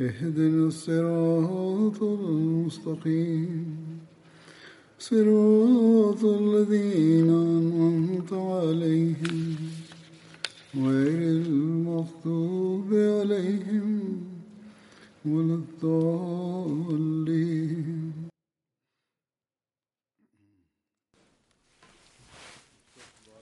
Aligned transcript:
اهدنا 0.00 0.66
الصراط 0.68 2.02
المستقيم 2.02 3.76
صراط 4.98 6.24
الذين 6.24 7.30
أنعمت 7.30 8.32
عليهم 8.32 9.56
غير 10.76 11.20
المغضوب 11.48 12.88
عليهم 12.92 13.88
ولا 15.24 15.54
الضالين 15.64 16.96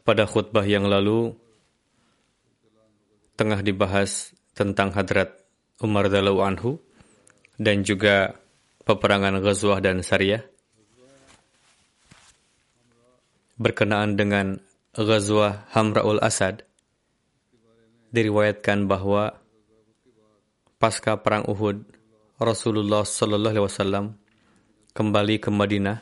Pada 0.04 0.28
khutbah 0.28 0.68
yang 0.68 0.84
lalu, 0.84 1.32
tengah 3.40 3.64
dibahas 3.64 4.36
tentang 4.52 4.92
hadrat 4.92 5.37
Umar 5.79 6.11
Dalau 6.11 6.43
Anhu 6.43 6.75
dan 7.55 7.87
juga 7.87 8.35
peperangan 8.83 9.39
Ghazwah 9.39 9.79
dan 9.79 10.03
Sariyah. 10.03 10.43
Berkenaan 13.59 14.15
dengan 14.15 14.59
Ghazwah 14.95 15.67
Hamra'ul 15.75 16.19
Asad, 16.23 16.63
diriwayatkan 18.11 18.87
bahwa 18.87 19.35
pasca 20.79 21.19
perang 21.19 21.43
Uhud, 21.47 21.83
Rasulullah 22.39 23.03
Sallallahu 23.03 23.51
Alaihi 23.51 23.67
Wasallam 23.67 24.05
kembali 24.95 25.35
ke 25.43 25.51
Madinah 25.51 25.99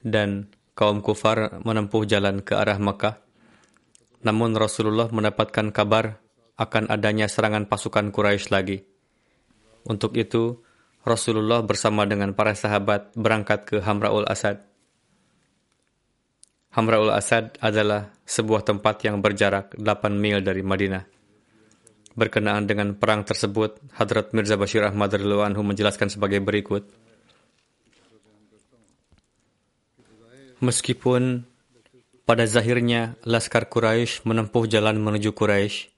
dan 0.00 0.48
kaum 0.72 1.04
kufar 1.04 1.60
menempuh 1.62 2.08
jalan 2.08 2.40
ke 2.40 2.56
arah 2.56 2.80
Mekah. 2.80 3.20
Namun 4.24 4.56
Rasulullah 4.56 5.12
mendapatkan 5.12 5.68
kabar 5.74 6.21
akan 6.62 6.86
adanya 6.94 7.26
serangan 7.26 7.66
pasukan 7.66 8.14
Quraisy 8.14 8.54
lagi. 8.54 8.78
Untuk 9.82 10.14
itu, 10.14 10.62
Rasulullah 11.02 11.66
bersama 11.66 12.06
dengan 12.06 12.30
para 12.30 12.54
sahabat 12.54 13.10
berangkat 13.18 13.66
ke 13.66 13.76
Hamraul 13.82 14.22
Asad. 14.30 14.62
Hamraul 16.72 17.10
Asad 17.10 17.58
adalah 17.58 18.14
sebuah 18.22 18.62
tempat 18.62 19.02
yang 19.02 19.18
berjarak 19.18 19.74
8 19.74 19.82
mil 20.14 20.40
dari 20.40 20.62
Madinah. 20.62 21.04
Berkenaan 22.14 22.64
dengan 22.64 22.94
perang 22.94 23.26
tersebut, 23.26 23.82
Hadrat 23.98 24.30
Mirza 24.32 24.54
Bashir 24.54 24.86
Ahmad 24.86 25.10
radhiyallahu 25.12 25.52
anhu 25.52 25.66
menjelaskan 25.66 26.08
sebagai 26.08 26.38
berikut. 26.40 26.86
Meskipun 30.62 31.42
pada 32.22 32.46
zahirnya 32.46 33.18
Laskar 33.26 33.66
Quraisy 33.66 34.24
menempuh 34.24 34.64
jalan 34.70 34.96
menuju 34.96 35.34
Quraisy, 35.34 35.91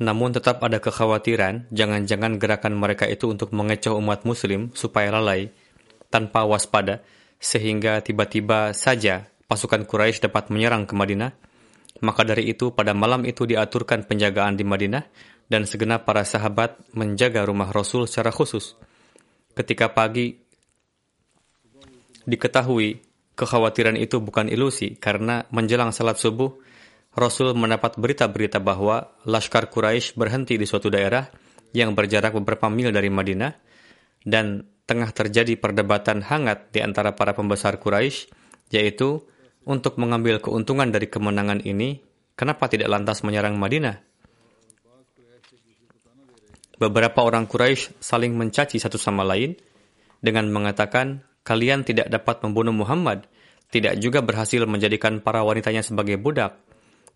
namun 0.00 0.32
tetap 0.32 0.64
ada 0.64 0.80
kekhawatiran 0.80 1.68
jangan-jangan 1.68 2.40
gerakan 2.40 2.80
mereka 2.80 3.04
itu 3.04 3.28
untuk 3.28 3.52
mengecoh 3.52 4.00
umat 4.00 4.24
muslim 4.24 4.72
supaya 4.72 5.12
lalai 5.12 5.52
tanpa 6.08 6.48
waspada 6.48 7.04
sehingga 7.36 8.00
tiba-tiba 8.00 8.72
saja 8.72 9.28
pasukan 9.44 9.84
Quraisy 9.84 10.24
dapat 10.30 10.48
menyerang 10.48 10.88
ke 10.88 10.96
Madinah. 10.96 11.32
Maka 12.00 12.24
dari 12.24 12.48
itu 12.48 12.72
pada 12.72 12.96
malam 12.96 13.28
itu 13.28 13.44
diaturkan 13.44 14.08
penjagaan 14.08 14.56
di 14.56 14.64
Madinah 14.64 15.04
dan 15.50 15.66
segenap 15.68 16.08
para 16.08 16.24
sahabat 16.24 16.80
menjaga 16.96 17.44
rumah 17.44 17.68
Rasul 17.68 18.08
secara 18.08 18.32
khusus. 18.32 18.78
Ketika 19.52 19.92
pagi 19.92 20.38
diketahui 22.24 23.02
kekhawatiran 23.36 23.98
itu 23.98 24.22
bukan 24.22 24.48
ilusi 24.48 24.96
karena 24.96 25.44
menjelang 25.50 25.90
salat 25.90 26.16
subuh 26.16 26.56
Rasul 27.10 27.58
mendapat 27.58 27.98
berita-berita 27.98 28.62
bahwa 28.62 29.10
Laskar 29.26 29.66
Quraisy 29.66 30.14
berhenti 30.14 30.54
di 30.54 30.62
suatu 30.62 30.86
daerah 30.94 31.26
yang 31.74 31.94
berjarak 31.98 32.34
beberapa 32.38 32.70
mil 32.70 32.94
dari 32.94 33.10
Madinah 33.10 33.50
dan 34.22 34.62
tengah 34.86 35.10
terjadi 35.10 35.58
perdebatan 35.58 36.22
hangat 36.22 36.70
di 36.70 36.78
antara 36.82 37.14
para 37.18 37.34
pembesar 37.34 37.82
Quraisy 37.82 38.30
yaitu 38.70 39.26
untuk 39.66 39.98
mengambil 39.98 40.38
keuntungan 40.38 40.86
dari 40.90 41.10
kemenangan 41.10 41.66
ini 41.66 41.98
kenapa 42.38 42.70
tidak 42.70 42.90
lantas 42.90 43.26
menyerang 43.26 43.58
Madinah? 43.58 43.98
Beberapa 46.80 47.26
orang 47.26 47.50
Quraisy 47.50 47.98
saling 47.98 48.38
mencaci 48.38 48.78
satu 48.78 48.96
sama 48.96 49.26
lain 49.26 49.58
dengan 50.22 50.46
mengatakan 50.48 51.26
kalian 51.42 51.82
tidak 51.82 52.06
dapat 52.08 52.40
membunuh 52.46 52.72
Muhammad, 52.72 53.26
tidak 53.68 53.98
juga 53.98 54.22
berhasil 54.22 54.62
menjadikan 54.64 55.20
para 55.20 55.44
wanitanya 55.44 55.84
sebagai 55.84 56.16
budak, 56.16 56.56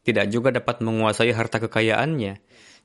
tidak 0.05 0.29
juga 0.29 0.53
dapat 0.53 0.85
menguasai 0.85 1.33
harta 1.33 1.59
kekayaannya. 1.65 2.39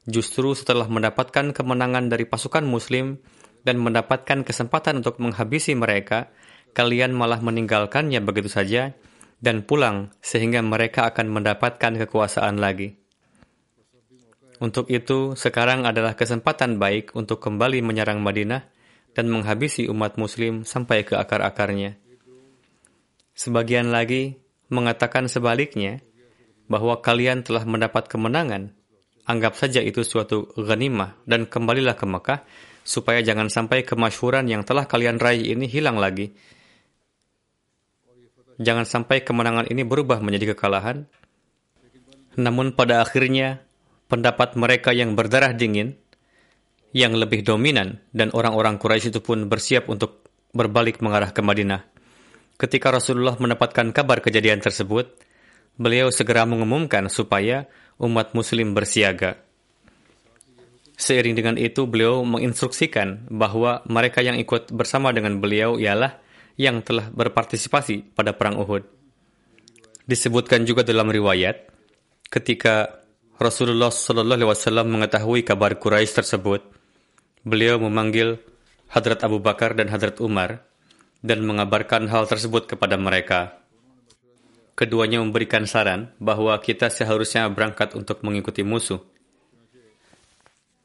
Justru 0.07 0.55
setelah 0.55 0.87
mendapatkan 0.87 1.51
kemenangan 1.51 2.07
dari 2.07 2.23
pasukan 2.23 2.63
Muslim 2.63 3.19
dan 3.67 3.77
mendapatkan 3.77 4.47
kesempatan 4.47 5.03
untuk 5.03 5.19
menghabisi 5.19 5.75
mereka, 5.75 6.31
kalian 6.71 7.11
malah 7.11 7.43
meninggalkannya 7.43 8.23
begitu 8.23 8.47
saja 8.47 8.95
dan 9.43 9.67
pulang 9.67 10.15
sehingga 10.23 10.63
mereka 10.63 11.11
akan 11.11 11.27
mendapatkan 11.27 11.99
kekuasaan 12.07 12.57
lagi. 12.57 12.95
Untuk 14.59 14.91
itu, 14.91 15.39
sekarang 15.39 15.87
adalah 15.87 16.19
kesempatan 16.19 16.79
baik 16.79 17.15
untuk 17.15 17.39
kembali 17.39 17.79
menyerang 17.79 18.19
Madinah 18.19 18.67
dan 19.15 19.31
menghabisi 19.31 19.87
umat 19.87 20.19
muslim 20.19 20.67
sampai 20.67 21.07
ke 21.07 21.15
akar-akarnya. 21.15 21.95
Sebagian 23.31 23.87
lagi 23.87 24.35
mengatakan 24.67 25.31
sebaliknya, 25.31 26.03
bahwa 26.69 27.01
kalian 27.01 27.41
telah 27.41 27.65
mendapat 27.65 28.05
kemenangan. 28.05 28.71
Anggap 29.25 29.57
saja 29.57 29.81
itu 29.81 30.05
suatu 30.05 30.49
ghanimah 30.57 31.17
dan 31.25 31.45
kembalilah 31.45 31.97
ke 31.97 32.05
Mekah 32.05 32.39
supaya 32.85 33.21
jangan 33.21 33.49
sampai 33.49 33.85
kemasyhuran 33.85 34.49
yang 34.49 34.65
telah 34.65 34.89
kalian 34.89 35.21
raih 35.21 35.53
ini 35.53 35.69
hilang 35.69 35.97
lagi. 35.97 36.33
Jangan 38.57 38.85
sampai 38.85 39.21
kemenangan 39.21 39.69
ini 39.69 39.85
berubah 39.85 40.21
menjadi 40.21 40.57
kekalahan. 40.57 41.05
Namun 42.37 42.73
pada 42.73 43.01
akhirnya 43.05 43.61
pendapat 44.09 44.57
mereka 44.57 44.89
yang 44.95 45.13
berdarah 45.13 45.53
dingin 45.53 45.93
yang 46.89 47.13
lebih 47.13 47.45
dominan 47.45 48.01
dan 48.09 48.33
orang-orang 48.33 48.81
Quraisy 48.81 49.13
itu 49.13 49.21
pun 49.21 49.45
bersiap 49.45 49.85
untuk 49.93 50.25
berbalik 50.49 51.05
mengarah 51.05 51.29
ke 51.29 51.41
Madinah. 51.45 51.85
Ketika 52.57 52.89
Rasulullah 52.89 53.37
mendapatkan 53.37 53.93
kabar 53.93 54.19
kejadian 54.19 54.59
tersebut, 54.59 55.13
beliau 55.79 56.11
segera 56.11 56.43
mengumumkan 56.43 57.07
supaya 57.07 57.65
umat 57.97 58.35
muslim 58.35 58.75
bersiaga. 58.75 59.39
Seiring 60.99 61.31
dengan 61.31 61.55
itu, 61.55 61.87
beliau 61.87 62.27
menginstruksikan 62.27 63.31
bahwa 63.31 63.79
mereka 63.87 64.19
yang 64.19 64.35
ikut 64.35 64.75
bersama 64.75 65.15
dengan 65.15 65.39
beliau 65.39 65.79
ialah 65.79 66.19
yang 66.59 66.83
telah 66.83 67.07
berpartisipasi 67.07 68.11
pada 68.11 68.35
perang 68.35 68.59
Uhud. 68.59 68.83
Disebutkan 70.03 70.67
juga 70.67 70.83
dalam 70.83 71.07
riwayat, 71.07 71.71
ketika 72.27 72.99
Rasulullah 73.39 73.87
Wasallam 73.87 74.91
mengetahui 74.91 75.47
kabar 75.47 75.79
Quraisy 75.79 76.19
tersebut, 76.19 76.67
beliau 77.47 77.79
memanggil 77.79 78.35
Hadrat 78.91 79.23
Abu 79.23 79.39
Bakar 79.39 79.79
dan 79.79 79.87
Hadrat 79.87 80.19
Umar 80.19 80.67
dan 81.23 81.47
mengabarkan 81.47 82.11
hal 82.11 82.27
tersebut 82.27 82.67
kepada 82.67 82.99
mereka. 82.99 83.58
Keduanya 84.79 85.19
memberikan 85.19 85.67
saran 85.67 86.15
bahwa 86.23 86.55
kita 86.63 86.87
seharusnya 86.87 87.51
berangkat 87.51 87.99
untuk 87.99 88.23
mengikuti 88.23 88.63
musuh. 88.63 89.03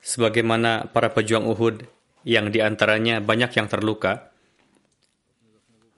Sebagaimana 0.02 0.90
para 0.90 1.14
pejuang 1.14 1.46
Uhud 1.46 1.86
yang 2.26 2.50
di 2.50 2.58
antaranya 2.58 3.22
banyak 3.22 3.54
yang 3.54 3.70
terluka, 3.70 4.34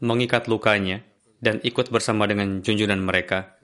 mengikat 0.05 0.45
lukanya, 0.45 1.01
dan 1.41 1.57
ikut 1.65 1.89
bersama 1.89 2.29
dengan 2.29 2.61
junjungan 2.61 3.01
mereka. 3.01 3.57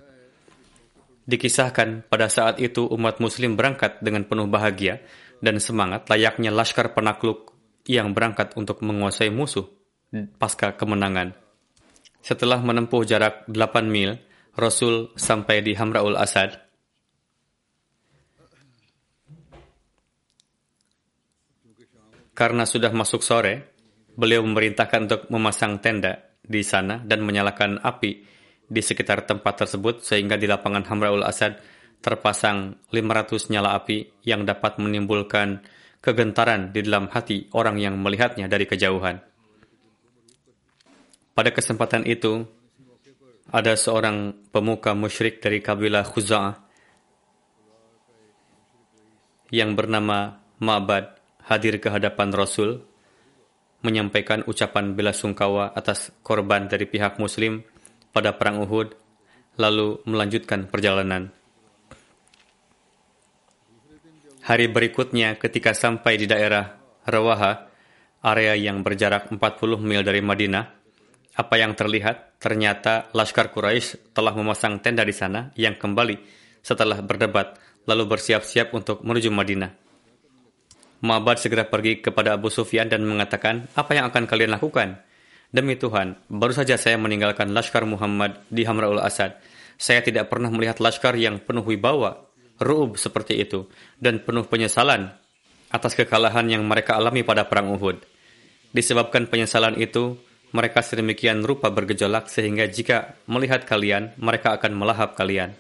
Dikisahkan 1.29 2.09
pada 2.09 2.33
saat 2.33 2.57
itu 2.57 2.89
umat 2.89 3.21
muslim 3.21 3.53
berangkat 3.53 4.01
dengan 4.01 4.25
penuh 4.25 4.49
bahagia 4.49 5.05
dan 5.45 5.61
semangat 5.61 6.09
layaknya 6.09 6.49
laskar 6.49 6.97
penakluk 6.97 7.53
yang 7.85 8.17
berangkat 8.17 8.57
untuk 8.57 8.81
menguasai 8.81 9.29
musuh 9.29 9.69
pasca 10.41 10.73
kemenangan. 10.73 11.42
Setelah 12.23 12.63
menempuh 12.63 13.03
jarak 13.03 13.51
8 13.51 13.83
mil, 13.91 14.15
Rasul 14.55 15.11
sampai 15.19 15.59
di 15.59 15.75
Hamraul 15.75 16.15
Asad. 16.15 16.55
Karena 22.33 22.63
sudah 22.63 22.95
masuk 22.95 23.27
sore, 23.27 23.75
beliau 24.15 24.47
memerintahkan 24.47 25.01
untuk 25.11 25.23
memasang 25.35 25.83
tenda 25.83 26.39
di 26.39 26.63
sana 26.63 27.03
dan 27.03 27.27
menyalakan 27.27 27.83
api 27.83 28.23
di 28.71 28.81
sekitar 28.81 29.27
tempat 29.27 29.67
tersebut 29.67 30.01
sehingga 30.07 30.39
di 30.39 30.47
lapangan 30.47 30.87
Hamraul 30.89 31.27
Asad 31.27 31.59
terpasang 31.99 32.79
500 32.95 33.51
nyala 33.51 33.75
api 33.79 34.23
yang 34.27 34.47
dapat 34.47 34.79
menimbulkan 34.79 35.63
kegentaran 36.03 36.71
di 36.75 36.87
dalam 36.87 37.11
hati 37.11 37.51
orang 37.55 37.79
yang 37.79 37.99
melihatnya 37.99 38.47
dari 38.47 38.67
kejauhan. 38.67 39.32
Pada 41.33 41.49
kesempatan 41.49 42.05
itu, 42.05 42.45
ada 43.49 43.73
seorang 43.73 44.37
pemuka 44.53 44.93
musyrik 44.93 45.41
dari 45.41 45.65
kabilah 45.65 46.05
Khuza'ah 46.05 46.61
yang 49.53 49.73
bernama 49.77 50.41
Ma'bad 50.61 51.17
hadir 51.49 51.81
ke 51.81 51.89
hadapan 51.93 52.33
Rasul 52.33 52.85
menyampaikan 53.83 54.47
ucapan 54.47 54.95
bela 54.95 55.11
sungkawa 55.13 55.75
atas 55.75 56.15
korban 56.23 56.71
dari 56.71 56.87
pihak 56.87 57.19
muslim 57.19 57.67
pada 58.15 58.37
Perang 58.37 58.63
Uhud, 58.63 58.95
lalu 59.59 60.01
melanjutkan 60.05 60.71
perjalanan. 60.71 61.33
Hari 64.43 64.67
berikutnya 64.71 65.39
ketika 65.39 65.73
sampai 65.73 66.19
di 66.19 66.27
daerah 66.27 66.79
Rawaha, 67.09 67.73
area 68.23 68.55
yang 68.55 68.87
berjarak 68.87 69.31
40 69.35 69.39
mil 69.83 70.03
dari 70.07 70.23
Madinah, 70.23 70.82
apa 71.33 71.55
yang 71.57 71.73
terlihat? 71.73 72.37
Ternyata 72.43 73.09
Laskar 73.17 73.49
Quraisy 73.55 74.13
telah 74.13 74.37
memasang 74.37 74.83
tenda 74.85 75.07
di 75.07 75.15
sana 75.15 75.49
yang 75.57 75.79
kembali 75.79 76.17
setelah 76.61 77.01
berdebat 77.01 77.57
lalu 77.89 78.05
bersiap-siap 78.07 78.71
untuk 78.77 79.03
menuju 79.03 79.31
Madinah. 79.33 79.73
Ma'bad 81.03 81.43
segera 81.43 81.67
pergi 81.67 81.99
kepada 81.99 82.39
Abu 82.39 82.47
Sufyan 82.47 82.87
dan 82.87 83.03
mengatakan, 83.03 83.67
apa 83.75 83.91
yang 83.99 84.07
akan 84.07 84.23
kalian 84.31 84.55
lakukan? 84.55 85.03
Demi 85.51 85.75
Tuhan, 85.75 86.15
baru 86.31 86.55
saja 86.55 86.79
saya 86.79 86.95
meninggalkan 86.95 87.51
Laskar 87.51 87.83
Muhammad 87.85 88.39
di 88.47 88.63
Hamraul 88.63 89.03
Asad. 89.03 89.35
Saya 89.75 89.99
tidak 89.99 90.31
pernah 90.31 90.47
melihat 90.47 90.79
Laskar 90.79 91.19
yang 91.19 91.43
penuh 91.43 91.67
wibawa, 91.67 92.23
ru'ub 92.63 92.95
seperti 92.95 93.43
itu, 93.43 93.67
dan 93.99 94.23
penuh 94.23 94.47
penyesalan 94.47 95.11
atas 95.75 95.93
kekalahan 95.99 96.47
yang 96.47 96.63
mereka 96.63 96.95
alami 96.95 97.27
pada 97.27 97.51
Perang 97.51 97.75
Uhud. 97.75 97.99
Disebabkan 98.71 99.27
penyesalan 99.27 99.75
itu, 99.83 100.17
mereka 100.53 100.85
sedemikian 100.85 101.43
rupa 101.43 101.73
bergejolak 101.73 102.29
sehingga 102.29 102.69
jika 102.69 103.17
melihat 103.27 103.65
kalian, 103.65 104.13
mereka 104.21 104.55
akan 104.57 104.73
melahap 104.77 105.17
kalian. 105.17 105.57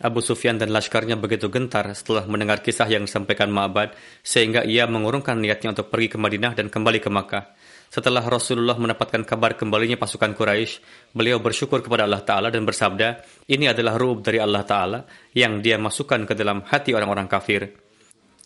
Abu 0.00 0.24
Sufyan 0.24 0.56
dan 0.56 0.72
laskarnya 0.72 1.20
begitu 1.20 1.52
gentar 1.52 1.84
setelah 1.92 2.24
mendengar 2.24 2.64
kisah 2.64 2.88
yang 2.88 3.04
disampaikan 3.04 3.52
Ma'bad, 3.52 3.92
sehingga 4.24 4.64
ia 4.64 4.88
mengurungkan 4.88 5.36
niatnya 5.36 5.76
untuk 5.76 5.92
pergi 5.92 6.16
ke 6.16 6.18
Madinah 6.18 6.56
dan 6.56 6.72
kembali 6.72 7.04
ke 7.04 7.12
Makkah. 7.12 7.44
Setelah 7.92 8.24
Rasulullah 8.24 8.80
mendapatkan 8.80 9.20
kabar 9.28 9.60
kembalinya 9.60 10.00
pasukan 10.00 10.32
Quraisy, 10.32 10.80
beliau 11.12 11.36
bersyukur 11.42 11.84
kepada 11.84 12.08
Allah 12.08 12.24
Ta'ala 12.24 12.48
dan 12.48 12.64
bersabda, 12.64 13.20
ini 13.52 13.68
adalah 13.68 14.00
ru'ub 14.00 14.24
dari 14.24 14.40
Allah 14.40 14.64
Ta'ala 14.64 15.04
yang 15.36 15.60
dia 15.60 15.76
masukkan 15.76 16.24
ke 16.24 16.32
dalam 16.32 16.64
hati 16.64 16.96
orang-orang 16.96 17.28
kafir. 17.28 17.68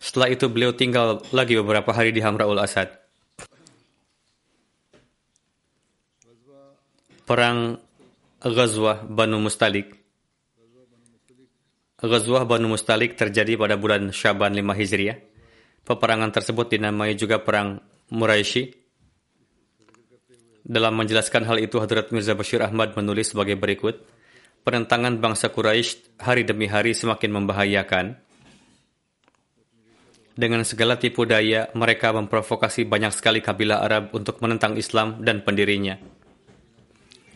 Setelah 0.01 0.35
itu 0.35 0.51
beliau 0.51 0.75
tinggal 0.75 1.23
lagi 1.31 1.55
beberapa 1.55 1.95
hari 1.95 2.11
di 2.11 2.19
Hamraul 2.19 2.59
Asad. 2.59 3.04
Perang 7.25 7.81
Ghazwah 8.45 9.05
Banu 9.09 9.41
Mustalik 9.41 9.97
Ghazwah 12.05 12.45
Banu 12.45 12.69
Mustalik 12.69 13.17
terjadi 13.17 13.57
pada 13.57 13.81
bulan 13.81 14.13
Syaban 14.13 14.53
5 14.53 14.61
Hijriah. 14.77 15.17
Peperangan 15.85 16.33
tersebut 16.33 16.69
dinamai 16.69 17.17
juga 17.17 17.41
Perang 17.41 17.81
Muraisi 18.13 18.85
dalam 20.65 20.97
menjelaskan 20.97 21.45
hal 21.45 21.61
itu, 21.61 21.77
Hadrat 21.77 22.09
Mirza 22.09 22.33
Bashir 22.33 22.65
Ahmad 22.65 22.97
menulis 22.97 23.37
sebagai 23.37 23.53
berikut, 23.53 24.01
penentangan 24.65 25.21
bangsa 25.21 25.53
Quraisy 25.53 26.17
hari 26.25 26.49
demi 26.49 26.65
hari 26.65 26.97
semakin 26.97 27.37
membahayakan. 27.37 28.17
Dengan 30.33 30.65
segala 30.65 30.97
tipu 30.97 31.29
daya, 31.29 31.69
mereka 31.77 32.17
memprovokasi 32.17 32.89
banyak 32.89 33.13
sekali 33.13 33.45
kabilah 33.45 33.85
Arab 33.85 34.17
untuk 34.17 34.41
menentang 34.41 34.81
Islam 34.81 35.21
dan 35.21 35.45
pendirinya. 35.45 36.01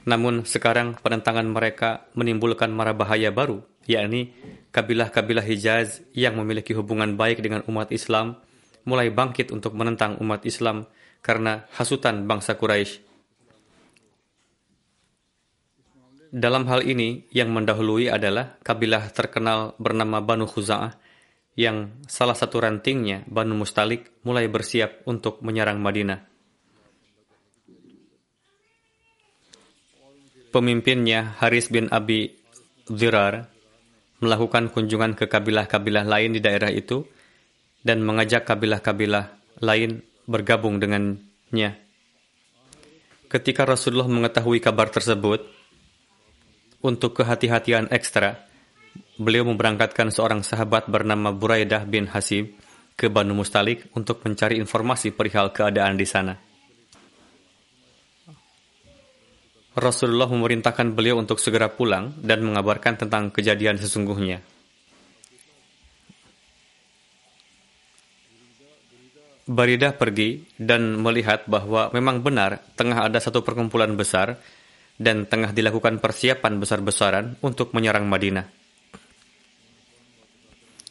Namun 0.06 0.46
sekarang 0.46 1.00
penentangan 1.00 1.46
mereka 1.48 2.06
menimbulkan 2.14 2.70
mara 2.70 2.94
bahaya 2.94 3.34
baru, 3.34 3.64
yakni 3.88 4.36
kabilah-kabilah 4.70 5.42
Hijaz 5.42 6.04
yang 6.12 6.36
memiliki 6.36 6.76
hubungan 6.76 7.16
baik 7.16 7.40
dengan 7.40 7.64
umat 7.66 7.88
Islam 7.90 8.38
mulai 8.84 9.10
bangkit 9.10 9.50
untuk 9.50 9.74
menentang 9.74 10.20
umat 10.20 10.44
Islam 10.46 10.86
karena 11.20 11.66
hasutan 11.74 12.24
bangsa 12.24 12.54
Quraisy 12.56 13.08
Dalam 16.28 16.68
hal 16.68 16.84
ini, 16.84 17.24
yang 17.32 17.48
mendahului 17.56 18.12
adalah 18.12 18.60
kabilah 18.60 19.08
terkenal 19.16 19.72
bernama 19.80 20.20
Banu 20.20 20.44
Khuza'ah, 20.44 20.92
yang 21.56 22.04
salah 22.04 22.36
satu 22.36 22.60
rantingnya, 22.60 23.24
Banu 23.24 23.56
Mustalik, 23.56 24.20
mulai 24.28 24.44
bersiap 24.44 25.08
untuk 25.08 25.40
menyerang 25.40 25.80
Madinah. 25.80 26.27
Pemimpinnya, 30.48 31.36
Haris 31.38 31.68
bin 31.68 31.92
Abi 31.92 32.32
Zirar, 32.88 33.52
melakukan 34.24 34.72
kunjungan 34.72 35.12
ke 35.12 35.28
kabilah-kabilah 35.28 36.08
lain 36.08 36.34
di 36.34 36.40
daerah 36.40 36.72
itu 36.72 37.04
dan 37.84 38.02
mengajak 38.02 38.48
kabilah-kabilah 38.48 39.38
lain 39.60 40.02
bergabung 40.24 40.80
dengannya. 40.80 41.78
Ketika 43.28 43.68
Rasulullah 43.68 44.08
mengetahui 44.08 44.56
kabar 44.58 44.88
tersebut, 44.88 45.44
untuk 46.80 47.18
kehati-hatian 47.18 47.90
ekstra, 47.92 48.48
beliau 49.18 49.44
memberangkatkan 49.44 50.08
seorang 50.14 50.46
sahabat 50.46 50.86
bernama 50.86 51.34
Buraidah 51.34 51.84
bin 51.84 52.08
Hasib 52.08 52.54
ke 52.94 53.10
Banu 53.10 53.34
Mustalik 53.34 53.90
untuk 53.92 54.22
mencari 54.24 54.56
informasi 54.62 55.12
perihal 55.12 55.50
keadaan 55.52 55.98
di 55.98 56.06
sana. 56.06 56.47
Rasulullah 59.78 60.26
memerintahkan 60.26 60.92
beliau 60.92 61.18
untuk 61.18 61.38
segera 61.38 61.70
pulang 61.70 62.14
dan 62.20 62.42
mengabarkan 62.42 62.98
tentang 62.98 63.30
kejadian 63.30 63.78
sesungguhnya. 63.78 64.42
Baridah 69.48 69.96
pergi 69.96 70.44
dan 70.60 71.00
melihat 71.00 71.48
bahwa 71.48 71.88
memang 71.96 72.20
benar 72.20 72.60
tengah 72.76 73.08
ada 73.08 73.16
satu 73.16 73.40
perkumpulan 73.40 73.96
besar 73.96 74.36
dan 75.00 75.24
tengah 75.24 75.56
dilakukan 75.56 76.04
persiapan 76.04 76.60
besar-besaran 76.60 77.40
untuk 77.40 77.72
menyerang 77.72 78.04
Madinah. 78.04 78.44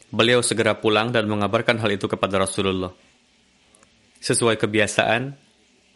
Beliau 0.08 0.40
segera 0.40 0.74
pulang 0.74 1.12
dan 1.12 1.28
mengabarkan 1.28 1.78
hal 1.78 1.92
itu 1.94 2.08
kepada 2.08 2.40
Rasulullah. 2.40 2.90
Sesuai 4.18 4.58
kebiasaan, 4.58 5.47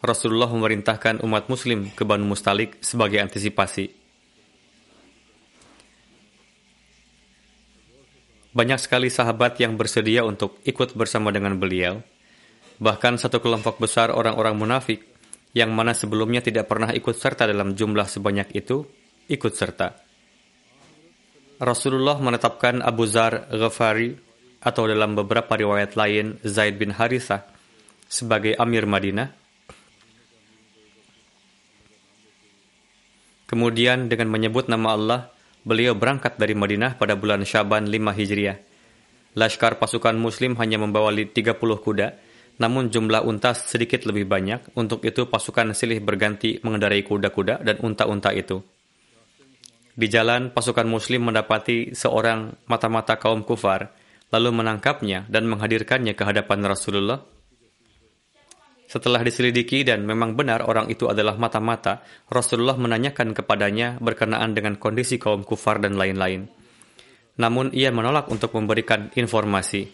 Rasulullah 0.03 0.51
memerintahkan 0.51 1.23
umat 1.23 1.47
muslim 1.47 1.95
ke 1.95 2.03
Banu 2.03 2.27
Mustalik 2.27 2.83
sebagai 2.83 3.23
antisipasi. 3.23 3.87
Banyak 8.53 8.83
sekali 8.83 9.09
sahabat 9.09 9.63
yang 9.63 9.79
bersedia 9.79 10.27
untuk 10.27 10.59
ikut 10.67 10.99
bersama 10.99 11.31
dengan 11.31 11.55
beliau. 11.55 12.03
Bahkan 12.83 13.17
satu 13.17 13.39
kelompok 13.39 13.79
besar 13.79 14.11
orang-orang 14.11 14.59
munafik 14.59 15.07
yang 15.55 15.71
mana 15.71 15.95
sebelumnya 15.95 16.43
tidak 16.43 16.67
pernah 16.67 16.91
ikut 16.91 17.15
serta 17.15 17.47
dalam 17.47 17.79
jumlah 17.79 18.05
sebanyak 18.05 18.59
itu, 18.59 18.83
ikut 19.31 19.55
serta. 19.55 20.03
Rasulullah 21.63 22.19
menetapkan 22.19 22.83
Abu 22.83 23.07
Zar 23.07 23.47
Ghafari 23.55 24.19
atau 24.59 24.83
dalam 24.91 25.15
beberapa 25.15 25.55
riwayat 25.55 25.95
lain 25.95 26.43
Zaid 26.43 26.75
bin 26.75 26.91
Harithah 26.91 27.47
sebagai 28.11 28.59
Amir 28.59 28.83
Madinah. 28.83 29.42
Kemudian 33.53 34.09
dengan 34.09 34.33
menyebut 34.33 34.73
nama 34.73 34.97
Allah, 34.97 35.21
beliau 35.61 35.93
berangkat 35.93 36.41
dari 36.41 36.57
Madinah 36.57 36.97
pada 36.97 37.21
bulan 37.21 37.45
Syaban 37.45 37.85
5 37.85 38.17
Hijriah. 38.17 38.57
Laskar 39.37 39.77
pasukan 39.77 40.17
muslim 40.17 40.57
hanya 40.57 40.81
membawa 40.81 41.13
30 41.13 41.61
kuda, 41.61 42.17
namun 42.57 42.89
jumlah 42.89 43.21
unta 43.21 43.53
sedikit 43.53 44.09
lebih 44.09 44.25
banyak. 44.25 44.73
Untuk 44.73 45.05
itu 45.05 45.29
pasukan 45.29 45.77
silih 45.77 46.01
berganti 46.01 46.65
mengendarai 46.65 47.05
kuda-kuda 47.05 47.61
dan 47.61 47.77
unta-unta 47.85 48.33
itu. 48.33 48.65
Di 49.93 50.09
jalan, 50.09 50.49
pasukan 50.49 50.89
muslim 50.89 51.29
mendapati 51.29 51.93
seorang 51.93 52.57
mata-mata 52.65 53.21
kaum 53.21 53.45
kufar, 53.45 53.93
lalu 54.33 54.49
menangkapnya 54.65 55.29
dan 55.29 55.45
menghadirkannya 55.45 56.17
ke 56.17 56.25
hadapan 56.25 56.65
Rasulullah. 56.65 57.21
Setelah 58.93 59.25
diselidiki 59.25 59.89
dan 59.89 60.05
memang 60.05 60.37
benar 60.37 60.69
orang 60.69 60.93
itu 60.93 61.09
adalah 61.09 61.41
mata-mata, 61.41 62.05
Rasulullah 62.29 62.77
menanyakan 62.77 63.33
kepadanya 63.33 63.97
berkenaan 64.05 64.53
dengan 64.53 64.77
kondisi 64.77 65.17
kaum 65.17 65.49
kufar 65.49 65.81
dan 65.81 65.97
lain-lain. 65.97 66.45
Namun 67.41 67.73
ia 67.73 67.89
menolak 67.89 68.29
untuk 68.29 68.53
memberikan 68.53 69.09
informasi. 69.17 69.89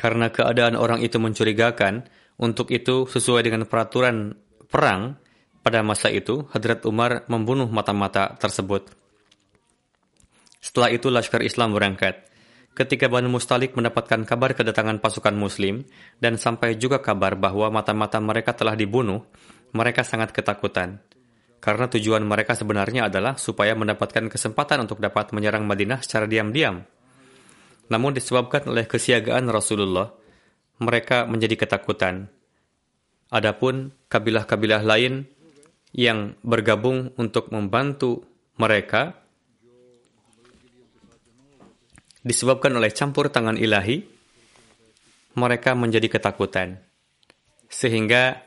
Karena 0.00 0.32
keadaan 0.32 0.80
orang 0.80 1.04
itu 1.04 1.20
mencurigakan, 1.20 2.08
untuk 2.40 2.72
itu 2.72 3.04
sesuai 3.04 3.44
dengan 3.44 3.68
peraturan 3.68 4.32
perang 4.72 5.20
pada 5.60 5.84
masa 5.84 6.08
itu, 6.08 6.48
Hadrat 6.48 6.88
Umar 6.88 7.28
membunuh 7.28 7.68
mata-mata 7.68 8.32
tersebut. 8.40 8.88
Setelah 10.64 10.88
itu 10.88 11.12
Laskar 11.12 11.44
Islam 11.44 11.76
berangkat. 11.76 12.27
Ketika 12.78 13.10
Banu 13.10 13.26
Mustalik 13.26 13.74
mendapatkan 13.74 14.22
kabar 14.22 14.54
kedatangan 14.54 15.02
pasukan 15.02 15.34
muslim 15.34 15.82
dan 16.22 16.38
sampai 16.38 16.78
juga 16.78 17.02
kabar 17.02 17.34
bahwa 17.34 17.74
mata-mata 17.74 18.22
mereka 18.22 18.54
telah 18.54 18.78
dibunuh, 18.78 19.26
mereka 19.74 20.06
sangat 20.06 20.30
ketakutan 20.30 21.02
karena 21.58 21.90
tujuan 21.90 22.22
mereka 22.22 22.54
sebenarnya 22.54 23.10
adalah 23.10 23.34
supaya 23.34 23.74
mendapatkan 23.74 24.30
kesempatan 24.30 24.86
untuk 24.86 25.02
dapat 25.02 25.34
menyerang 25.34 25.66
Madinah 25.66 26.02
secara 26.02 26.30
diam-diam. 26.30 26.86
Namun 27.90 28.14
disebabkan 28.14 28.70
oleh 28.70 28.86
kesiagaan 28.86 29.50
Rasulullah, 29.50 30.14
mereka 30.78 31.26
menjadi 31.26 31.58
ketakutan. 31.58 32.30
Adapun 33.28 33.90
kabilah-kabilah 34.06 34.86
lain 34.86 35.26
yang 35.90 36.38
bergabung 36.46 37.10
untuk 37.18 37.50
membantu 37.50 38.24
mereka 38.56 39.18
disebabkan 42.28 42.76
oleh 42.76 42.92
campur 42.92 43.32
tangan 43.32 43.56
ilahi, 43.56 44.04
mereka 45.40 45.72
menjadi 45.72 46.12
ketakutan. 46.12 46.76
Sehingga 47.72 48.44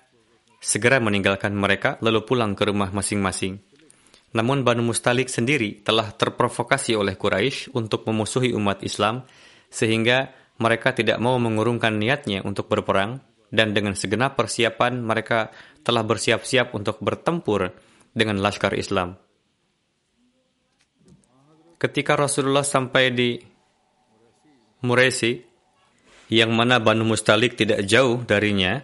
segera 0.61 1.01
meninggalkan 1.01 1.57
mereka 1.57 1.97
lalu 2.05 2.21
pulang 2.21 2.53
ke 2.53 2.69
rumah 2.69 2.93
masing-masing. 2.93 3.57
Namun 4.37 4.61
Banu 4.61 4.85
Mustalik 4.85 5.27
sendiri 5.27 5.81
telah 5.81 6.13
terprovokasi 6.13 6.93
oleh 6.95 7.17
Quraisy 7.17 7.73
untuk 7.73 8.05
memusuhi 8.05 8.53
umat 8.55 8.85
Islam 8.85 9.25
sehingga 9.67 10.31
mereka 10.61 10.93
tidak 10.95 11.17
mau 11.17 11.35
mengurungkan 11.41 11.97
niatnya 11.97 12.45
untuk 12.45 12.69
berperang 12.69 13.19
dan 13.51 13.75
dengan 13.75 13.97
segenap 13.97 14.39
persiapan 14.39 15.03
mereka 15.03 15.51
telah 15.83 16.05
bersiap-siap 16.05 16.71
untuk 16.71 17.01
bertempur 17.03 17.75
dengan 18.15 18.39
laskar 18.39 18.77
Islam. 18.77 19.19
Ketika 21.81 22.13
Rasulullah 22.13 22.63
sampai 22.63 23.09
di 23.11 23.50
Muresi, 24.81 25.37
yang 26.33 26.57
mana 26.57 26.81
Banu 26.81 27.05
Mustalik 27.05 27.53
tidak 27.53 27.85
jauh 27.85 28.25
darinya, 28.25 28.81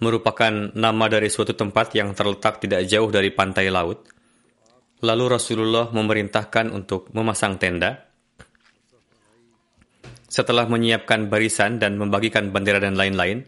merupakan 0.00 0.72
nama 0.72 1.04
dari 1.06 1.28
suatu 1.28 1.52
tempat 1.52 1.94
yang 1.94 2.16
terletak 2.16 2.58
tidak 2.58 2.88
jauh 2.88 3.06
dari 3.12 3.30
pantai 3.30 3.68
laut. 3.68 4.08
Lalu 5.00 5.24
Rasulullah 5.30 5.88
memerintahkan 5.92 6.72
untuk 6.72 7.12
memasang 7.14 7.56
tenda. 7.60 8.08
Setelah 10.26 10.66
menyiapkan 10.66 11.28
barisan 11.28 11.78
dan 11.78 11.96
membagikan 11.96 12.50
bendera 12.52 12.80
dan 12.80 12.96
lain-lain, 12.96 13.44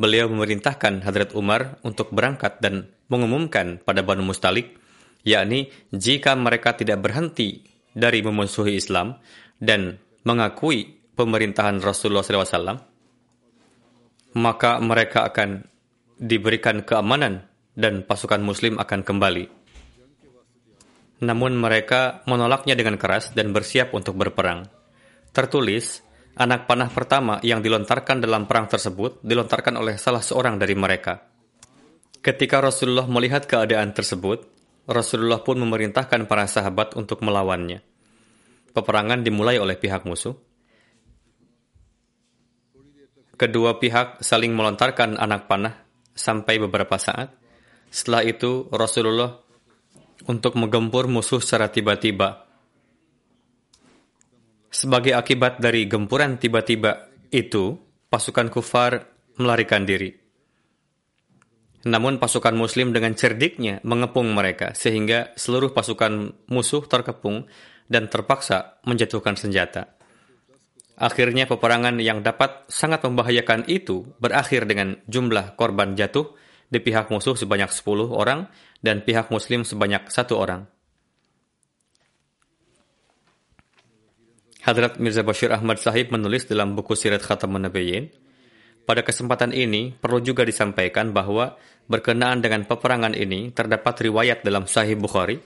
beliau 0.00 0.26
memerintahkan 0.32 1.04
Hadrat 1.04 1.36
Umar 1.36 1.80
untuk 1.84 2.10
berangkat 2.10 2.58
dan 2.64 2.88
mengumumkan 3.12 3.78
pada 3.84 4.00
Banu 4.00 4.24
Mustalik, 4.24 4.74
yakni 5.22 5.68
jika 5.92 6.32
mereka 6.34 6.72
tidak 6.72 7.04
berhenti 7.04 7.68
dari 7.92 8.22
memusuhi 8.22 8.78
Islam 8.78 9.18
dan 9.60 10.00
mengakui 10.24 10.98
pemerintahan 11.14 11.84
Rasulullah 11.84 12.24
SAW, 12.24 12.80
maka 14.40 14.80
mereka 14.80 15.28
akan 15.28 15.68
diberikan 16.16 16.80
keamanan 16.80 17.44
dan 17.76 18.02
pasukan 18.04 18.40
muslim 18.40 18.80
akan 18.80 19.00
kembali. 19.04 19.44
Namun 21.20 21.52
mereka 21.60 22.24
menolaknya 22.24 22.72
dengan 22.72 22.96
keras 22.96 23.36
dan 23.36 23.52
bersiap 23.52 23.92
untuk 23.92 24.16
berperang. 24.16 24.64
Tertulis, 25.36 26.00
anak 26.40 26.64
panah 26.64 26.88
pertama 26.88 27.36
yang 27.44 27.60
dilontarkan 27.60 28.24
dalam 28.24 28.48
perang 28.48 28.72
tersebut 28.72 29.20
dilontarkan 29.20 29.76
oleh 29.76 30.00
salah 30.00 30.24
seorang 30.24 30.56
dari 30.56 30.72
mereka. 30.72 31.20
Ketika 32.20 32.60
Rasulullah 32.60 33.08
melihat 33.08 33.44
keadaan 33.44 33.92
tersebut, 33.92 34.44
Rasulullah 34.88 35.40
pun 35.44 35.60
memerintahkan 35.60 36.24
para 36.24 36.48
sahabat 36.48 36.96
untuk 36.96 37.20
melawannya. 37.20 37.89
Peperangan 38.70 39.26
dimulai 39.26 39.58
oleh 39.58 39.74
pihak 39.74 40.06
musuh. 40.06 40.34
Kedua 43.34 43.80
pihak 43.80 44.20
saling 44.20 44.52
melontarkan 44.52 45.16
anak 45.16 45.48
panah 45.48 45.74
sampai 46.12 46.60
beberapa 46.60 47.00
saat. 47.00 47.32
Setelah 47.88 48.22
itu 48.22 48.68
Rasulullah 48.68 49.40
untuk 50.28 50.54
menggempur 50.60 51.08
musuh 51.08 51.40
secara 51.40 51.72
tiba-tiba. 51.72 52.46
Sebagai 54.70 55.16
akibat 55.16 55.58
dari 55.58 55.90
gempuran 55.90 56.38
tiba-tiba 56.38 57.10
itu, 57.34 57.74
pasukan 58.06 58.52
kufar 58.52 59.08
melarikan 59.40 59.82
diri. 59.82 60.14
Namun 61.80 62.20
pasukan 62.20 62.52
muslim 62.52 62.92
dengan 62.92 63.16
cerdiknya 63.16 63.80
mengepung 63.88 64.28
mereka 64.36 64.76
sehingga 64.76 65.32
seluruh 65.32 65.72
pasukan 65.72 66.44
musuh 66.52 66.84
terkepung 66.84 67.48
dan 67.90 68.06
terpaksa 68.06 68.78
menjatuhkan 68.86 69.34
senjata. 69.34 69.98
Akhirnya 71.00 71.50
peperangan 71.50 71.98
yang 71.98 72.22
dapat 72.22 72.70
sangat 72.70 73.02
membahayakan 73.02 73.66
itu 73.66 74.06
berakhir 74.22 74.70
dengan 74.70 75.00
jumlah 75.10 75.58
korban 75.58 75.98
jatuh 75.98 76.30
di 76.70 76.78
pihak 76.78 77.10
musuh 77.10 77.34
sebanyak 77.34 77.72
10 77.74 78.14
orang 78.14 78.46
dan 78.78 79.02
pihak 79.02 79.34
muslim 79.34 79.66
sebanyak 79.66 80.06
satu 80.06 80.38
orang. 80.38 80.70
Hadrat 84.60 85.00
Mirza 85.00 85.24
Bashir 85.24 85.50
Ahmad 85.50 85.80
Sahib 85.80 86.12
menulis 86.12 86.44
dalam 86.44 86.76
buku 86.76 86.92
Sirat 86.92 87.24
Khatamun 87.24 87.64
Nabiyyin, 87.64 88.12
pada 88.84 89.00
kesempatan 89.00 89.56
ini 89.56 89.96
perlu 89.96 90.20
juga 90.20 90.44
disampaikan 90.44 91.16
bahwa 91.16 91.56
berkenaan 91.88 92.44
dengan 92.44 92.68
peperangan 92.68 93.16
ini 93.16 93.56
terdapat 93.56 94.04
riwayat 94.04 94.44
dalam 94.44 94.68
Sahih 94.68 95.00
Bukhari 95.00 95.40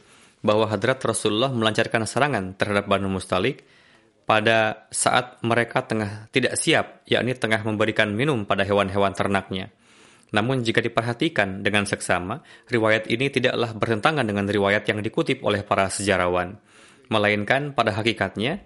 bahwa 0.45 0.69
Hadrat 0.69 1.01
Rasulullah 1.01 1.49
melancarkan 1.49 2.05
serangan 2.05 2.53
terhadap 2.55 2.85
Banu 2.85 3.09
Mustalik 3.09 3.65
pada 4.29 4.89
saat 4.93 5.41
mereka 5.41 5.85
tengah 5.89 6.29
tidak 6.29 6.61
siap, 6.61 7.01
yakni 7.09 7.33
tengah 7.33 7.65
memberikan 7.65 8.13
minum 8.13 8.45
pada 8.45 8.61
hewan-hewan 8.65 9.17
ternaknya. 9.17 9.73
Namun 10.37 10.61
jika 10.61 10.85
diperhatikan 10.85 11.65
dengan 11.65 11.89
seksama, 11.89 12.45
riwayat 12.69 13.09
ini 13.09 13.33
tidaklah 13.33 13.73
bertentangan 13.73 14.27
dengan 14.27 14.45
riwayat 14.45 14.85
yang 14.85 15.01
dikutip 15.01 15.41
oleh 15.41 15.65
para 15.65 15.89
sejarawan. 15.89 16.61
Melainkan 17.09 17.73
pada 17.73 17.95
hakikatnya, 17.97 18.61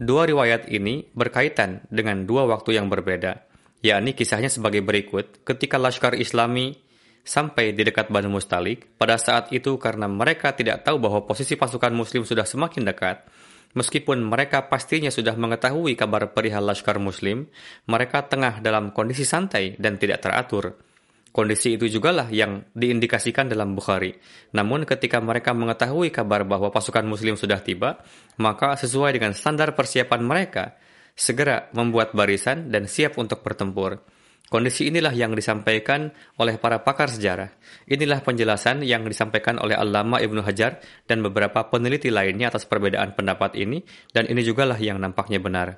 dua 0.00 0.26
riwayat 0.26 0.66
ini 0.72 1.10
berkaitan 1.14 1.84
dengan 1.92 2.24
dua 2.24 2.48
waktu 2.48 2.78
yang 2.78 2.88
berbeda, 2.88 3.44
yakni 3.84 4.16
kisahnya 4.16 4.48
sebagai 4.48 4.80
berikut. 4.80 5.44
Ketika 5.44 5.76
Laskar 5.76 6.16
Islami 6.16 6.87
sampai 7.28 7.76
di 7.76 7.84
dekat 7.84 8.08
Banu 8.08 8.32
Mustalik, 8.32 8.96
pada 8.96 9.20
saat 9.20 9.52
itu 9.52 9.76
karena 9.76 10.08
mereka 10.08 10.56
tidak 10.56 10.88
tahu 10.88 10.96
bahwa 10.96 11.28
posisi 11.28 11.60
pasukan 11.60 11.92
muslim 11.92 12.24
sudah 12.24 12.48
semakin 12.48 12.88
dekat, 12.88 13.28
Meskipun 13.76 14.24
mereka 14.24 14.64
pastinya 14.64 15.12
sudah 15.12 15.36
mengetahui 15.36 15.92
kabar 15.92 16.32
perihal 16.32 16.64
Laskar 16.64 16.96
Muslim, 16.96 17.52
mereka 17.84 18.24
tengah 18.24 18.64
dalam 18.64 18.96
kondisi 18.96 19.28
santai 19.28 19.76
dan 19.76 20.00
tidak 20.00 20.24
teratur. 20.24 20.80
Kondisi 21.28 21.76
itu 21.76 21.84
jugalah 21.86 22.32
yang 22.32 22.64
diindikasikan 22.72 23.52
dalam 23.52 23.76
Bukhari. 23.76 24.16
Namun 24.56 24.88
ketika 24.88 25.20
mereka 25.20 25.52
mengetahui 25.52 26.08
kabar 26.08 26.48
bahwa 26.48 26.72
pasukan 26.72 27.04
muslim 27.04 27.36
sudah 27.36 27.60
tiba, 27.60 28.00
maka 28.40 28.74
sesuai 28.80 29.12
dengan 29.12 29.36
standar 29.36 29.76
persiapan 29.76 30.24
mereka, 30.24 30.80
segera 31.12 31.68
membuat 31.76 32.16
barisan 32.16 32.72
dan 32.72 32.88
siap 32.88 33.20
untuk 33.20 33.44
bertempur. 33.44 34.00
Kondisi 34.48 34.88
inilah 34.88 35.12
yang 35.12 35.36
disampaikan 35.36 36.08
oleh 36.40 36.56
para 36.56 36.80
pakar 36.80 37.12
sejarah. 37.12 37.52
Inilah 37.84 38.24
penjelasan 38.24 38.80
yang 38.80 39.04
disampaikan 39.04 39.60
oleh 39.60 39.76
Allama 39.76 40.24
Ibnu 40.24 40.40
Hajar 40.40 40.80
dan 41.04 41.20
beberapa 41.20 41.68
peneliti 41.68 42.08
lainnya 42.08 42.48
atas 42.48 42.64
perbedaan 42.64 43.12
pendapat 43.12 43.60
ini, 43.60 43.84
dan 44.08 44.24
ini 44.24 44.40
jugalah 44.40 44.80
yang 44.80 44.96
nampaknya 44.96 45.36
benar. 45.36 45.76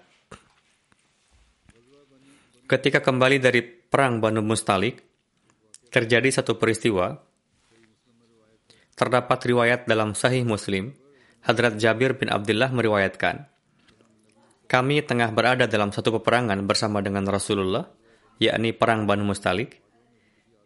Ketika 2.71 3.03
kembali 3.03 3.43
dari 3.43 3.67
Perang 3.67 4.23
Banu 4.23 4.39
Mustalik, 4.47 5.03
terjadi 5.91 6.31
satu 6.31 6.55
peristiwa. 6.57 7.19
Terdapat 8.95 9.39
riwayat 9.43 9.91
dalam 9.91 10.15
Sahih 10.15 10.47
Muslim, 10.47 10.95
Hadrat 11.43 11.81
Jabir 11.81 12.15
bin 12.15 12.31
Abdullah 12.31 12.71
meriwayatkan, 12.71 13.49
kami 14.71 15.03
tengah 15.03 15.35
berada 15.35 15.67
dalam 15.67 15.91
satu 15.91 16.21
peperangan 16.21 16.63
bersama 16.69 17.03
dengan 17.03 17.27
Rasulullah, 17.27 17.89
yakni 18.41 18.73
perang 18.73 19.05
Banu 19.05 19.29
Mustalik, 19.29 19.79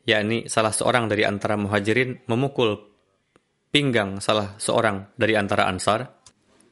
yakni 0.07 0.47
salah 0.47 0.71
seorang 0.71 1.11
dari 1.11 1.27
antara 1.27 1.59
muhajirin 1.59 2.25
memukul 2.31 2.79
pinggang 3.75 4.23
salah 4.23 4.55
seorang 4.57 5.13
dari 5.19 5.35
antara 5.35 5.67
ansar. 5.67 6.23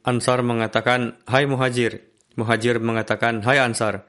Ansar 0.06 0.47
mengatakan, 0.47 1.18
Hai 1.26 1.47
muhajir. 1.47 1.99
Muhajir 2.38 2.78
mengatakan, 2.78 3.42
Hai 3.42 3.59
ansar. 3.59 4.06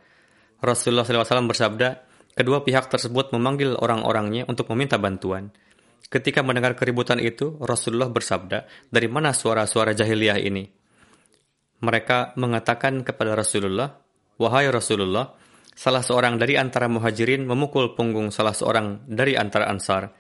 Rasulullah 0.64 1.04
SAW 1.04 1.50
bersabda, 1.50 1.90
kedua 2.38 2.64
pihak 2.64 2.88
tersebut 2.88 3.36
memanggil 3.36 3.76
orang-orangnya 3.76 4.48
untuk 4.48 4.72
meminta 4.72 4.96
bantuan. 4.96 5.52
Ketika 6.08 6.46
mendengar 6.46 6.78
keributan 6.78 7.18
itu, 7.18 7.58
Rasulullah 7.60 8.08
bersabda, 8.08 8.90
dari 8.94 9.10
mana 9.10 9.34
suara-suara 9.34 9.92
jahiliyah 9.98 10.40
ini? 10.40 10.64
mereka 11.84 12.32
mengatakan 12.40 13.04
kepada 13.04 13.36
Rasulullah, 13.36 13.92
"Wahai 14.40 14.72
Rasulullah, 14.72 15.36
salah 15.74 16.06
seorang 16.06 16.38
dari 16.38 16.56
antara 16.56 16.90
muhajirin 16.90 17.46
memukul 17.46 17.98
punggung 17.98 18.30
salah 18.30 18.54
seorang 18.54 19.06
dari 19.10 19.34
antara 19.38 19.70
ansar." 19.70 20.14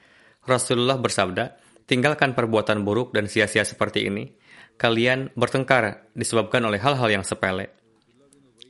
Rasulullah 0.43 0.99
bersabda, 0.99 1.55
"Tinggalkan 1.87 2.35
perbuatan 2.35 2.83
buruk 2.83 3.15
dan 3.15 3.31
sia-sia 3.31 3.63
seperti 3.63 4.09
ini. 4.11 4.27
Kalian 4.75 5.31
bertengkar 5.37 6.11
disebabkan 6.17 6.65
oleh 6.67 6.81
hal-hal 6.81 7.09
yang 7.09 7.23
sepele." 7.23 7.71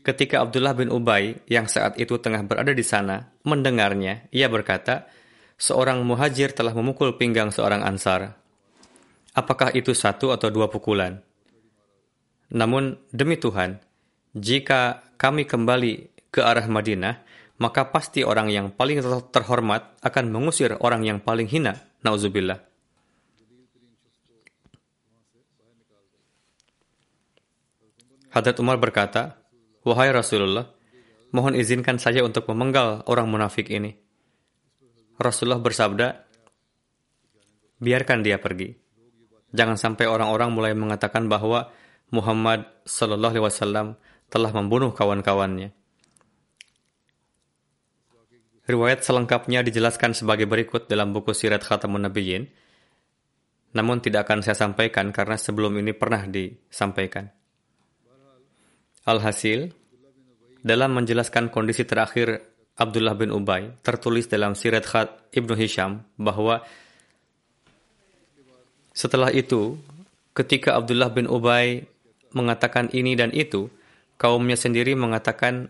Ketika 0.03 0.43
Abdullah 0.43 0.75
bin 0.75 0.91
Ubay 0.91 1.39
yang 1.47 1.71
saat 1.71 1.95
itu 1.95 2.19
tengah 2.19 2.43
berada 2.43 2.75
di 2.75 2.83
sana 2.83 3.31
mendengarnya, 3.47 4.27
ia 4.35 4.51
berkata, 4.51 5.07
"Seorang 5.55 6.03
muhajir 6.03 6.51
telah 6.51 6.75
memukul 6.75 7.15
pinggang 7.15 7.55
seorang 7.55 7.81
ansar." 7.87 8.35
Apakah 9.33 9.73
itu 9.73 9.95
satu 9.95 10.29
atau 10.29 10.51
dua 10.53 10.69
pukulan? 10.69 11.17
Namun 12.53 13.01
demi 13.09 13.39
Tuhan, 13.39 13.81
jika 14.37 15.09
kami 15.17 15.49
kembali 15.49 16.12
ke 16.33 16.41
arah 16.41 16.65
Madinah, 16.65 17.21
maka 17.61 17.93
pasti 17.93 18.25
orang 18.25 18.49
yang 18.49 18.73
paling 18.73 19.05
terhormat 19.29 20.01
akan 20.01 20.33
mengusir 20.33 20.73
orang 20.81 21.05
yang 21.05 21.21
paling 21.21 21.45
hina. 21.45 21.77
Nauzubillah. 22.01 22.57
Hadrat 28.33 28.57
Umar 28.57 28.81
berkata, 28.81 29.37
Wahai 29.85 30.09
Rasulullah, 30.09 30.73
mohon 31.29 31.53
izinkan 31.53 32.01
saya 32.01 32.25
untuk 32.25 32.49
memenggal 32.49 33.05
orang 33.05 33.29
munafik 33.29 33.69
ini. 33.69 33.93
Rasulullah 35.21 35.61
bersabda, 35.61 36.07
biarkan 37.77 38.25
dia 38.25 38.41
pergi. 38.41 38.73
Jangan 39.53 39.77
sampai 39.77 40.09
orang-orang 40.09 40.49
mulai 40.49 40.73
mengatakan 40.73 41.29
bahwa 41.29 41.69
Muhammad 42.09 42.65
Sallallahu 42.89 43.37
Alaihi 43.37 43.45
Wasallam 43.45 43.87
telah 44.33 44.49
membunuh 44.49 44.89
kawan-kawannya. 44.97 45.82
Riwayat 48.63 49.03
selengkapnya 49.03 49.59
dijelaskan 49.59 50.15
sebagai 50.15 50.47
berikut 50.47 50.87
dalam 50.87 51.11
buku 51.11 51.35
Sirat 51.35 51.67
Khatamun 51.67 52.07
Nabiyyin, 52.07 52.47
namun 53.75 53.99
tidak 53.99 54.29
akan 54.29 54.39
saya 54.39 54.55
sampaikan 54.55 55.11
karena 55.11 55.35
sebelum 55.35 55.75
ini 55.83 55.91
pernah 55.91 56.23
disampaikan. 56.23 57.27
Alhasil, 59.03 59.67
dalam 60.63 60.95
menjelaskan 60.95 61.51
kondisi 61.51 61.83
terakhir 61.83 62.39
Abdullah 62.79 63.19
bin 63.19 63.35
Ubay, 63.35 63.75
tertulis 63.83 64.31
dalam 64.31 64.55
Sirat 64.55 64.87
Khat 64.87 65.07
Ibnu 65.35 65.59
Hisham 65.59 66.07
bahwa 66.15 66.63
setelah 68.95 69.33
itu, 69.33 69.75
ketika 70.31 70.79
Abdullah 70.79 71.11
bin 71.11 71.27
Ubay 71.27 71.83
mengatakan 72.31 72.87
ini 72.95 73.19
dan 73.19 73.35
itu, 73.35 73.67
kaumnya 74.15 74.55
sendiri 74.55 74.95
mengatakan 74.95 75.67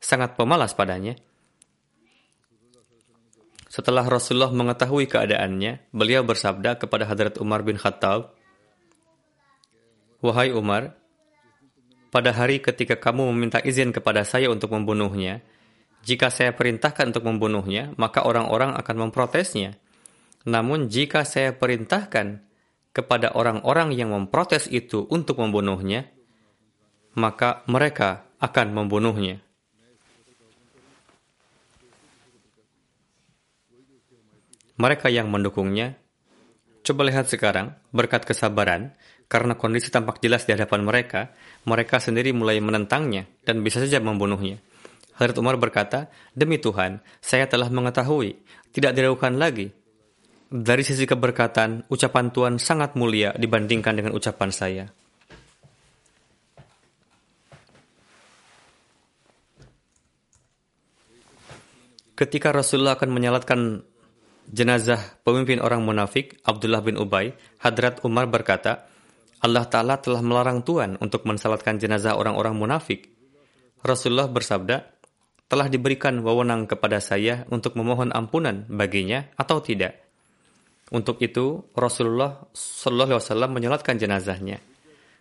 sangat 0.00 0.38
pemalas 0.40 0.72
padanya. 0.72 1.20
Setelah 3.74 4.06
Rasulullah 4.06 4.54
mengetahui 4.54 5.10
keadaannya, 5.10 5.90
beliau 5.90 6.22
bersabda 6.22 6.78
kepada 6.78 7.10
Hadrat 7.10 7.42
Umar 7.42 7.66
bin 7.66 7.74
Khattab, 7.74 8.30
Wahai 10.22 10.54
Umar, 10.54 10.94
pada 12.14 12.30
hari 12.30 12.62
ketika 12.62 12.94
kamu 12.94 13.34
meminta 13.34 13.58
izin 13.58 13.90
kepada 13.90 14.22
saya 14.22 14.46
untuk 14.46 14.70
membunuhnya, 14.70 15.42
jika 16.06 16.30
saya 16.30 16.54
perintahkan 16.54 17.10
untuk 17.10 17.26
membunuhnya, 17.26 17.90
maka 17.98 18.22
orang-orang 18.22 18.78
akan 18.78 19.10
memprotesnya. 19.10 19.74
Namun 20.46 20.86
jika 20.86 21.26
saya 21.26 21.50
perintahkan 21.50 22.46
kepada 22.94 23.34
orang-orang 23.34 23.90
yang 23.90 24.14
memprotes 24.14 24.70
itu 24.70 25.02
untuk 25.10 25.42
membunuhnya, 25.42 26.06
maka 27.18 27.66
mereka 27.66 28.30
akan 28.38 28.70
membunuhnya. 28.70 29.42
Mereka 34.74 35.06
yang 35.10 35.30
mendukungnya, 35.30 35.94
coba 36.82 37.06
lihat 37.06 37.30
sekarang, 37.30 37.78
berkat 37.94 38.26
kesabaran, 38.26 38.94
karena 39.30 39.54
kondisi 39.54 39.88
tampak 39.88 40.18
jelas 40.18 40.44
di 40.44 40.52
hadapan 40.52 40.82
mereka, 40.82 41.30
mereka 41.64 42.02
sendiri 42.02 42.34
mulai 42.34 42.58
menentangnya 42.58 43.30
dan 43.46 43.62
bisa 43.62 43.78
saja 43.80 44.02
membunuhnya. 44.02 44.58
Hadrat 45.14 45.38
Umar 45.38 45.54
berkata, 45.62 46.10
Demi 46.34 46.58
Tuhan, 46.58 46.98
saya 47.22 47.46
telah 47.46 47.70
mengetahui, 47.70 48.34
tidak 48.74 48.98
diragukan 48.98 49.38
lagi 49.38 49.70
dari 50.54 50.82
sisi 50.86 51.02
keberkatan, 51.02 51.90
ucapan 51.90 52.30
Tuhan 52.30 52.54
sangat 52.62 52.94
mulia 52.94 53.34
dibandingkan 53.34 53.94
dengan 53.98 54.14
ucapan 54.14 54.50
saya. 54.54 54.86
Ketika 62.14 62.54
Rasulullah 62.54 62.94
akan 62.94 63.10
menyalatkan 63.10 63.60
jenazah 64.50 65.20
pemimpin 65.24 65.60
orang 65.60 65.80
munafik, 65.84 66.40
Abdullah 66.44 66.84
bin 66.84 67.00
Ubay, 67.00 67.32
Hadrat 67.60 68.04
Umar 68.04 68.28
berkata, 68.28 68.88
Allah 69.44 69.68
Ta'ala 69.68 70.00
telah 70.00 70.24
melarang 70.24 70.64
Tuhan 70.64 70.96
untuk 71.04 71.28
mensalatkan 71.28 71.76
jenazah 71.76 72.16
orang-orang 72.16 72.56
munafik. 72.56 73.12
Rasulullah 73.84 74.24
bersabda, 74.24 74.80
telah 75.44 75.68
diberikan 75.68 76.16
wewenang 76.24 76.64
kepada 76.64 77.04
saya 77.04 77.44
untuk 77.52 77.76
memohon 77.76 78.08
ampunan 78.16 78.64
baginya 78.72 79.28
atau 79.36 79.60
tidak. 79.60 80.00
Untuk 80.88 81.20
itu, 81.20 81.68
Rasulullah 81.76 82.48
Shallallahu 82.56 83.16
Alaihi 83.16 83.20
Wasallam 83.20 83.50
menyolatkan 83.52 83.96
jenazahnya. 84.00 84.60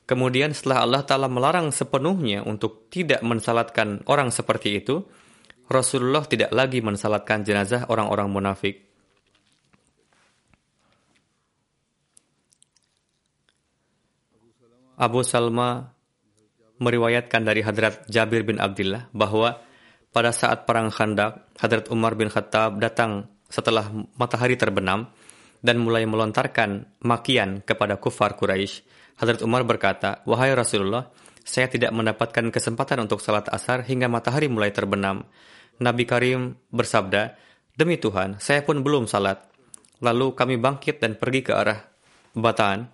Kemudian 0.04 0.52
setelah 0.52 0.84
Allah 0.84 1.02
Ta'ala 1.04 1.28
melarang 1.32 1.72
sepenuhnya 1.72 2.44
untuk 2.44 2.92
tidak 2.92 3.24
mensalatkan 3.24 4.04
orang 4.08 4.32
seperti 4.32 4.80
itu, 4.80 5.04
Rasulullah 5.72 6.28
tidak 6.28 6.52
lagi 6.52 6.84
mensalatkan 6.84 7.44
jenazah 7.44 7.88
orang-orang 7.88 8.28
munafik. 8.28 8.93
Abu 14.98 15.26
Salma 15.26 15.94
meriwayatkan 16.78 17.42
dari 17.42 17.62
Hadrat 17.66 18.06
Jabir 18.10 18.46
bin 18.46 18.60
Abdullah 18.62 19.10
bahwa 19.14 19.58
pada 20.14 20.30
saat 20.30 20.70
perang 20.70 20.94
Khandak, 20.94 21.50
Hadrat 21.58 21.90
Umar 21.90 22.14
bin 22.14 22.30
Khattab 22.30 22.78
datang 22.78 23.26
setelah 23.50 23.90
matahari 24.18 24.54
terbenam 24.54 25.10
dan 25.64 25.82
mulai 25.82 26.06
melontarkan 26.06 26.86
makian 27.02 27.66
kepada 27.66 27.98
kufar 27.98 28.38
Quraisy. 28.38 28.86
Hadrat 29.18 29.42
Umar 29.42 29.66
berkata, 29.66 30.22
Wahai 30.30 30.54
Rasulullah, 30.54 31.10
saya 31.42 31.66
tidak 31.70 31.90
mendapatkan 31.96 32.54
kesempatan 32.54 33.02
untuk 33.02 33.24
salat 33.24 33.50
asar 33.50 33.82
hingga 33.86 34.06
matahari 34.06 34.50
mulai 34.50 34.70
terbenam. 34.70 35.26
Nabi 35.82 36.06
Karim 36.06 36.54
bersabda, 36.70 37.36
Demi 37.74 37.98
Tuhan, 37.98 38.38
saya 38.38 38.62
pun 38.62 38.86
belum 38.86 39.10
salat. 39.10 39.50
Lalu 40.04 40.38
kami 40.38 40.62
bangkit 40.62 41.02
dan 41.02 41.18
pergi 41.18 41.42
ke 41.42 41.58
arah 41.58 41.80
Batan. 42.38 42.86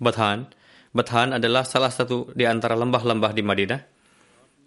Bathan. 0.00 0.63
Bathan 0.94 1.34
adalah 1.34 1.66
salah 1.66 1.90
satu 1.90 2.30
di 2.38 2.46
antara 2.46 2.78
lembah-lembah 2.78 3.34
di 3.34 3.42
Madinah. 3.42 3.80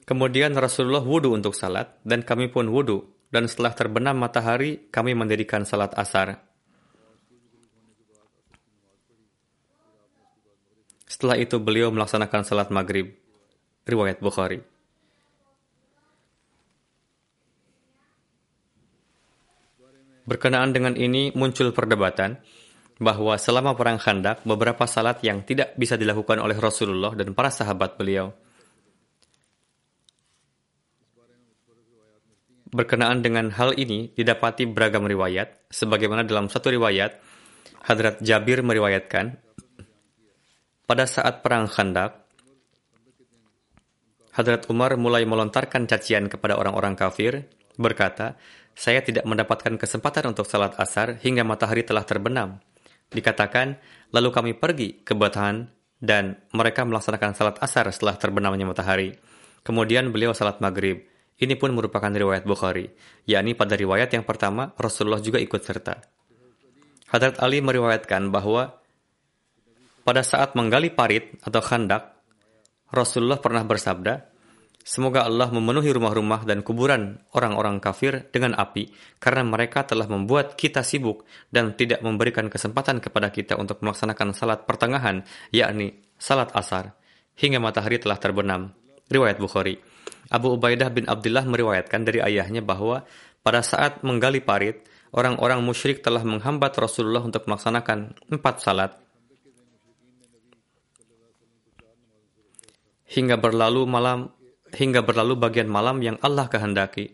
Kemudian 0.03 0.51
Rasulullah 0.59 0.99
wudhu 0.99 1.31
untuk 1.31 1.55
salat, 1.55 2.03
dan 2.03 2.19
kami 2.27 2.51
pun 2.51 2.67
wudhu. 2.67 3.15
Dan 3.31 3.47
setelah 3.47 3.71
terbenam 3.71 4.19
matahari, 4.19 4.91
kami 4.91 5.15
mendirikan 5.15 5.63
salat 5.63 5.95
asar. 5.95 6.43
Setelah 11.07 11.39
itu 11.39 11.59
beliau 11.63 11.91
melaksanakan 11.95 12.43
salat 12.43 12.67
maghrib. 12.75 13.15
Riwayat 13.87 14.19
Bukhari. 14.19 14.59
Berkenaan 20.27 20.75
dengan 20.75 20.99
ini 20.99 21.31
muncul 21.31 21.71
perdebatan 21.71 22.43
bahwa 22.97 23.37
selama 23.37 23.77
perang 23.77 24.01
Khandak 24.01 24.41
beberapa 24.41 24.89
salat 24.89 25.21
yang 25.21 25.45
tidak 25.45 25.77
bisa 25.77 25.93
dilakukan 25.97 26.41
oleh 26.41 26.57
Rasulullah 26.57 27.13
dan 27.13 27.33
para 27.37 27.53
sahabat 27.53 27.97
beliau. 27.97 28.33
Berkenaan 32.67 33.23
dengan 33.23 33.47
hal 33.55 33.77
ini 33.79 34.11
didapati 34.11 34.67
beragam 34.67 35.07
riwayat, 35.07 35.71
sebagaimana 35.71 36.27
dalam 36.27 36.51
satu 36.51 36.67
riwayat 36.67 37.15
Hadrat 37.87 38.19
Jabir 38.19 38.59
meriwayatkan 38.59 39.39
pada 40.83 41.07
saat 41.07 41.39
perang 41.39 41.71
Khandak, 41.71 42.27
Hadrat 44.35 44.67
Umar 44.67 44.99
mulai 44.99 45.23
melontarkan 45.23 45.87
cacian 45.87 46.27
kepada 46.27 46.59
orang-orang 46.59 46.93
kafir, 46.93 47.47
berkata, 47.79 48.35
saya 48.77 49.01
tidak 49.01 49.25
mendapatkan 49.25 49.73
kesempatan 49.79 50.29
untuk 50.29 50.45
salat 50.45 50.77
asar 50.77 51.17
hingga 51.17 51.41
matahari 51.41 51.81
telah 51.81 52.05
terbenam. 52.05 52.61
Dikatakan, 53.07 53.79
lalu 54.11 54.29
kami 54.31 54.51
pergi 54.55 55.03
ke 55.03 55.15
Batahan 55.15 55.67
dan 55.97 56.37
mereka 56.53 56.85
melaksanakan 56.85 57.31
salat 57.33 57.57
asar 57.63 57.89
setelah 57.89 58.19
terbenamnya 58.19 58.67
matahari. 58.67 59.17
Kemudian 59.63 60.13
beliau 60.13 60.31
salat 60.31 60.61
maghrib. 60.61 61.03
Ini 61.37 61.53
pun 61.53 61.69
merupakan 61.69 62.09
riwayat 62.09 62.49
Bukhari, 62.49 62.89
yakni 63.29 63.53
pada 63.53 63.77
riwayat 63.77 64.09
yang 64.09 64.25
pertama 64.25 64.73
Rasulullah 64.73 65.21
juga 65.21 65.37
ikut 65.37 65.61
serta. 65.61 66.01
Hadrat 67.13 67.37
Ali 67.39 67.61
meriwayatkan 67.61 68.33
bahwa 68.33 68.73
pada 70.01 70.25
saat 70.25 70.57
menggali 70.57 70.89
parit 70.89 71.37
atau 71.45 71.61
khandak, 71.61 72.17
Rasulullah 72.89 73.37
pernah 73.37 73.61
bersabda, 73.67 74.36
Semoga 74.87 75.27
Allah 75.27 75.51
memenuhi 75.51 75.91
rumah-rumah 75.91 76.47
dan 76.47 76.63
kuburan 76.63 77.19
orang-orang 77.35 77.83
kafir 77.83 78.31
dengan 78.31 78.55
api, 78.55 78.87
karena 79.19 79.43
mereka 79.43 79.83
telah 79.83 80.07
membuat 80.07 80.55
kita 80.55 80.79
sibuk 80.79 81.27
dan 81.51 81.75
tidak 81.75 81.99
memberikan 81.99 82.47
kesempatan 82.47 83.03
kepada 83.03 83.27
kita 83.27 83.59
untuk 83.59 83.83
melaksanakan 83.83 84.31
salat 84.31 84.63
pertengahan, 84.63 85.27
yakni 85.51 85.99
salat 86.15 86.55
asar, 86.55 86.95
hingga 87.35 87.59
matahari 87.59 87.99
telah 87.99 88.15
terbenam. 88.15 88.71
Riwayat 89.11 89.43
Bukhari. 89.43 89.75
Abu 90.31 90.55
Ubaidah 90.55 90.87
bin 90.87 91.03
Abdullah 91.03 91.43
meriwayatkan 91.43 92.07
dari 92.07 92.23
ayahnya 92.23 92.63
bahwa 92.63 93.03
pada 93.43 93.59
saat 93.67 94.07
menggali 94.07 94.39
parit, 94.39 94.87
orang-orang 95.11 95.67
musyrik 95.67 95.99
telah 95.99 96.23
menghambat 96.23 96.71
Rasulullah 96.79 97.27
untuk 97.27 97.43
melaksanakan 97.43 98.15
empat 98.31 98.55
salat 98.63 98.95
hingga 103.07 103.39
berlalu 103.39 103.87
malam 103.87 104.27
hingga 104.75 105.05
berlalu 105.05 105.39
bagian 105.39 105.69
malam 105.69 106.01
yang 106.03 106.17
Allah 106.19 106.49
kehendaki. 106.51 107.13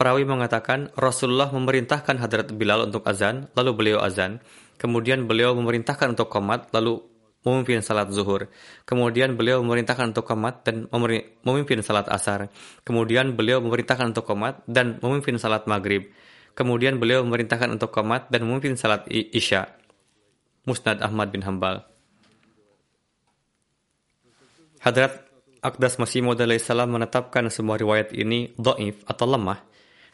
Perawi 0.00 0.24
mengatakan 0.24 0.88
Rasulullah 0.96 1.52
memerintahkan 1.52 2.16
Hadrat 2.16 2.48
Bilal 2.56 2.88
untuk 2.88 3.04
azan, 3.04 3.52
lalu 3.52 3.70
beliau 3.76 4.00
azan. 4.00 4.40
Kemudian 4.80 5.28
beliau 5.28 5.52
memerintahkan 5.52 6.16
untuk 6.16 6.32
komat, 6.32 6.72
lalu 6.72 7.04
memimpin 7.44 7.84
salat 7.84 8.08
zuhur. 8.08 8.48
Kemudian 8.88 9.36
beliau 9.36 9.60
memerintahkan 9.60 10.16
untuk 10.16 10.24
komat 10.24 10.64
dan 10.64 10.88
memimpin 11.44 11.84
salat 11.84 12.08
asar. 12.08 12.48
Kemudian 12.80 13.36
beliau 13.36 13.60
memerintahkan 13.60 14.12
untuk 14.16 14.24
komat 14.24 14.64
dan 14.64 14.96
memimpin 15.04 15.36
salat 15.36 15.68
maghrib. 15.68 16.08
Kemudian 16.56 16.96
beliau 16.96 17.20
memerintahkan 17.24 17.68
untuk 17.68 17.92
komat 17.92 18.28
dan 18.32 18.48
memimpin 18.48 18.80
salat 18.80 19.04
isya. 19.08 19.68
Musnad 20.64 21.00
Ahmad 21.04 21.32
bin 21.32 21.44
Hambal. 21.44 21.89
Hadrat 24.80 25.28
Akdas 25.60 26.00
Masih 26.00 26.24
salam 26.56 26.88
menetapkan 26.96 27.44
semua 27.52 27.76
riwayat 27.76 28.16
ini 28.16 28.56
do'if 28.56 29.04
atau 29.04 29.28
lemah 29.28 29.60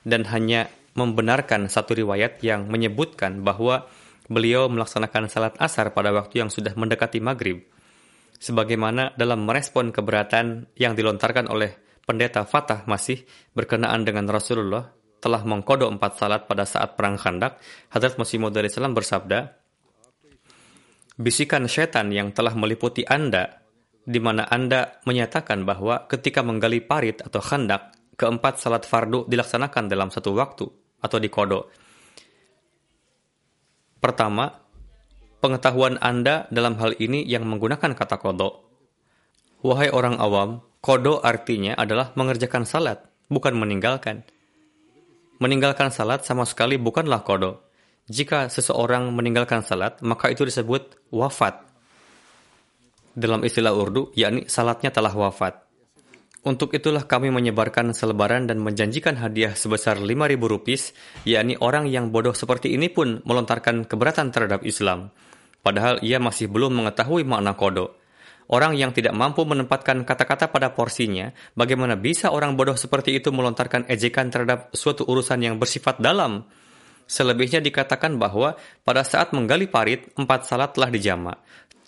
dan 0.02 0.26
hanya 0.26 0.66
membenarkan 0.98 1.70
satu 1.70 1.94
riwayat 1.94 2.42
yang 2.42 2.66
menyebutkan 2.66 3.46
bahwa 3.46 3.87
beliau 4.26 4.66
melaksanakan 4.66 5.31
salat 5.31 5.55
asar 5.62 5.94
pada 5.94 6.11
waktu 6.11 6.42
yang 6.42 6.50
sudah 6.50 6.74
mendekati 6.74 7.22
maghrib. 7.22 7.62
Sebagaimana 8.42 9.14
dalam 9.14 9.46
merespon 9.46 9.94
keberatan 9.94 10.66
yang 10.74 10.98
dilontarkan 10.98 11.46
oleh 11.46 12.02
pendeta 12.02 12.42
Fatah 12.42 12.83
Masih 12.90 13.22
berkenaan 13.55 14.02
dengan 14.02 14.26
Rasulullah 14.26 14.90
telah 15.22 15.46
mengkodok 15.46 15.94
empat 15.94 16.12
salat 16.18 16.42
pada 16.50 16.66
saat 16.66 16.98
perang 16.98 17.14
khandak, 17.14 17.62
Hadrat 17.94 18.18
Masih 18.18 18.42
salam 18.66 18.98
bersabda, 18.98 19.62
Bisikan 21.16 21.64
setan 21.70 22.11
yang 22.11 22.35
telah 22.35 22.52
meliputi 22.52 23.07
Anda 23.07 23.65
di 24.07 24.23
mana 24.23 24.47
Anda 24.47 25.03
menyatakan 25.03 25.66
bahwa 25.66 26.07
ketika 26.07 26.47
menggali 26.47 26.79
parit 26.79 27.19
atau 27.27 27.42
khandak, 27.42 27.90
keempat 28.14 28.62
salat 28.62 28.87
fardu 28.87 29.27
dilaksanakan 29.27 29.90
dalam 29.90 30.14
satu 30.14 30.31
waktu 30.33 30.64
atau 31.03 31.19
di 31.19 31.27
kodo. 31.27 31.66
Pertama, 33.99 34.47
pengetahuan 35.42 35.99
Anda 35.99 36.47
dalam 36.55 36.79
hal 36.79 36.95
ini 37.03 37.27
yang 37.27 37.45
menggunakan 37.51 37.99
kata 37.99 38.16
kodo. 38.23 38.62
Wahai 39.66 39.90
orang 39.90 40.23
awam, 40.23 40.62
kodo 40.79 41.19
artinya 41.19 41.75
adalah 41.75 42.14
mengerjakan 42.14 42.62
salat, 42.62 43.03
bukan 43.27 43.59
meninggalkan. 43.59 44.23
Meninggalkan 45.42 45.90
salat 45.90 46.23
sama 46.23 46.47
sekali 46.47 46.79
bukanlah 46.79 47.27
kodo. 47.27 47.66
Jika 48.07 48.47
seseorang 48.47 49.11
meninggalkan 49.11 49.66
salat, 49.66 49.99
maka 49.99 50.31
itu 50.31 50.47
disebut 50.47 51.11
wafat 51.11 51.65
dalam 53.16 53.40
istilah 53.42 53.72
Urdu, 53.72 54.12
yakni 54.12 54.44
salatnya 54.44 54.92
telah 54.92 55.16
wafat. 55.16 55.64
Untuk 56.46 56.76
itulah 56.79 57.02
kami 57.02 57.35
menyebarkan 57.35 57.90
selebaran 57.90 58.46
dan 58.46 58.62
menjanjikan 58.62 59.18
hadiah 59.18 59.59
sebesar 59.59 59.98
5.000 59.98 60.38
rupis, 60.38 60.94
yakni 61.26 61.59
orang 61.59 61.90
yang 61.90 62.14
bodoh 62.14 62.37
seperti 62.37 62.70
ini 62.70 62.87
pun 62.87 63.18
melontarkan 63.26 63.83
keberatan 63.83 64.31
terhadap 64.31 64.62
Islam. 64.62 65.11
Padahal 65.66 65.98
ia 66.07 66.22
masih 66.22 66.46
belum 66.46 66.70
mengetahui 66.70 67.26
makna 67.26 67.59
kodo. 67.59 67.98
Orang 68.46 68.79
yang 68.79 68.94
tidak 68.94 69.11
mampu 69.11 69.42
menempatkan 69.42 70.07
kata-kata 70.07 70.46
pada 70.55 70.70
porsinya, 70.70 71.35
bagaimana 71.59 71.98
bisa 71.98 72.31
orang 72.31 72.55
bodoh 72.55 72.79
seperti 72.79 73.18
itu 73.18 73.35
melontarkan 73.35 73.90
ejekan 73.90 74.31
terhadap 74.31 74.70
suatu 74.70 75.02
urusan 75.02 75.42
yang 75.42 75.59
bersifat 75.59 75.98
dalam? 75.98 76.46
Selebihnya 77.11 77.59
dikatakan 77.59 78.22
bahwa 78.22 78.55
pada 78.87 79.02
saat 79.02 79.35
menggali 79.35 79.66
parit, 79.66 80.14
empat 80.14 80.46
salat 80.46 80.74
telah 80.74 80.94
dijamak. 80.94 81.42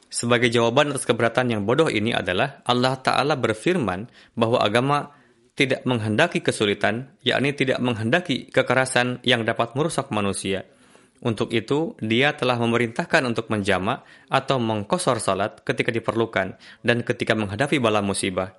Sebagai 0.09 0.49
jawaban 0.49 0.97
atas 0.97 1.05
keberatan 1.05 1.53
yang 1.53 1.63
bodoh 1.69 1.93
ini 1.93 2.17
adalah 2.17 2.65
Allah 2.65 2.97
Ta'ala 2.97 3.37
berfirman 3.37 4.09
bahwa 4.33 4.57
agama 4.65 5.13
tidak 5.53 5.85
menghendaki 5.85 6.41
kesulitan, 6.41 7.13
yakni 7.21 7.53
tidak 7.53 7.83
menghendaki 7.83 8.49
kekerasan 8.49 9.21
yang 9.27 9.45
dapat 9.45 9.77
merusak 9.77 10.09
manusia. 10.09 10.65
Untuk 11.19 11.51
itu, 11.51 11.99
dia 11.99 12.39
telah 12.39 12.55
memerintahkan 12.63 13.27
untuk 13.27 13.51
menjamak 13.51 14.07
atau 14.31 14.63
mengkosor 14.63 15.19
salat 15.19 15.59
ketika 15.67 15.91
diperlukan 15.91 16.55
dan 16.87 17.03
ketika 17.03 17.35
menghadapi 17.35 17.83
bala 17.83 17.99
musibah. 17.99 18.55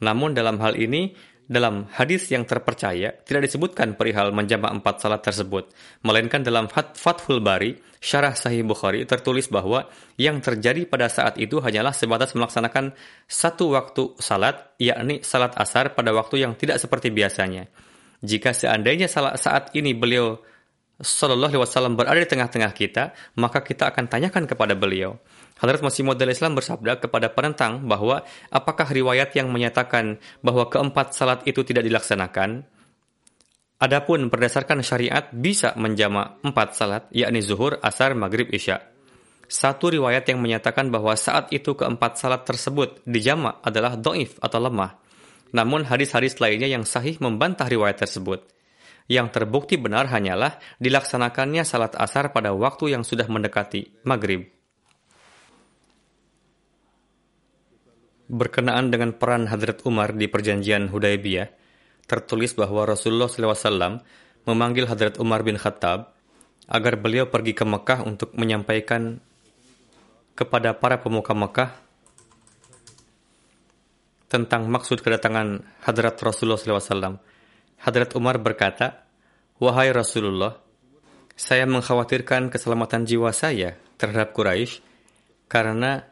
Namun 0.00 0.32
dalam 0.32 0.56
hal 0.64 0.80
ini, 0.80 1.12
dalam 1.50 1.90
hadis 1.90 2.30
yang 2.30 2.46
terpercaya 2.46 3.10
tidak 3.26 3.50
disebutkan 3.50 3.98
perihal 3.98 4.30
menjamak 4.30 4.70
empat 4.70 5.02
salat 5.02 5.18
tersebut, 5.18 5.66
melainkan 6.06 6.46
dalam 6.46 6.70
Fathul 6.70 7.42
Bari, 7.42 7.74
syarah 7.98 8.38
Sahih 8.38 8.62
Bukhari 8.62 9.02
tertulis 9.02 9.50
bahwa 9.50 9.90
yang 10.14 10.38
terjadi 10.38 10.86
pada 10.86 11.10
saat 11.10 11.42
itu 11.42 11.58
hanyalah 11.58 11.90
sebatas 11.90 12.38
melaksanakan 12.38 12.94
satu 13.26 13.74
waktu 13.74 14.14
salat, 14.22 14.78
yakni 14.78 15.26
salat 15.26 15.58
asar 15.58 15.98
pada 15.98 16.14
waktu 16.14 16.46
yang 16.46 16.54
tidak 16.54 16.78
seperti 16.78 17.10
biasanya. 17.10 17.66
Jika 18.22 18.54
seandainya 18.54 19.10
saat 19.10 19.74
ini 19.74 19.90
beliau 19.90 20.38
Sallallahu 21.00 21.56
Alaihi 21.56 21.64
Wasallam 21.64 21.96
berada 21.96 22.20
di 22.20 22.28
tengah-tengah 22.28 22.76
kita, 22.76 23.16
maka 23.40 23.64
kita 23.64 23.88
akan 23.88 24.04
tanyakan 24.06 24.44
kepada 24.44 24.76
beliau. 24.76 25.16
Hadrat 25.60 25.84
Masih 25.84 26.08
Maud 26.08 26.16
Islam 26.16 26.56
bersabda 26.56 27.04
kepada 27.04 27.28
penentang 27.28 27.84
bahwa 27.84 28.24
apakah 28.48 28.88
riwayat 28.88 29.36
yang 29.36 29.52
menyatakan 29.52 30.16
bahwa 30.40 30.72
keempat 30.72 31.12
salat 31.12 31.44
itu 31.44 31.60
tidak 31.68 31.84
dilaksanakan? 31.84 32.64
Adapun 33.76 34.32
berdasarkan 34.32 34.80
syariat 34.80 35.28
bisa 35.32 35.76
menjama 35.76 36.40
empat 36.40 36.76
salat, 36.76 37.04
yakni 37.12 37.44
zuhur, 37.44 37.76
asar, 37.84 38.16
maghrib, 38.16 38.48
isya. 38.52 38.80
Satu 39.48 39.92
riwayat 39.92 40.24
yang 40.32 40.40
menyatakan 40.40 40.88
bahwa 40.88 41.12
saat 41.16 41.52
itu 41.52 41.76
keempat 41.76 42.16
salat 42.16 42.48
tersebut 42.48 43.04
dijama 43.04 43.60
adalah 43.60 44.00
doif 44.00 44.40
atau 44.40 44.64
lemah. 44.64 44.96
Namun 45.52 45.84
hadis-hadis 45.84 46.40
lainnya 46.40 46.72
yang 46.72 46.88
sahih 46.88 47.20
membantah 47.20 47.68
riwayat 47.68 48.00
tersebut. 48.00 48.48
Yang 49.10 49.28
terbukti 49.36 49.76
benar 49.76 50.08
hanyalah 50.08 50.56
dilaksanakannya 50.80 51.68
salat 51.68 51.98
asar 52.00 52.32
pada 52.32 52.54
waktu 52.56 52.96
yang 52.96 53.02
sudah 53.04 53.26
mendekati 53.28 54.04
maghrib. 54.08 54.59
Berkenaan 58.30 58.94
dengan 58.94 59.10
peran 59.10 59.50
Hadrat 59.50 59.82
Umar 59.82 60.14
di 60.14 60.30
perjanjian 60.30 60.86
Hudaybiyah, 60.86 61.50
tertulis 62.06 62.54
bahwa 62.54 62.86
Rasulullah 62.86 63.26
SAW 63.26 63.98
memanggil 64.46 64.86
Hadrat 64.86 65.18
Umar 65.18 65.42
bin 65.42 65.58
Khattab 65.58 66.14
agar 66.70 66.94
beliau 67.02 67.26
pergi 67.26 67.52
ke 67.52 67.66
Mekah 67.66 68.06
untuk 68.06 68.30
menyampaikan 68.38 69.18
kepada 70.38 70.78
para 70.78 71.02
pemuka 71.02 71.34
Mekah 71.34 71.70
tentang 74.30 74.70
maksud 74.70 75.02
kedatangan 75.02 75.66
Hadrat 75.82 76.14
Rasulullah 76.22 76.62
SAW. 76.62 77.18
Hadrat 77.82 78.14
Umar 78.14 78.38
berkata, 78.38 79.10
Wahai 79.58 79.90
Rasulullah, 79.90 80.56
saya 81.34 81.66
mengkhawatirkan 81.66 82.48
keselamatan 82.48 83.04
jiwa 83.04 83.34
saya 83.34 83.74
terhadap 83.98 84.32
Quraisy 84.32 84.80
karena 85.50 86.09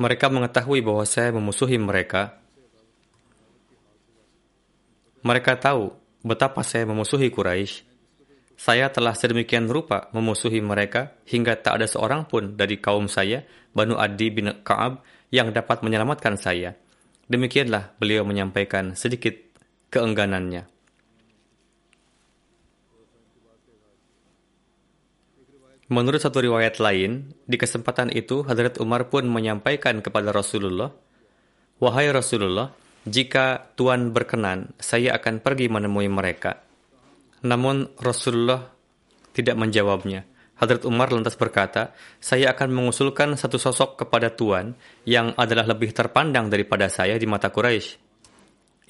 mereka 0.00 0.32
mengetahui 0.32 0.80
bahwa 0.80 1.04
saya 1.04 1.28
memusuhi 1.28 1.76
mereka. 1.76 2.40
Mereka 5.20 5.60
tahu 5.60 5.92
betapa 6.24 6.64
saya 6.64 6.88
memusuhi 6.88 7.28
Quraisy. 7.28 7.84
Saya 8.56 8.88
telah 8.88 9.12
sedemikian 9.12 9.68
rupa 9.68 10.08
memusuhi 10.16 10.64
mereka 10.64 11.12
hingga 11.28 11.52
tak 11.60 11.80
ada 11.80 11.86
seorang 11.88 12.24
pun 12.24 12.56
dari 12.56 12.80
kaum 12.80 13.12
saya, 13.12 13.44
Banu 13.76 14.00
Adi 14.00 14.32
bin 14.32 14.48
Ka'ab, 14.64 15.04
yang 15.28 15.52
dapat 15.52 15.84
menyelamatkan 15.84 16.40
saya. 16.40 16.76
Demikianlah 17.28 17.92
beliau 18.00 18.24
menyampaikan 18.24 18.96
sedikit 18.96 19.36
keengganannya. 19.92 20.79
Menurut 25.90 26.22
satu 26.22 26.38
riwayat 26.38 26.78
lain, 26.78 27.34
di 27.50 27.58
kesempatan 27.58 28.14
itu 28.14 28.46
Hadrat 28.46 28.78
Umar 28.78 29.10
pun 29.10 29.26
menyampaikan 29.26 29.98
kepada 29.98 30.30
Rasulullah, 30.30 30.94
Wahai 31.82 32.14
Rasulullah, 32.14 32.70
jika 33.02 33.74
Tuhan 33.74 34.14
berkenan, 34.14 34.70
saya 34.78 35.18
akan 35.18 35.42
pergi 35.42 35.66
menemui 35.66 36.06
mereka. 36.06 36.62
Namun 37.42 37.90
Rasulullah 37.98 38.70
tidak 39.34 39.58
menjawabnya. 39.58 40.22
Hadrat 40.62 40.86
Umar 40.86 41.10
lantas 41.10 41.34
berkata, 41.34 41.96
saya 42.22 42.52
akan 42.54 42.70
mengusulkan 42.70 43.34
satu 43.34 43.58
sosok 43.58 44.06
kepada 44.06 44.30
Tuhan 44.30 44.76
yang 45.08 45.34
adalah 45.34 45.66
lebih 45.74 45.90
terpandang 45.90 46.52
daripada 46.52 46.86
saya 46.86 47.18
di 47.18 47.24
mata 47.24 47.50
Quraisy 47.50 48.09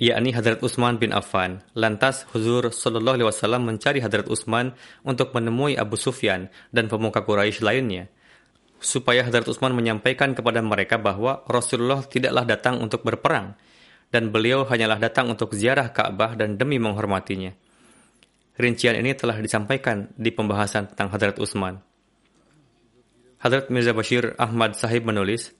yakni 0.01 0.33
Hadrat 0.33 0.65
Utsman 0.65 0.97
bin 0.97 1.13
Affan. 1.13 1.61
Lantas 1.77 2.25
Huzur 2.33 2.73
Sallallahu 2.73 3.21
Alaihi 3.21 3.29
Wasallam 3.29 3.69
mencari 3.69 4.01
Hadrat 4.01 4.27
Utsman 4.33 4.73
untuk 5.05 5.37
menemui 5.37 5.77
Abu 5.77 6.01
Sufyan 6.01 6.49
dan 6.73 6.89
pemuka 6.89 7.21
Quraisy 7.21 7.61
lainnya, 7.61 8.09
supaya 8.81 9.21
Hadrat 9.23 9.45
Utsman 9.45 9.77
menyampaikan 9.77 10.33
kepada 10.33 10.65
mereka 10.65 10.97
bahwa 10.97 11.45
Rasulullah 11.45 12.01
tidaklah 12.01 12.49
datang 12.49 12.81
untuk 12.81 13.05
berperang, 13.05 13.55
dan 14.09 14.33
beliau 14.33 14.65
hanyalah 14.65 14.99
datang 14.99 15.29
untuk 15.29 15.53
ziarah 15.53 15.93
Ka'bah 15.93 16.35
dan 16.35 16.57
demi 16.57 16.81
menghormatinya. 16.81 17.53
Rincian 18.57 18.97
ini 18.99 19.13
telah 19.15 19.37
disampaikan 19.39 20.11
di 20.17 20.33
pembahasan 20.33 20.91
tentang 20.91 21.13
Hadrat 21.13 21.37
Utsman. 21.39 21.79
Hadrat 23.41 23.73
Mirza 23.73 23.97
Bashir 23.97 24.37
Ahmad 24.37 24.77
Sahib 24.77 25.09
menulis, 25.09 25.53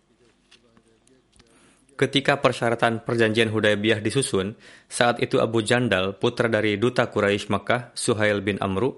Ketika 2.01 2.41
persyaratan 2.41 3.05
perjanjian 3.05 3.53
Hudaybiyah 3.53 4.01
disusun, 4.01 4.57
saat 4.89 5.21
itu 5.21 5.37
Abu 5.37 5.61
Jandal, 5.61 6.17
putra 6.17 6.49
dari 6.49 6.81
duta 6.81 7.13
Quraisy 7.13 7.53
Makkah, 7.53 7.93
Suhail 7.93 8.41
bin 8.41 8.57
Amru, 8.57 8.97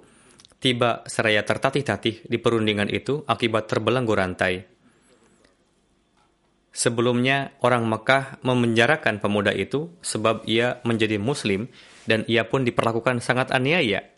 tiba 0.62 1.02
seraya 1.10 1.42
tertatih-tatih 1.42 2.30
di 2.30 2.38
perundingan 2.38 2.86
itu 2.86 3.26
akibat 3.26 3.66
terbelenggu 3.66 4.14
rantai. 4.14 4.62
Sebelumnya, 6.70 7.58
orang 7.66 7.90
Mekah 7.90 8.38
memenjarakan 8.46 9.18
pemuda 9.18 9.50
itu 9.50 9.90
sebab 9.98 10.46
ia 10.46 10.78
menjadi 10.86 11.18
muslim 11.18 11.66
dan 12.06 12.22
ia 12.30 12.46
pun 12.46 12.62
diperlakukan 12.62 13.18
sangat 13.18 13.50
aniaya. 13.50 14.14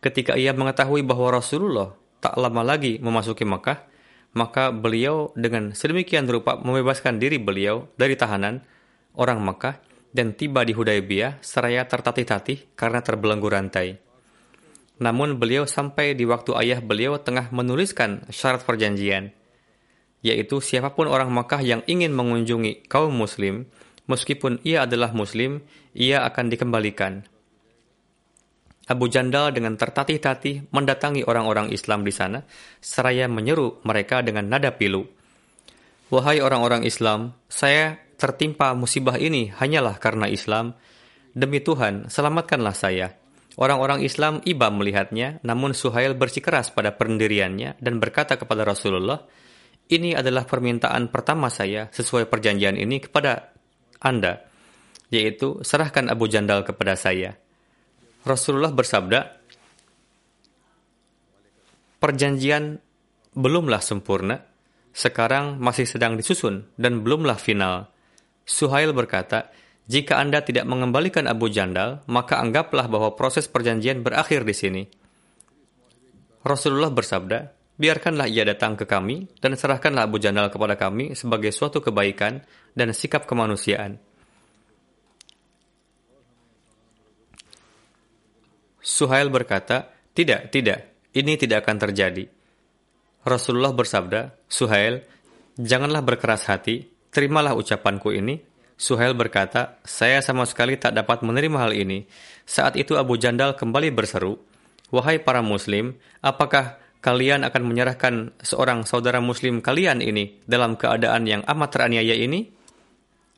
Ketika 0.00 0.40
ia 0.40 0.56
mengetahui 0.56 1.04
bahwa 1.04 1.36
Rasulullah 1.36 1.92
tak 2.24 2.32
lama 2.40 2.64
lagi 2.64 2.96
memasuki 2.96 3.44
Mekah, 3.44 3.89
maka 4.30 4.70
beliau 4.70 5.34
dengan 5.34 5.74
sedemikian 5.74 6.30
rupa 6.30 6.58
membebaskan 6.58 7.18
diri 7.18 7.42
beliau 7.42 7.90
dari 7.98 8.14
tahanan 8.14 8.62
orang 9.18 9.42
Mekah 9.42 9.82
dan 10.10 10.34
tiba 10.34 10.62
di 10.66 10.74
Hudaybiyah 10.74 11.42
seraya 11.42 11.86
tertatih-tatih 11.86 12.74
karena 12.74 13.02
terbelenggu 13.02 13.46
rantai. 13.50 13.98
Namun 15.00 15.40
beliau 15.40 15.64
sampai 15.64 16.12
di 16.12 16.28
waktu 16.28 16.52
ayah 16.60 16.78
beliau 16.84 17.16
tengah 17.16 17.48
menuliskan 17.50 18.28
syarat 18.28 18.62
perjanjian, 18.68 19.32
yaitu 20.20 20.60
siapa 20.60 20.92
pun 20.92 21.08
orang 21.08 21.32
Mekah 21.32 21.62
yang 21.64 21.82
ingin 21.88 22.12
mengunjungi 22.12 22.84
kaum 22.86 23.16
muslim, 23.16 23.64
meskipun 24.04 24.60
ia 24.60 24.84
adalah 24.84 25.16
muslim, 25.16 25.64
ia 25.96 26.20
akan 26.28 26.52
dikembalikan. 26.52 27.24
Abu 28.90 29.06
Jandal 29.06 29.54
dengan 29.54 29.78
tertatih-tatih 29.78 30.74
mendatangi 30.74 31.22
orang-orang 31.22 31.70
Islam 31.70 32.02
di 32.02 32.10
sana, 32.10 32.42
seraya 32.82 33.30
menyeru 33.30 33.78
mereka 33.86 34.18
dengan 34.26 34.50
nada 34.50 34.74
pilu. 34.74 35.06
Wahai 36.10 36.42
orang-orang 36.42 36.82
Islam, 36.82 37.38
saya 37.46 38.02
tertimpa 38.18 38.74
musibah 38.74 39.14
ini 39.14 39.54
hanyalah 39.54 39.94
karena 40.02 40.26
Islam. 40.26 40.74
Demi 41.30 41.62
Tuhan, 41.62 42.10
selamatkanlah 42.10 42.74
saya. 42.74 43.14
Orang-orang 43.54 44.02
Islam 44.02 44.42
iba 44.42 44.66
melihatnya, 44.74 45.38
namun 45.46 45.70
Suhail 45.70 46.18
bersikeras 46.18 46.74
pada 46.74 46.90
pendiriannya 46.98 47.78
dan 47.78 48.02
berkata 48.02 48.34
kepada 48.34 48.66
Rasulullah, 48.66 49.22
ini 49.86 50.18
adalah 50.18 50.50
permintaan 50.50 51.14
pertama 51.14 51.46
saya 51.46 51.86
sesuai 51.94 52.26
perjanjian 52.26 52.74
ini 52.74 52.98
kepada 53.06 53.54
Anda, 54.02 54.42
yaitu 55.14 55.62
serahkan 55.62 56.10
Abu 56.10 56.26
Jandal 56.26 56.66
kepada 56.66 56.98
saya. 56.98 57.38
Rasulullah 58.20 58.72
bersabda, 58.72 59.20
perjanjian 61.96 62.76
belumlah 63.32 63.80
sempurna, 63.80 64.44
sekarang 64.90 65.56
masih 65.56 65.88
sedang 65.88 66.20
disusun 66.20 66.68
dan 66.76 67.00
belumlah 67.00 67.40
final. 67.40 67.88
Suhail 68.44 68.92
berkata, 68.92 69.48
jika 69.90 70.20
Anda 70.20 70.44
tidak 70.44 70.68
mengembalikan 70.68 71.24
Abu 71.26 71.48
Jandal, 71.48 72.04
maka 72.06 72.38
anggaplah 72.38 72.86
bahwa 72.86 73.16
proses 73.16 73.48
perjanjian 73.48 74.04
berakhir 74.04 74.44
di 74.44 74.54
sini. 74.54 74.82
Rasulullah 76.44 76.92
bersabda, 76.92 77.38
biarkanlah 77.80 78.28
ia 78.28 78.44
datang 78.44 78.76
ke 78.76 78.84
kami 78.84 79.28
dan 79.40 79.56
serahkanlah 79.56 80.04
Abu 80.04 80.20
Jandal 80.20 80.52
kepada 80.52 80.76
kami 80.76 81.16
sebagai 81.16 81.50
suatu 81.50 81.80
kebaikan 81.80 82.44
dan 82.76 82.92
sikap 82.92 83.24
kemanusiaan. 83.24 84.09
Suhail 88.80 89.28
berkata, 89.28 89.92
tidak, 90.16 90.50
tidak, 90.52 90.90
ini 91.12 91.36
tidak 91.36 91.68
akan 91.68 91.76
terjadi. 91.88 92.24
Rasulullah 93.22 93.76
bersabda, 93.76 94.32
Suhail, 94.48 95.04
janganlah 95.60 96.00
berkeras 96.00 96.48
hati, 96.48 96.88
terimalah 97.12 97.52
ucapanku 97.52 98.10
ini. 98.16 98.40
Suhail 98.80 99.12
berkata, 99.12 99.76
saya 99.84 100.24
sama 100.24 100.48
sekali 100.48 100.80
tak 100.80 100.96
dapat 100.96 101.20
menerima 101.20 101.68
hal 101.68 101.72
ini. 101.76 102.08
Saat 102.48 102.80
itu 102.80 102.96
Abu 102.96 103.20
Jandal 103.20 103.52
kembali 103.52 103.92
berseru, 103.92 104.40
Wahai 104.90 105.22
para 105.22 105.38
muslim, 105.38 105.94
apakah 106.18 106.80
kalian 106.98 107.46
akan 107.46 107.62
menyerahkan 107.62 108.14
seorang 108.42 108.82
saudara 108.82 109.22
muslim 109.22 109.62
kalian 109.62 110.02
ini 110.02 110.42
dalam 110.50 110.74
keadaan 110.74 111.30
yang 111.30 111.42
amat 111.46 111.68
teraniaya 111.70 112.18
ini? 112.18 112.50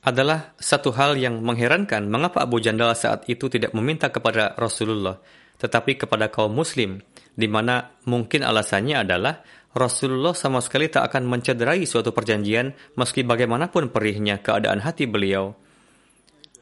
Adalah 0.02 0.58
satu 0.58 0.90
hal 0.98 1.14
yang 1.14 1.38
mengherankan 1.38 2.10
mengapa 2.10 2.42
Abu 2.42 2.58
Jandal 2.58 2.90
saat 2.98 3.22
itu 3.30 3.46
tidak 3.46 3.70
meminta 3.70 4.10
kepada 4.10 4.50
Rasulullah, 4.58 5.22
tetapi 5.62 5.94
kepada 5.94 6.26
kaum 6.26 6.50
muslim, 6.50 6.98
di 7.38 7.46
mana 7.46 7.94
mungkin 8.10 8.42
alasannya 8.42 9.06
adalah 9.06 9.46
Rasulullah 9.72 10.34
sama 10.34 10.60
sekali 10.60 10.90
tak 10.90 11.06
akan 11.08 11.30
mencederai 11.30 11.86
suatu 11.86 12.10
perjanjian 12.10 12.74
meski 12.98 13.24
bagaimanapun 13.24 13.88
perihnya 13.94 14.42
keadaan 14.42 14.82
hati 14.82 15.08
beliau. 15.08 15.54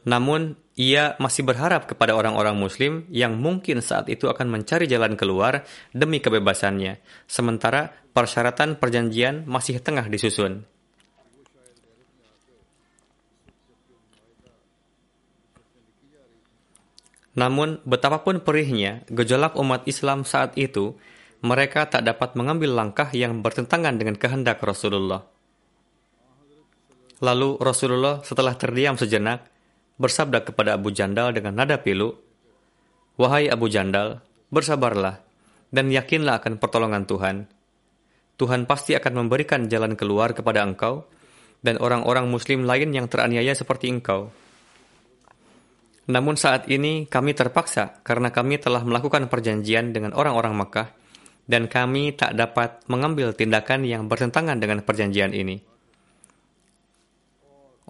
Namun, 0.07 0.57
ia 0.79 1.13
masih 1.21 1.45
berharap 1.45 1.85
kepada 1.85 2.17
orang-orang 2.17 2.57
muslim 2.57 3.05
yang 3.11 3.37
mungkin 3.37 3.83
saat 3.83 4.09
itu 4.09 4.31
akan 4.31 4.49
mencari 4.49 4.89
jalan 4.89 5.13
keluar 5.19 5.65
demi 5.91 6.23
kebebasannya, 6.23 7.01
sementara 7.25 7.89
persyaratan 8.15 8.77
perjanjian 8.77 9.45
masih 9.45 9.77
tengah 9.83 10.07
disusun. 10.07 10.70
Namun, 17.37 17.79
betapapun 17.87 18.43
perihnya 18.43 19.07
gejolak 19.07 19.55
umat 19.55 19.87
Islam 19.87 20.27
saat 20.27 20.55
itu, 20.59 20.99
mereka 21.41 21.87
tak 21.87 22.03
dapat 22.05 22.35
mengambil 22.37 22.75
langkah 22.75 23.09
yang 23.15 23.39
bertentangan 23.39 23.95
dengan 23.97 24.19
kehendak 24.19 24.61
Rasulullah. 24.61 25.25
Lalu 27.21 27.57
Rasulullah 27.61 28.19
setelah 28.25 28.57
terdiam 28.57 28.97
sejenak, 28.97 29.47
bersabda 30.01 30.41
kepada 30.41 30.75
Abu 30.75 30.89
Jandal 30.89 31.31
dengan 31.31 31.53
nada 31.53 31.77
pilu, 31.77 32.17
Wahai 33.21 33.45
Abu 33.53 33.69
Jandal, 33.69 34.25
bersabarlah, 34.49 35.21
dan 35.69 35.93
yakinlah 35.93 36.41
akan 36.41 36.57
pertolongan 36.57 37.05
Tuhan. 37.05 37.45
Tuhan 38.41 38.65
pasti 38.65 38.97
akan 38.97 39.21
memberikan 39.21 39.69
jalan 39.69 39.93
keluar 39.93 40.33
kepada 40.33 40.65
engkau, 40.65 41.05
dan 41.61 41.77
orang-orang 41.77 42.25
muslim 42.25 42.65
lain 42.65 42.89
yang 42.89 43.05
teraniaya 43.05 43.53
seperti 43.53 43.93
engkau. 43.93 44.33
Namun 46.09 46.33
saat 46.33 46.65
ini 46.65 47.05
kami 47.05 47.37
terpaksa 47.37 48.01
karena 48.01 48.33
kami 48.33 48.57
telah 48.57 48.81
melakukan 48.81 49.29
perjanjian 49.29 49.93
dengan 49.93 50.17
orang-orang 50.17 50.57
Mekah 50.57 50.87
dan 51.45 51.69
kami 51.69 52.17
tak 52.17 52.33
dapat 52.33 52.81
mengambil 52.89 53.35
tindakan 53.37 53.85
yang 53.85 54.09
bertentangan 54.09 54.57
dengan 54.57 54.81
perjanjian 54.81 55.35
ini. 55.35 55.61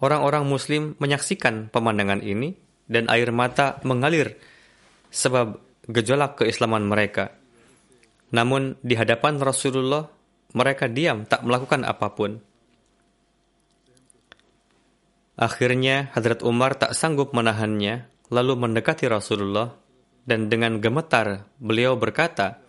Orang-orang 0.01 0.43
muslim 0.49 0.97
menyaksikan 0.97 1.69
pemandangan 1.69 2.25
ini 2.25 2.57
dan 2.89 3.05
air 3.07 3.29
mata 3.29 3.77
mengalir 3.85 4.33
sebab 5.13 5.61
gejolak 5.85 6.41
keislaman 6.41 6.83
mereka. 6.83 7.37
Namun 8.33 8.81
di 8.81 8.97
hadapan 8.97 9.37
Rasulullah 9.37 10.09
mereka 10.57 10.89
diam 10.89 11.23
tak 11.29 11.45
melakukan 11.45 11.85
apa 11.85 12.11
pun. 12.17 12.41
Akhirnya 15.41 16.13
Hadrat 16.13 16.45
Umar 16.45 16.77
tak 16.77 16.93
sanggup 16.93 17.33
menahannya, 17.33 18.05
lalu 18.29 18.53
mendekati 18.61 19.09
Rasulullah 19.09 19.73
dan 20.21 20.53
dengan 20.53 20.77
gemetar 20.77 21.49
beliau 21.57 21.97
berkata, 21.97 22.61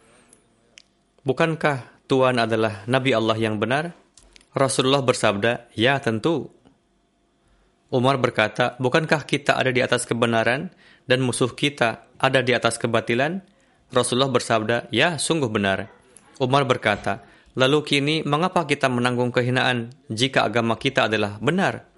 Bukankah 1.20 2.08
Tuhan 2.08 2.40
adalah 2.40 2.88
Nabi 2.88 3.12
Allah 3.12 3.36
yang 3.36 3.60
benar? 3.60 3.92
Rasulullah 4.56 5.04
bersabda, 5.04 5.68
"Ya, 5.76 6.00
tentu." 6.00 6.48
Umar 7.92 8.16
berkata, 8.16 8.80
"Bukankah 8.80 9.28
kita 9.28 9.52
ada 9.60 9.68
di 9.68 9.84
atas 9.84 10.08
kebenaran 10.08 10.72
dan 11.04 11.20
musuh 11.20 11.52
kita 11.52 12.08
ada 12.16 12.40
di 12.40 12.56
atas 12.56 12.80
kebatilan?" 12.80 13.44
Rasulullah 13.92 14.32
bersabda, 14.32 14.88
"Ya, 14.88 15.20
sungguh 15.20 15.52
benar." 15.52 15.92
Umar 16.40 16.64
berkata, 16.64 17.20
"Lalu 17.52 17.84
kini 17.84 18.16
mengapa 18.24 18.64
kita 18.64 18.88
menanggung 18.88 19.28
kehinaan 19.28 19.92
jika 20.08 20.48
agama 20.48 20.80
kita 20.80 21.04
adalah 21.04 21.36
benar?" 21.36 21.91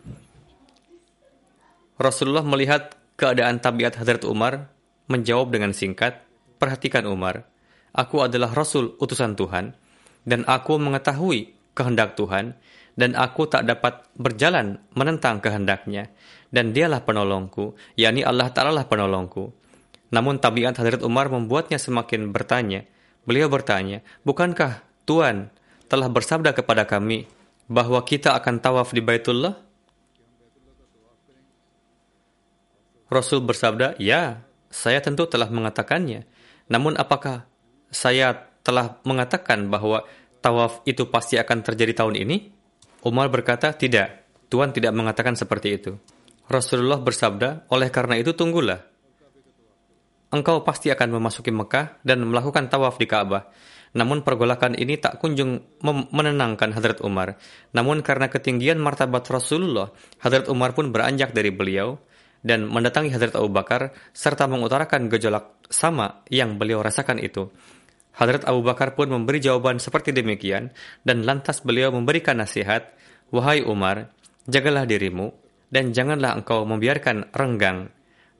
Rasulullah 1.94 2.42
melihat 2.42 2.98
keadaan 3.14 3.62
tabiat 3.62 3.94
Hadrat 3.94 4.26
Umar, 4.26 4.70
menjawab 5.06 5.54
dengan 5.54 5.70
singkat, 5.70 6.24
"Perhatikan 6.58 7.06
Umar, 7.06 7.46
aku 7.94 8.26
adalah 8.26 8.50
Rasul 8.50 8.98
utusan 8.98 9.38
Tuhan, 9.38 9.78
dan 10.26 10.40
aku 10.48 10.80
mengetahui 10.80 11.54
kehendak 11.76 12.18
Tuhan, 12.18 12.58
dan 12.94 13.10
aku 13.18 13.46
tak 13.46 13.66
dapat 13.66 14.06
berjalan 14.18 14.82
menentang 14.94 15.38
kehendaknya, 15.38 16.10
dan 16.54 16.70
dialah 16.70 17.02
penolongku, 17.02 17.74
yakni 17.98 18.22
Allah 18.22 18.50
Ta'ala 18.50 18.70
lah 18.70 18.86
penolongku. 18.86 19.50
Namun 20.14 20.38
tabiat 20.38 20.78
Hadrat 20.78 21.02
Umar 21.02 21.26
membuatnya 21.26 21.78
semakin 21.78 22.30
bertanya. 22.30 22.86
Beliau 23.26 23.50
bertanya, 23.50 24.04
bukankah 24.22 24.86
Tuhan 25.10 25.50
telah 25.90 26.06
bersabda 26.06 26.54
kepada 26.54 26.86
kami 26.86 27.26
bahwa 27.66 27.98
kita 28.06 28.36
akan 28.38 28.62
tawaf 28.62 28.94
di 28.94 29.02
Baitullah? 29.02 29.63
Rasul 33.14 33.46
bersabda, 33.46 33.94
ya, 34.02 34.42
saya 34.66 34.98
tentu 34.98 35.30
telah 35.30 35.46
mengatakannya. 35.46 36.26
Namun 36.66 36.98
apakah 36.98 37.46
saya 37.94 38.50
telah 38.66 38.98
mengatakan 39.06 39.70
bahwa 39.70 40.02
tawaf 40.42 40.82
itu 40.82 41.06
pasti 41.06 41.38
akan 41.38 41.62
terjadi 41.62 42.02
tahun 42.02 42.18
ini? 42.18 42.36
Umar 43.06 43.30
berkata, 43.30 43.70
tidak. 43.70 44.26
Tuhan 44.50 44.74
tidak 44.74 44.90
mengatakan 44.90 45.38
seperti 45.38 45.78
itu. 45.78 45.94
Rasulullah 46.50 46.98
bersabda, 46.98 47.70
oleh 47.70 47.88
karena 47.94 48.18
itu 48.18 48.34
tunggulah. 48.34 48.82
Engkau 50.34 50.66
pasti 50.66 50.90
akan 50.90 51.14
memasuki 51.14 51.54
Mekah 51.54 52.02
dan 52.02 52.26
melakukan 52.26 52.66
tawaf 52.66 52.98
di 52.98 53.06
Ka'bah. 53.06 53.46
Namun 53.94 54.26
pergolakan 54.26 54.74
ini 54.74 54.98
tak 54.98 55.22
kunjung 55.22 55.78
menenangkan 56.10 56.74
Hadrat 56.74 56.98
Umar. 57.06 57.38
Namun 57.70 58.02
karena 58.02 58.26
ketinggian 58.26 58.82
martabat 58.82 59.22
Rasulullah, 59.30 59.94
Hadrat 60.18 60.50
Umar 60.50 60.74
pun 60.74 60.90
beranjak 60.90 61.30
dari 61.30 61.54
beliau 61.54 62.02
dan 62.44 62.68
mendatangi 62.68 63.08
Hadrat 63.08 63.34
Abu 63.34 63.48
Bakar 63.48 63.96
serta 64.12 64.44
mengutarakan 64.44 65.08
gejolak 65.08 65.64
sama 65.72 66.22
yang 66.28 66.60
beliau 66.60 66.84
rasakan 66.84 67.16
itu. 67.18 67.48
Hadrat 68.14 68.46
Abu 68.46 68.62
Bakar 68.62 68.94
pun 68.94 69.10
memberi 69.10 69.42
jawaban 69.42 69.80
seperti 69.82 70.14
demikian 70.14 70.70
dan 71.02 71.26
lantas 71.26 71.64
beliau 71.64 71.90
memberikan 71.90 72.38
nasihat, 72.38 72.94
"Wahai 73.32 73.64
Umar, 73.64 74.12
jagalah 74.46 74.86
dirimu 74.86 75.34
dan 75.72 75.90
janganlah 75.90 76.38
engkau 76.38 76.62
membiarkan 76.62 77.34
renggang 77.34 77.90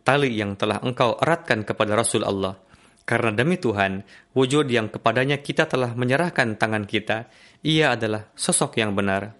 tali 0.06 0.36
yang 0.36 0.54
telah 0.54 0.78
engkau 0.84 1.18
eratkan 1.18 1.66
kepada 1.66 1.98
Rasul 1.98 2.22
Allah." 2.22 2.60
Karena 3.04 3.36
demi 3.36 3.60
Tuhan, 3.60 4.00
wujud 4.32 4.64
yang 4.64 4.88
kepadanya 4.88 5.36
kita 5.44 5.68
telah 5.68 5.92
menyerahkan 5.92 6.56
tangan 6.56 6.88
kita, 6.88 7.28
ia 7.60 7.92
adalah 7.92 8.32
sosok 8.32 8.80
yang 8.80 8.96
benar. 8.96 9.36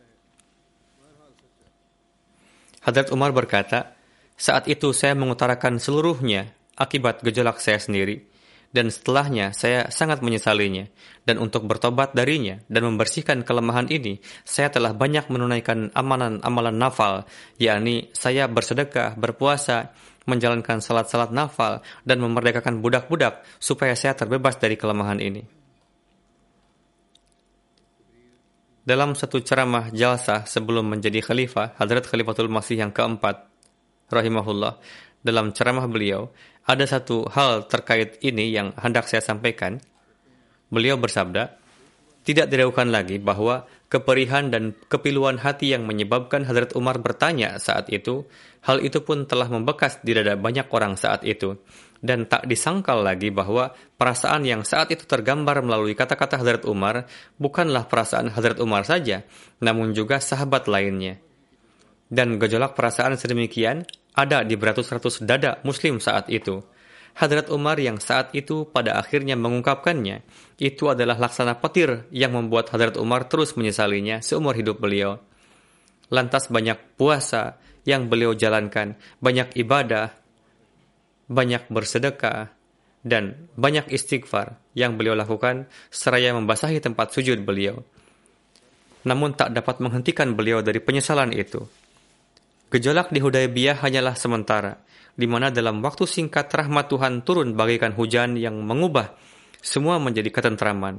Hadrat 2.84 3.08
Umar 3.08 3.32
berkata, 3.32 3.93
saat 4.34 4.66
itu 4.66 4.90
saya 4.90 5.14
mengutarakan 5.14 5.78
seluruhnya 5.78 6.50
akibat 6.74 7.22
gejolak 7.22 7.62
saya 7.62 7.78
sendiri, 7.78 8.26
dan 8.74 8.90
setelahnya 8.90 9.54
saya 9.54 9.86
sangat 9.94 10.18
menyesalinya, 10.18 10.90
dan 11.22 11.38
untuk 11.38 11.70
bertobat 11.70 12.10
darinya 12.10 12.58
dan 12.66 12.90
membersihkan 12.90 13.46
kelemahan 13.46 13.86
ini, 13.86 14.18
saya 14.42 14.66
telah 14.74 14.90
banyak 14.90 15.30
menunaikan 15.30 15.94
amalan-amalan 15.94 16.74
nafal, 16.74 17.22
yakni 17.54 18.10
saya 18.10 18.50
bersedekah, 18.50 19.14
berpuasa, 19.14 19.94
menjalankan 20.26 20.82
salat-salat 20.82 21.30
nafal, 21.30 21.86
dan 22.02 22.18
memerdekakan 22.18 22.82
budak-budak 22.82 23.46
supaya 23.62 23.94
saya 23.94 24.18
terbebas 24.18 24.58
dari 24.58 24.74
kelemahan 24.74 25.22
ini. 25.22 25.46
Dalam 28.84 29.16
satu 29.16 29.40
ceramah 29.40 29.88
jalsah 29.94 30.44
sebelum 30.44 30.84
menjadi 30.84 31.24
khalifah, 31.24 31.78
Hadrat 31.80 32.04
Khalifatul 32.04 32.52
Masih 32.52 32.84
yang 32.84 32.92
keempat, 32.92 33.53
rahimahullah 34.12 34.80
dalam 35.24 35.56
ceramah 35.56 35.88
beliau 35.88 36.28
ada 36.64 36.84
satu 36.88 37.28
hal 37.28 37.68
terkait 37.68 38.20
ini 38.24 38.52
yang 38.52 38.72
hendak 38.76 39.08
saya 39.08 39.20
sampaikan. 39.20 39.80
Beliau 40.72 40.96
bersabda, 40.96 41.60
tidak 42.24 42.48
diragukan 42.48 42.88
lagi 42.88 43.20
bahwa 43.20 43.68
keperihan 43.92 44.48
dan 44.48 44.72
kepiluan 44.88 45.36
hati 45.36 45.76
yang 45.76 45.84
menyebabkan 45.84 46.48
Hadrat 46.48 46.72
Umar 46.72 46.96
bertanya 47.04 47.60
saat 47.60 47.92
itu, 47.92 48.24
hal 48.64 48.80
itu 48.80 49.04
pun 49.04 49.28
telah 49.28 49.44
membekas 49.52 50.00
di 50.00 50.16
dada 50.16 50.40
banyak 50.40 50.66
orang 50.72 50.96
saat 50.96 51.20
itu. 51.28 51.60
Dan 52.04 52.28
tak 52.28 52.48
disangkal 52.48 53.00
lagi 53.00 53.32
bahwa 53.32 53.72
perasaan 53.96 54.44
yang 54.44 54.60
saat 54.64 54.92
itu 54.92 55.04
tergambar 55.08 55.64
melalui 55.64 55.96
kata-kata 55.96 56.40
Hadrat 56.40 56.64
Umar 56.68 57.08
bukanlah 57.36 57.88
perasaan 57.88 58.32
Hadrat 58.32 58.60
Umar 58.60 58.88
saja, 58.88 59.24
namun 59.60 59.92
juga 59.92 60.20
sahabat 60.20 60.68
lainnya. 60.68 61.20
Dan 62.08 62.36
gejolak 62.36 62.76
perasaan 62.76 63.16
sedemikian 63.16 63.84
ada 64.14 64.46
di 64.46 64.54
beratus-ratus 64.54 65.24
dada 65.26 65.58
muslim 65.66 65.98
saat 65.98 66.30
itu. 66.30 66.62
Hadrat 67.14 67.46
Umar 67.50 67.78
yang 67.78 68.02
saat 68.02 68.34
itu 68.34 68.66
pada 68.66 68.98
akhirnya 68.98 69.38
mengungkapkannya, 69.38 70.26
itu 70.58 70.90
adalah 70.90 71.14
laksana 71.14 71.62
petir 71.62 72.10
yang 72.10 72.34
membuat 72.34 72.74
Hadrat 72.74 72.98
Umar 72.98 73.30
terus 73.30 73.54
menyesalinya 73.54 74.18
seumur 74.18 74.58
hidup 74.58 74.82
beliau. 74.82 75.22
Lantas 76.10 76.50
banyak 76.50 76.98
puasa 76.98 77.62
yang 77.86 78.10
beliau 78.10 78.34
jalankan, 78.34 78.98
banyak 79.22 79.54
ibadah, 79.54 80.10
banyak 81.30 81.70
bersedekah, 81.70 82.50
dan 83.04 83.46
banyak 83.54 83.86
istighfar 83.92 84.58
yang 84.72 84.96
beliau 84.96 85.14
lakukan 85.14 85.68
seraya 85.92 86.32
membasahi 86.34 86.80
tempat 86.80 87.12
sujud 87.14 87.44
beliau. 87.44 87.84
Namun 89.04 89.36
tak 89.36 89.52
dapat 89.52 89.84
menghentikan 89.84 90.32
beliau 90.32 90.64
dari 90.64 90.80
penyesalan 90.80 91.30
itu. 91.36 91.68
Gejolak 92.74 93.14
di 93.14 93.22
Hudaybiyah 93.22 93.86
hanyalah 93.86 94.18
sementara, 94.18 94.82
di 95.14 95.30
mana 95.30 95.54
dalam 95.54 95.78
waktu 95.78 96.10
singkat 96.10 96.50
rahmat 96.50 96.90
Tuhan 96.90 97.22
turun 97.22 97.54
bagaikan 97.54 97.94
hujan 97.94 98.34
yang 98.34 98.58
mengubah 98.66 99.14
semua 99.62 100.02
menjadi 100.02 100.34
ketentraman. 100.34 100.98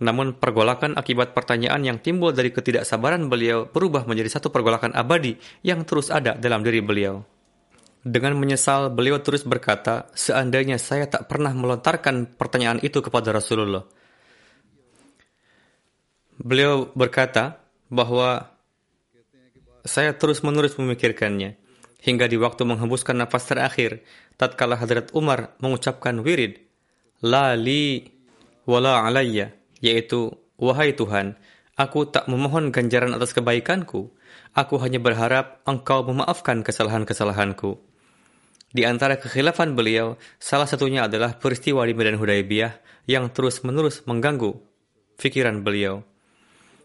Namun 0.00 0.40
pergolakan 0.40 0.96
akibat 0.96 1.36
pertanyaan 1.36 1.84
yang 1.84 2.00
timbul 2.00 2.32
dari 2.32 2.56
ketidaksabaran 2.56 3.28
beliau 3.28 3.68
berubah 3.68 4.08
menjadi 4.08 4.40
satu 4.40 4.48
pergolakan 4.48 4.96
abadi 4.96 5.36
yang 5.60 5.84
terus 5.84 6.08
ada 6.08 6.40
dalam 6.40 6.64
diri 6.64 6.80
beliau. 6.80 7.20
Dengan 8.00 8.40
menyesal, 8.40 8.88
beliau 8.88 9.20
terus 9.20 9.44
berkata, 9.44 10.08
seandainya 10.16 10.80
saya 10.80 11.04
tak 11.04 11.28
pernah 11.28 11.52
melontarkan 11.52 12.32
pertanyaan 12.32 12.80
itu 12.80 13.04
kepada 13.04 13.28
Rasulullah. 13.28 13.84
Beliau 16.40 16.88
berkata 16.96 17.60
bahwa 17.92 18.53
saya 19.84 20.16
terus-menerus 20.16 20.80
memikirkannya, 20.80 21.60
hingga 22.00 22.24
di 22.24 22.40
waktu 22.40 22.64
menghembuskan 22.64 23.20
nafas 23.20 23.44
terakhir, 23.44 24.00
tatkala 24.40 24.80
Hadrat 24.80 25.12
Umar 25.12 25.52
mengucapkan 25.60 26.24
wirid, 26.24 26.64
La 27.20 27.52
li 27.52 28.08
wala 28.64 29.04
alayya, 29.04 29.52
yaitu, 29.84 30.32
Wahai 30.56 30.96
Tuhan, 30.96 31.36
aku 31.76 32.08
tak 32.08 32.24
memohon 32.32 32.72
ganjaran 32.72 33.12
atas 33.12 33.36
kebaikanku, 33.36 34.08
aku 34.56 34.74
hanya 34.80 34.98
berharap 35.02 35.60
engkau 35.68 36.00
memaafkan 36.08 36.64
kesalahan-kesalahanku. 36.64 37.76
Di 38.74 38.88
antara 38.88 39.20
kekhilafan 39.20 39.76
beliau, 39.76 40.18
salah 40.40 40.66
satunya 40.66 41.06
adalah 41.06 41.38
peristiwa 41.38 41.86
di 41.86 41.94
Medan 41.94 42.18
Hudaybiyah 42.18 43.06
yang 43.06 43.30
terus-menerus 43.30 44.02
mengganggu 44.08 44.58
pikiran 45.20 45.62
beliau 45.62 46.02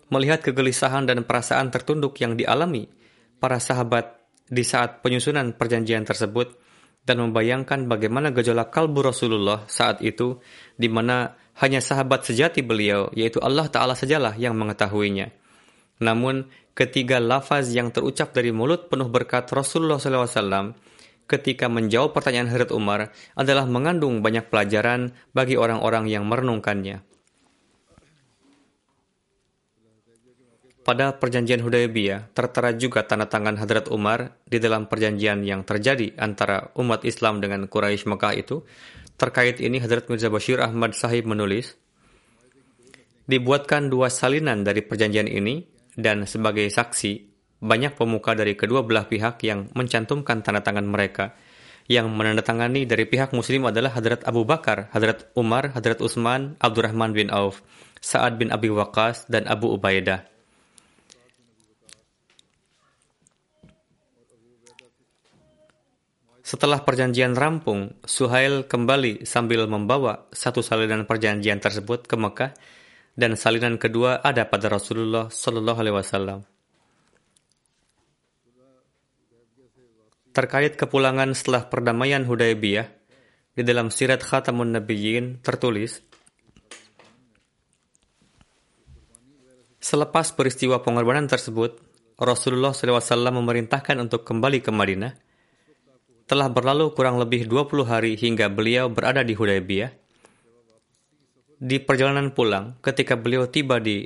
melihat 0.09 0.41
kegelisahan 0.41 1.05
dan 1.05 1.25
perasaan 1.25 1.69
tertunduk 1.73 2.17
yang 2.21 2.37
dialami 2.37 2.89
para 3.37 3.57
sahabat 3.57 4.19
di 4.49 4.65
saat 4.65 5.05
penyusunan 5.05 5.53
perjanjian 5.53 6.03
tersebut 6.03 6.57
dan 7.05 7.21
membayangkan 7.21 7.89
bagaimana 7.89 8.29
gejolak 8.33 8.69
kalbu 8.69 9.01
Rasulullah 9.05 9.65
saat 9.65 10.01
itu 10.05 10.41
di 10.77 10.89
mana 10.91 11.33
hanya 11.61 11.81
sahabat 11.81 12.25
sejati 12.25 12.61
beliau 12.65 13.09
yaitu 13.17 13.41
Allah 13.41 13.69
Ta'ala 13.69 13.93
sajalah 13.93 14.35
yang 14.37 14.53
mengetahuinya. 14.57 15.29
Namun 16.05 16.47
ketiga 16.77 17.17
lafaz 17.19 17.69
yang 17.73 17.91
terucap 17.91 18.31
dari 18.31 18.53
mulut 18.53 18.87
penuh 18.87 19.09
berkat 19.11 19.49
Rasulullah 19.51 19.99
SAW 19.99 20.77
ketika 21.29 21.69
menjawab 21.69 22.15
pertanyaan 22.15 22.49
Hadrat 22.49 22.73
Umar 22.73 23.13
adalah 23.37 23.69
mengandung 23.69 24.25
banyak 24.25 24.49
pelajaran 24.49 25.13
bagi 25.35 25.59
orang-orang 25.59 26.09
yang 26.09 26.25
merenungkannya. 26.25 27.08
Pada 30.89 31.13
perjanjian 31.13 31.61
Hudaybiyah 31.61 32.33
tertera 32.33 32.73
juga 32.73 33.05
tanda 33.05 33.29
tangan 33.29 33.61
Hadrat 33.61 33.93
Umar 33.93 34.41
di 34.49 34.57
dalam 34.57 34.89
perjanjian 34.89 35.45
yang 35.45 35.61
terjadi 35.61 36.17
antara 36.17 36.73
umat 36.81 37.05
Islam 37.05 37.37
dengan 37.37 37.69
Quraisy 37.69 38.09
Mekah 38.09 38.33
itu. 38.33 38.65
Terkait 39.13 39.61
ini 39.61 39.77
Hadrat 39.77 40.09
Mirza 40.09 40.33
Bashir 40.33 40.57
Ahmad 40.57 40.97
Sahib 40.97 41.29
menulis, 41.29 41.77
Dibuatkan 43.29 43.93
dua 43.93 44.09
salinan 44.09 44.65
dari 44.65 44.81
perjanjian 44.81 45.29
ini, 45.29 45.61
dan 45.93 46.25
sebagai 46.25 46.65
saksi 46.65 47.21
banyak 47.61 47.93
pemuka 47.93 48.33
dari 48.33 48.57
kedua 48.57 48.81
belah 48.81 49.05
pihak 49.05 49.45
yang 49.45 49.69
mencantumkan 49.77 50.41
tanda 50.41 50.65
tangan 50.65 50.89
mereka. 50.89 51.37
Yang 51.85 52.09
menandatangani 52.09 52.89
dari 52.89 53.05
pihak 53.05 53.29
muslim 53.37 53.69
adalah 53.69 53.93
Hadrat 53.93 54.25
Abu 54.25 54.41
Bakar, 54.41 54.89
Hadrat 54.89 55.29
Umar, 55.37 55.69
Hadrat 55.69 56.01
Utsman, 56.01 56.57
Abdurrahman 56.57 57.13
bin 57.13 57.29
Auf, 57.29 57.61
Sa'ad 58.01 58.41
bin 58.41 58.49
Abi 58.49 58.73
Waqqas, 58.73 59.29
dan 59.29 59.45
Abu 59.45 59.69
Ubaidah. 59.69 60.38
Setelah 66.49 66.81
perjanjian 66.81 67.37
rampung, 67.37 67.93
Suhail 68.01 68.65
kembali 68.65 69.21
sambil 69.21 69.69
membawa 69.69 70.25
satu 70.33 70.65
salinan 70.65 71.05
perjanjian 71.05 71.61
tersebut 71.61 72.09
ke 72.09 72.17
Mekah 72.17 72.57
dan 73.13 73.37
salinan 73.37 73.77
kedua 73.77 74.17
ada 74.17 74.49
pada 74.49 74.65
Rasulullah 74.65 75.29
Shallallahu 75.29 75.77
Alaihi 75.77 75.93
Wasallam. 76.01 76.39
Terkait 80.33 80.73
kepulangan 80.73 81.37
setelah 81.37 81.69
perdamaian 81.69 82.25
Hudaybiyah, 82.25 82.97
di 83.53 83.61
dalam 83.61 83.93
Sirat 83.93 84.25
Khatamun 84.25 84.73
Nabiyyin 84.73 85.45
tertulis, 85.45 86.01
Selepas 89.77 90.33
peristiwa 90.33 90.81
pengorbanan 90.81 91.29
tersebut, 91.29 91.77
Rasulullah 92.17 92.73
SAW 92.73 93.37
memerintahkan 93.37 94.01
untuk 94.01 94.25
kembali 94.25 94.65
ke 94.65 94.73
Madinah 94.73 95.28
telah 96.29 96.45
berlalu 96.45 96.93
kurang 96.93 97.17
lebih 97.17 97.49
20 97.49 97.89
hari 97.89 98.13
hingga 98.13 98.53
beliau 98.53 98.85
berada 98.85 99.25
di 99.25 99.33
Hudaybiyah. 99.33 99.89
Di 101.57 101.81
perjalanan 101.81 102.29
pulang, 102.29 102.77
ketika 102.85 103.17
beliau 103.17 103.49
tiba 103.49 103.81
di 103.81 104.05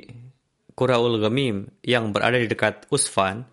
Quraul 0.72 1.20
Ghamim 1.20 1.68
yang 1.84 2.16
berada 2.16 2.40
di 2.40 2.48
dekat 2.48 2.88
Usfan, 2.88 3.44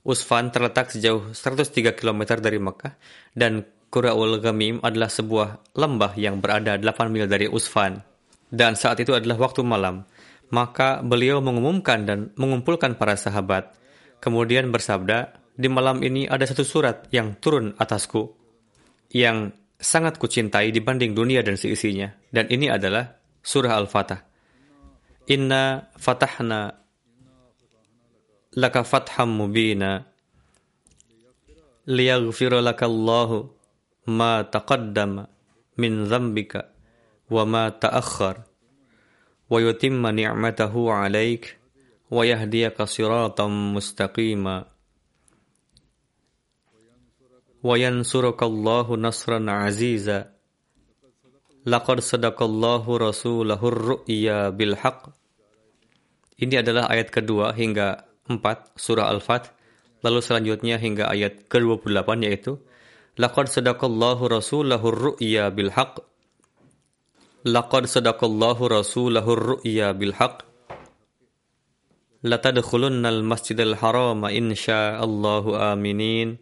Usfan 0.00 0.48
terletak 0.48 0.90
sejauh 0.96 1.36
103 1.36 1.92
km 1.92 2.40
dari 2.40 2.56
Mekah 2.56 2.96
dan 3.36 3.68
Quraul 3.92 4.40
Ghamim 4.40 4.80
adalah 4.80 5.12
sebuah 5.12 5.76
lembah 5.76 6.16
yang 6.16 6.40
berada 6.40 6.80
8 6.80 7.12
mil 7.12 7.28
dari 7.28 7.46
Usfan. 7.52 8.00
Dan 8.48 8.80
saat 8.80 8.96
itu 8.96 9.12
adalah 9.12 9.36
waktu 9.36 9.60
malam. 9.60 10.08
Maka 10.48 11.04
beliau 11.04 11.42
mengumumkan 11.42 12.06
dan 12.06 12.30
mengumpulkan 12.38 12.96
para 12.96 13.18
sahabat. 13.18 13.74
Kemudian 14.22 14.70
bersabda, 14.70 15.45
di 15.56 15.68
malam 15.72 16.04
ini 16.04 16.28
ada 16.28 16.44
satu 16.44 16.62
surat 16.62 17.08
yang 17.08 17.40
turun 17.40 17.72
atasku 17.80 18.36
yang 19.16 19.56
sangat 19.80 20.20
kucintai 20.20 20.68
dibanding 20.68 21.16
dunia 21.16 21.40
dan 21.40 21.56
seisinya. 21.56 22.12
Dan 22.28 22.48
ini 22.52 22.68
adalah 22.68 23.16
surah 23.40 23.72
Al-Fatah. 23.80 24.20
Inna 25.26 25.90
fatahna 25.98 26.70
laka 28.54 28.86
fatham 28.86 29.34
mubina 29.42 30.06
liyaghfira 31.88 32.62
laka 32.62 32.86
Allahu 32.86 33.50
ma 34.06 34.46
taqaddama 34.46 35.26
min 35.76 36.06
dhambika 36.06 36.70
wa 37.26 37.42
ma 37.42 37.74
ta'akhkhar 37.74 38.46
wa 39.50 39.56
yutimma 39.58 40.14
ni'matahu 40.14 40.94
'alaik 40.94 41.58
wa 42.06 42.22
yahdiyaka 42.22 42.86
siratan 42.86 43.74
mustaqima 43.74 44.75
wayansurakallahu 47.66 48.94
nasran 48.94 49.50
aziza. 49.50 50.30
Laqad 51.66 51.98
sadaqallahu 51.98 53.02
rasulahur 53.02 53.74
ru'ya 53.74 54.54
bil 54.54 54.78
haqq. 54.78 55.10
Ini 56.38 56.62
adalah 56.62 56.86
ayat 56.86 57.10
kedua 57.10 57.50
hingga 57.50 58.06
empat 58.30 58.78
surah 58.78 59.10
Al-Fat. 59.10 59.50
Lalu 60.06 60.22
selanjutnya 60.22 60.78
hingga 60.78 61.10
ayat 61.10 61.50
ke-28 61.50 62.08
yaitu 62.22 62.62
Laqad 63.16 63.48
sadaqallahu 63.50 64.28
rasulahu 64.30 64.92
ru'ya 64.92 65.50
bil 65.50 65.72
haqq. 65.74 66.04
Laqad 67.48 67.90
sadaqallahu 67.90 68.70
rasulahu 68.70 69.58
ru'ya 69.58 69.96
bil 69.96 70.14
haqq. 70.14 70.44
Latadkhulunnal 72.22 73.24
masjidal 73.26 73.74
harama 73.74 74.30
insya'allahu 74.30 75.56
aminin. 75.56 76.38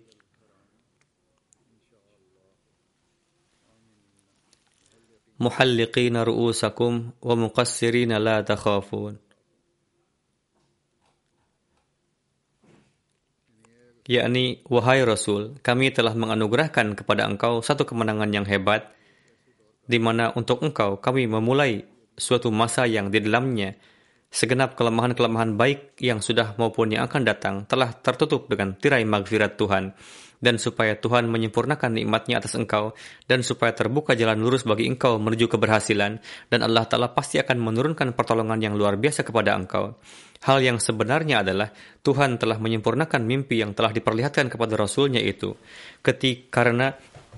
Ru'usakum 5.39 7.15
wa 7.19 7.35
muqassirina 7.35 8.23
la 8.23 8.43
takhafun. 8.47 9.19
Yakni, 14.05 14.61
wahai 14.69 15.01
Rasul, 15.01 15.57
kami 15.65 15.89
telah 15.89 16.13
menganugerahkan 16.13 16.93
kepada 16.93 17.25
engkau 17.25 17.65
satu 17.65 17.89
kemenangan 17.89 18.29
yang 18.37 18.45
hebat, 18.45 18.93
di 19.89 19.97
mana 19.97 20.29
untuk 20.37 20.61
engkau 20.61 21.01
kami 21.01 21.25
memulai 21.25 21.89
suatu 22.13 22.53
masa 22.53 22.85
yang 22.85 23.09
di 23.09 23.25
dalamnya 23.25 23.75
segenap 24.35 24.75
kelemahan-kelemahan 24.75 25.55
baik 25.55 25.95
yang 26.03 26.19
sudah 26.19 26.59
maupun 26.59 26.91
yang 26.91 27.07
akan 27.07 27.23
datang 27.23 27.55
telah 27.71 27.95
tertutup 27.95 28.51
dengan 28.51 28.75
tirai 28.75 29.07
magfirat 29.07 29.55
Tuhan 29.55 29.95
dan 30.43 30.59
supaya 30.59 30.97
Tuhan 30.99 31.27
menyempurnakan 31.31 31.95
nikmatnya 31.99 32.41
atas 32.41 32.55
engkau, 32.59 32.97
dan 33.31 33.43
supaya 33.43 33.75
terbuka 33.75 34.15
jalan 34.19 34.41
lurus 34.41 34.65
bagi 34.67 34.87
engkau 34.87 35.19
menuju 35.19 35.51
keberhasilan, 35.51 36.23
dan 36.51 36.61
Allah 36.63 36.85
Ta'ala 36.87 37.13
pasti 37.13 37.39
akan 37.39 37.59
menurunkan 37.61 38.15
pertolongan 38.15 38.63
yang 38.63 38.75
luar 38.75 38.99
biasa 38.99 39.23
kepada 39.23 39.55
engkau. 39.55 39.99
Hal 40.45 40.61
yang 40.61 40.77
sebenarnya 40.77 41.41
adalah 41.41 41.73
Tuhan 42.05 42.37
telah 42.37 42.61
menyempurnakan 42.61 43.25
mimpi 43.25 43.65
yang 43.65 43.73
telah 43.73 43.97
diperlihatkan 43.97 44.53
kepada 44.53 44.77
Rasulnya 44.77 45.23
itu. 45.25 45.57
Ketika 46.05 46.61
karena 46.61 46.93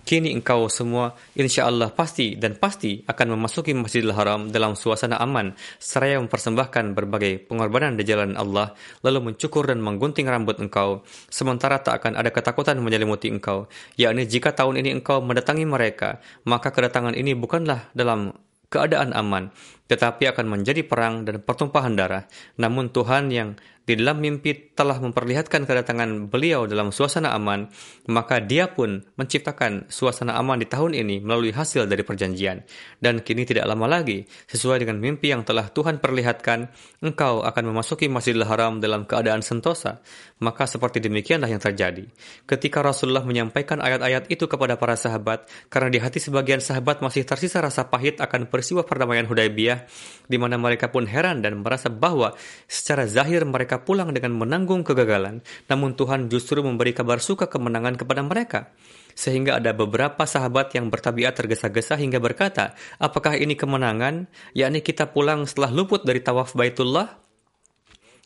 Kini 0.07 0.31
engkau 0.31 0.71
semua 0.71 1.19
insya 1.35 1.67
Allah 1.67 1.91
pasti 1.91 2.39
dan 2.39 2.55
pasti 2.55 3.03
akan 3.11 3.35
memasuki 3.35 3.75
Masjidil 3.75 4.15
Haram 4.15 4.55
dalam 4.55 4.79
suasana 4.79 5.19
aman, 5.19 5.51
seraya 5.83 6.23
mempersembahkan 6.23 6.95
berbagai 6.95 7.51
pengorbanan 7.51 7.99
di 7.99 8.07
jalan 8.07 8.39
Allah, 8.39 8.71
lalu 9.03 9.35
mencukur 9.35 9.67
dan 9.67 9.83
menggunting 9.83 10.31
rambut 10.31 10.63
engkau, 10.63 11.03
sementara 11.27 11.83
tak 11.83 11.99
akan 11.99 12.23
ada 12.23 12.31
ketakutan 12.31 12.79
menyelimuti 12.79 13.35
engkau, 13.35 13.67
yakni 13.99 14.31
jika 14.31 14.55
tahun 14.55 14.79
ini 14.79 15.03
engkau 15.03 15.19
mendatangi 15.27 15.67
mereka, 15.67 16.23
maka 16.47 16.71
kedatangan 16.71 17.19
ini 17.19 17.35
bukanlah 17.35 17.91
dalam 17.91 18.31
keadaan 18.71 19.11
aman, 19.11 19.51
tetapi 19.91 20.31
akan 20.31 20.47
menjadi 20.47 20.87
perang 20.87 21.27
dan 21.27 21.43
pertumpahan 21.43 21.95
darah. 21.99 22.31
Namun 22.59 22.91
Tuhan 22.91 23.31
yang 23.31 23.59
di 23.87 23.95
dalam 23.95 24.19
mimpi 24.19 24.75
telah 24.75 24.99
memperlihatkan 24.99 25.63
kedatangan 25.63 26.27
beliau 26.27 26.67
dalam 26.67 26.91
suasana 26.91 27.31
aman, 27.39 27.71
maka 28.11 28.43
dia 28.43 28.67
pun 28.67 29.07
menciptakan 29.15 29.87
suasana 29.87 30.35
aman 30.35 30.59
di 30.59 30.67
tahun 30.67 30.99
ini 30.99 31.23
melalui 31.23 31.55
hasil 31.55 31.87
dari 31.87 32.03
perjanjian. 32.03 32.67
Dan 32.99 33.23
kini 33.23 33.47
tidak 33.47 33.71
lama 33.71 33.87
lagi, 33.87 34.27
sesuai 34.51 34.83
dengan 34.83 34.99
mimpi 34.99 35.31
yang 35.31 35.47
telah 35.47 35.71
Tuhan 35.71 36.03
perlihatkan, 36.03 36.67
engkau 36.99 37.47
akan 37.47 37.65
memasuki 37.71 38.11
Masjidil 38.11 38.43
Haram 38.43 38.83
dalam 38.83 39.07
keadaan 39.07 39.47
sentosa. 39.47 40.03
Maka 40.43 40.67
seperti 40.67 40.99
demikianlah 40.99 41.47
yang 41.47 41.63
terjadi. 41.63 42.11
Ketika 42.45 42.83
Rasulullah 42.83 43.23
menyampaikan 43.23 43.79
ayat-ayat 43.79 44.27
itu 44.35 44.51
kepada 44.51 44.75
para 44.75 44.99
sahabat, 44.99 45.47
karena 45.71 45.95
di 45.95 46.03
hati 46.03 46.19
sebagian 46.19 46.59
sahabat 46.59 46.99
masih 47.07 47.23
tersisa 47.23 47.63
rasa 47.63 47.87
pahit 47.87 48.19
akan 48.19 48.51
peristiwa 48.51 48.83
perdamaian 48.83 49.31
Hudaybiyah, 49.31 49.87
di 50.27 50.37
mana 50.43 50.59
mereka 50.59 50.91
pun 50.91 51.07
heran 51.07 51.39
dan 51.39 51.63
merasa 51.63 51.87
bahwa 51.87 52.35
secara 52.67 53.07
zahir 53.07 53.47
mereka 53.47 53.76
mereka 53.77 53.85
pulang 53.85 54.09
dengan 54.17 54.33
menanggung 54.33 54.81
kegagalan, 54.81 55.45
namun 55.69 55.93
Tuhan 55.93 56.33
justru 56.33 56.65
memberi 56.65 56.97
kabar 56.97 57.21
suka 57.21 57.45
kemenangan 57.45 58.01
kepada 58.01 58.25
mereka. 58.25 58.73
Sehingga 59.13 59.61
ada 59.61 59.77
beberapa 59.77 60.25
sahabat 60.25 60.73
yang 60.73 60.89
bertabiat 60.89 61.37
tergesa-gesa 61.37 62.01
hingga 62.01 62.17
berkata, 62.17 62.73
apakah 62.97 63.37
ini 63.37 63.53
kemenangan? 63.53 64.33
Yakni 64.57 64.81
kita 64.81 65.13
pulang 65.13 65.45
setelah 65.45 65.77
luput 65.77 66.09
dari 66.09 66.25
tawaf 66.25 66.57
Baitullah? 66.57 67.21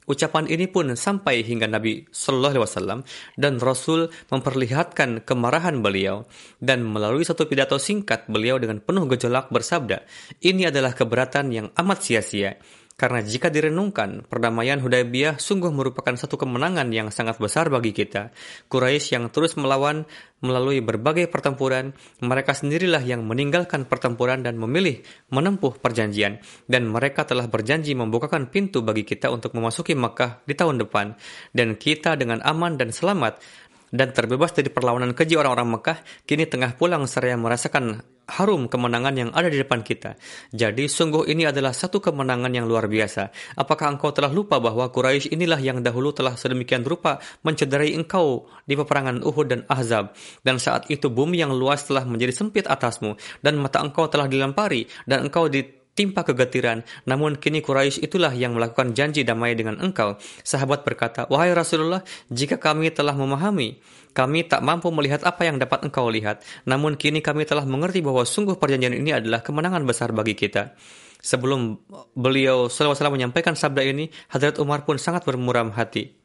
Ucapan 0.07 0.51
ini 0.51 0.67
pun 0.67 0.91
sampai 0.95 1.47
hingga 1.47 1.71
Nabi 1.71 2.03
Shallallahu 2.11 2.55
Alaihi 2.59 2.67
Wasallam 2.67 3.01
dan 3.39 3.63
Rasul 3.63 4.11
memperlihatkan 4.31 5.23
kemarahan 5.23 5.79
beliau 5.79 6.27
dan 6.59 6.83
melalui 6.83 7.23
satu 7.23 7.47
pidato 7.47 7.79
singkat 7.79 8.27
beliau 8.27 8.59
dengan 8.59 8.83
penuh 8.83 9.07
gejolak 9.07 9.55
bersabda, 9.55 10.03
ini 10.43 10.67
adalah 10.67 10.99
keberatan 10.99 11.55
yang 11.55 11.67
amat 11.79 11.99
sia-sia 12.03 12.59
karena 13.01 13.25
jika 13.25 13.49
direnungkan, 13.49 14.29
perdamaian 14.29 14.77
Hudaybiyah 14.77 15.41
sungguh 15.41 15.73
merupakan 15.73 16.13
satu 16.13 16.37
kemenangan 16.37 16.85
yang 16.93 17.09
sangat 17.09 17.41
besar 17.41 17.73
bagi 17.73 17.97
kita. 17.97 18.29
Quraisy 18.69 19.17
yang 19.17 19.33
terus 19.33 19.57
melawan 19.57 20.05
melalui 20.45 20.85
berbagai 20.85 21.25
pertempuran, 21.33 21.97
mereka 22.21 22.53
sendirilah 22.53 23.01
yang 23.01 23.25
meninggalkan 23.25 23.89
pertempuran 23.89 24.45
dan 24.45 24.61
memilih 24.61 25.01
menempuh 25.33 25.81
perjanjian. 25.81 26.45
Dan 26.69 26.93
mereka 26.93 27.25
telah 27.25 27.49
berjanji 27.49 27.97
membukakan 27.97 28.53
pintu 28.53 28.85
bagi 28.85 29.09
kita 29.09 29.33
untuk 29.33 29.57
memasuki 29.57 29.97
Makkah 29.97 30.45
di 30.45 30.53
tahun 30.53 30.85
depan. 30.85 31.17
Dan 31.57 31.81
kita 31.81 32.21
dengan 32.21 32.45
aman 32.45 32.77
dan 32.77 32.93
selamat 32.93 33.41
dan 33.97 34.13
terbebas 34.13 34.53
dari 34.53 34.69
perlawanan 34.69 35.17
keji 35.17 35.41
orang-orang 35.41 35.81
Mekah, 35.81 35.99
kini 36.29 36.45
tengah 36.45 36.77
pulang 36.77 37.09
seraya 37.09 37.41
merasakan 37.41 38.05
harum 38.31 38.71
kemenangan 38.71 39.15
yang 39.19 39.31
ada 39.35 39.51
di 39.51 39.59
depan 39.59 39.83
kita. 39.83 40.15
Jadi 40.55 40.87
sungguh 40.87 41.27
ini 41.27 41.51
adalah 41.51 41.75
satu 41.75 41.99
kemenangan 41.99 42.55
yang 42.55 42.71
luar 42.71 42.87
biasa. 42.87 43.35
Apakah 43.59 43.99
engkau 43.99 44.15
telah 44.15 44.31
lupa 44.31 44.63
bahwa 44.63 44.87
Quraisy 44.87 45.35
inilah 45.35 45.59
yang 45.59 45.83
dahulu 45.83 46.15
telah 46.15 46.39
sedemikian 46.39 46.87
rupa 46.87 47.19
mencederai 47.43 47.91
engkau 47.99 48.47
di 48.63 48.79
peperangan 48.79 49.27
Uhud 49.27 49.47
dan 49.51 49.61
Ahzab. 49.67 50.15
Dan 50.47 50.63
saat 50.63 50.87
itu 50.87 51.11
bumi 51.11 51.43
yang 51.43 51.51
luas 51.51 51.83
telah 51.83 52.07
menjadi 52.07 52.31
sempit 52.31 52.71
atasmu 52.71 53.19
dan 53.43 53.59
mata 53.59 53.83
engkau 53.83 54.07
telah 54.07 54.31
dilempari 54.31 54.87
dan 55.11 55.27
engkau 55.27 55.51
di 55.51 55.80
timpa 56.01 56.25
kegetiran. 56.25 56.81
Namun 57.05 57.37
kini 57.37 57.61
Quraisy 57.61 58.01
itulah 58.01 58.33
yang 58.33 58.57
melakukan 58.57 58.97
janji 58.97 59.21
damai 59.21 59.53
dengan 59.53 59.77
engkau. 59.85 60.17
Sahabat 60.41 60.81
berkata, 60.81 61.29
Wahai 61.29 61.53
Rasulullah, 61.53 62.01
jika 62.33 62.57
kami 62.57 62.89
telah 62.89 63.13
memahami, 63.13 63.77
kami 64.17 64.49
tak 64.49 64.65
mampu 64.65 64.89
melihat 64.89 65.21
apa 65.29 65.45
yang 65.45 65.61
dapat 65.61 65.85
engkau 65.85 66.09
lihat. 66.09 66.41
Namun 66.65 66.97
kini 66.97 67.21
kami 67.21 67.45
telah 67.45 67.69
mengerti 67.69 68.01
bahwa 68.01 68.25
sungguh 68.25 68.57
perjanjian 68.57 68.97
ini 68.97 69.13
adalah 69.13 69.45
kemenangan 69.45 69.85
besar 69.85 70.17
bagi 70.17 70.33
kita. 70.33 70.73
Sebelum 71.21 71.77
beliau 72.17 72.73
SAW 72.73 72.97
menyampaikan 73.13 73.53
sabda 73.53 73.85
ini, 73.85 74.09
Hadrat 74.33 74.57
Umar 74.57 74.89
pun 74.89 74.97
sangat 74.97 75.29
bermuram 75.29 75.69
hati. 75.77 76.20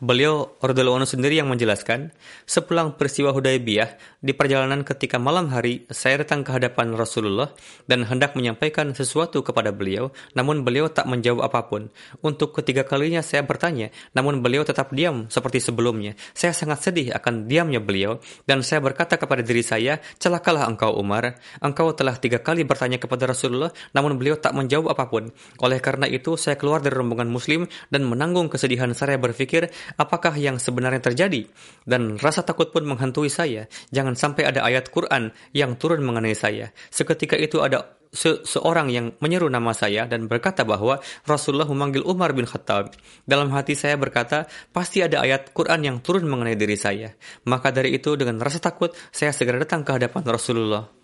Beliau 0.00 0.56
radhiyallahu 0.58 1.06
sendiri 1.06 1.38
yang 1.38 1.46
menjelaskan, 1.46 2.10
sepulang 2.42 2.98
peristiwa 2.98 3.30
Hudaybiyah, 3.36 4.18
di 4.18 4.32
perjalanan 4.34 4.82
ketika 4.82 5.20
malam 5.20 5.52
hari, 5.52 5.84
saya 5.92 6.24
datang 6.24 6.40
ke 6.40 6.56
hadapan 6.56 6.96
Rasulullah 6.96 7.52
dan 7.84 8.08
hendak 8.08 8.32
menyampaikan 8.32 8.96
sesuatu 8.96 9.44
kepada 9.44 9.70
beliau, 9.70 10.08
namun 10.32 10.64
beliau 10.64 10.88
tak 10.88 11.04
menjawab 11.04 11.46
apa 11.46 11.68
pun. 11.68 11.92
Untuk 12.24 12.56
ketiga 12.56 12.82
kalinya 12.82 13.20
saya 13.20 13.44
bertanya, 13.44 13.92
namun 14.16 14.40
beliau 14.40 14.64
tetap 14.64 14.90
diam 14.90 15.28
seperti 15.28 15.60
sebelumnya. 15.60 16.16
Saya 16.32 16.56
sangat 16.56 16.80
sedih 16.80 17.12
akan 17.14 17.44
diamnya 17.44 17.78
beliau, 17.78 18.24
dan 18.48 18.64
saya 18.64 18.80
berkata 18.80 19.20
kepada 19.20 19.44
diri 19.44 19.60
saya, 19.60 20.00
celakalah 20.16 20.64
engkau 20.64 20.96
Umar, 20.96 21.36
engkau 21.60 21.92
telah 21.92 22.16
tiga 22.16 22.40
kali 22.40 22.64
bertanya 22.64 22.96
kepada 22.96 23.28
Rasulullah, 23.28 23.70
namun 23.92 24.16
beliau 24.16 24.40
tak 24.40 24.56
menjawab 24.56 24.96
apa 24.96 25.12
pun. 25.12 25.28
Oleh 25.60 25.78
karena 25.78 26.08
itu, 26.08 26.40
saya 26.40 26.56
keluar 26.56 26.80
dari 26.80 26.96
rombongan 26.96 27.28
muslim 27.28 27.68
dan 27.92 28.08
menanggung 28.08 28.48
kesedihan 28.48 28.96
saya 28.96 29.20
berpikir 29.20 29.59
berpikir 29.60 29.96
apakah 30.00 30.34
yang 30.36 30.56
sebenarnya 30.56 31.02
terjadi 31.12 31.44
dan 31.84 32.16
rasa 32.16 32.40
takut 32.40 32.72
pun 32.72 32.88
menghantui 32.88 33.28
saya. 33.28 33.68
Jangan 33.92 34.16
sampai 34.16 34.48
ada 34.48 34.64
ayat 34.64 34.88
Quran 34.88 35.34
yang 35.52 35.76
turun 35.76 36.00
mengenai 36.00 36.32
saya. 36.32 36.72
Seketika 36.88 37.36
itu 37.36 37.60
ada 37.60 38.00
se 38.10 38.42
seorang 38.42 38.90
yang 38.90 39.14
menyeru 39.22 39.46
nama 39.46 39.70
saya 39.70 40.02
dan 40.10 40.26
berkata 40.26 40.66
bahwa 40.66 40.98
Rasulullah 41.22 41.68
memanggil 41.68 42.02
Umar 42.02 42.34
bin 42.34 42.48
Khattab. 42.48 42.90
Dalam 43.22 43.54
hati 43.54 43.78
saya 43.78 43.94
berkata, 43.94 44.50
pasti 44.74 44.98
ada 45.04 45.22
ayat 45.22 45.54
Quran 45.54 45.80
yang 45.86 45.96
turun 46.02 46.26
mengenai 46.26 46.58
diri 46.58 46.74
saya. 46.74 47.14
Maka 47.46 47.70
dari 47.70 47.94
itu 47.94 48.18
dengan 48.18 48.42
rasa 48.42 48.58
takut, 48.58 48.90
saya 49.14 49.30
segera 49.30 49.62
datang 49.62 49.86
ke 49.86 49.94
hadapan 49.94 50.26
Rasulullah. 50.26 50.99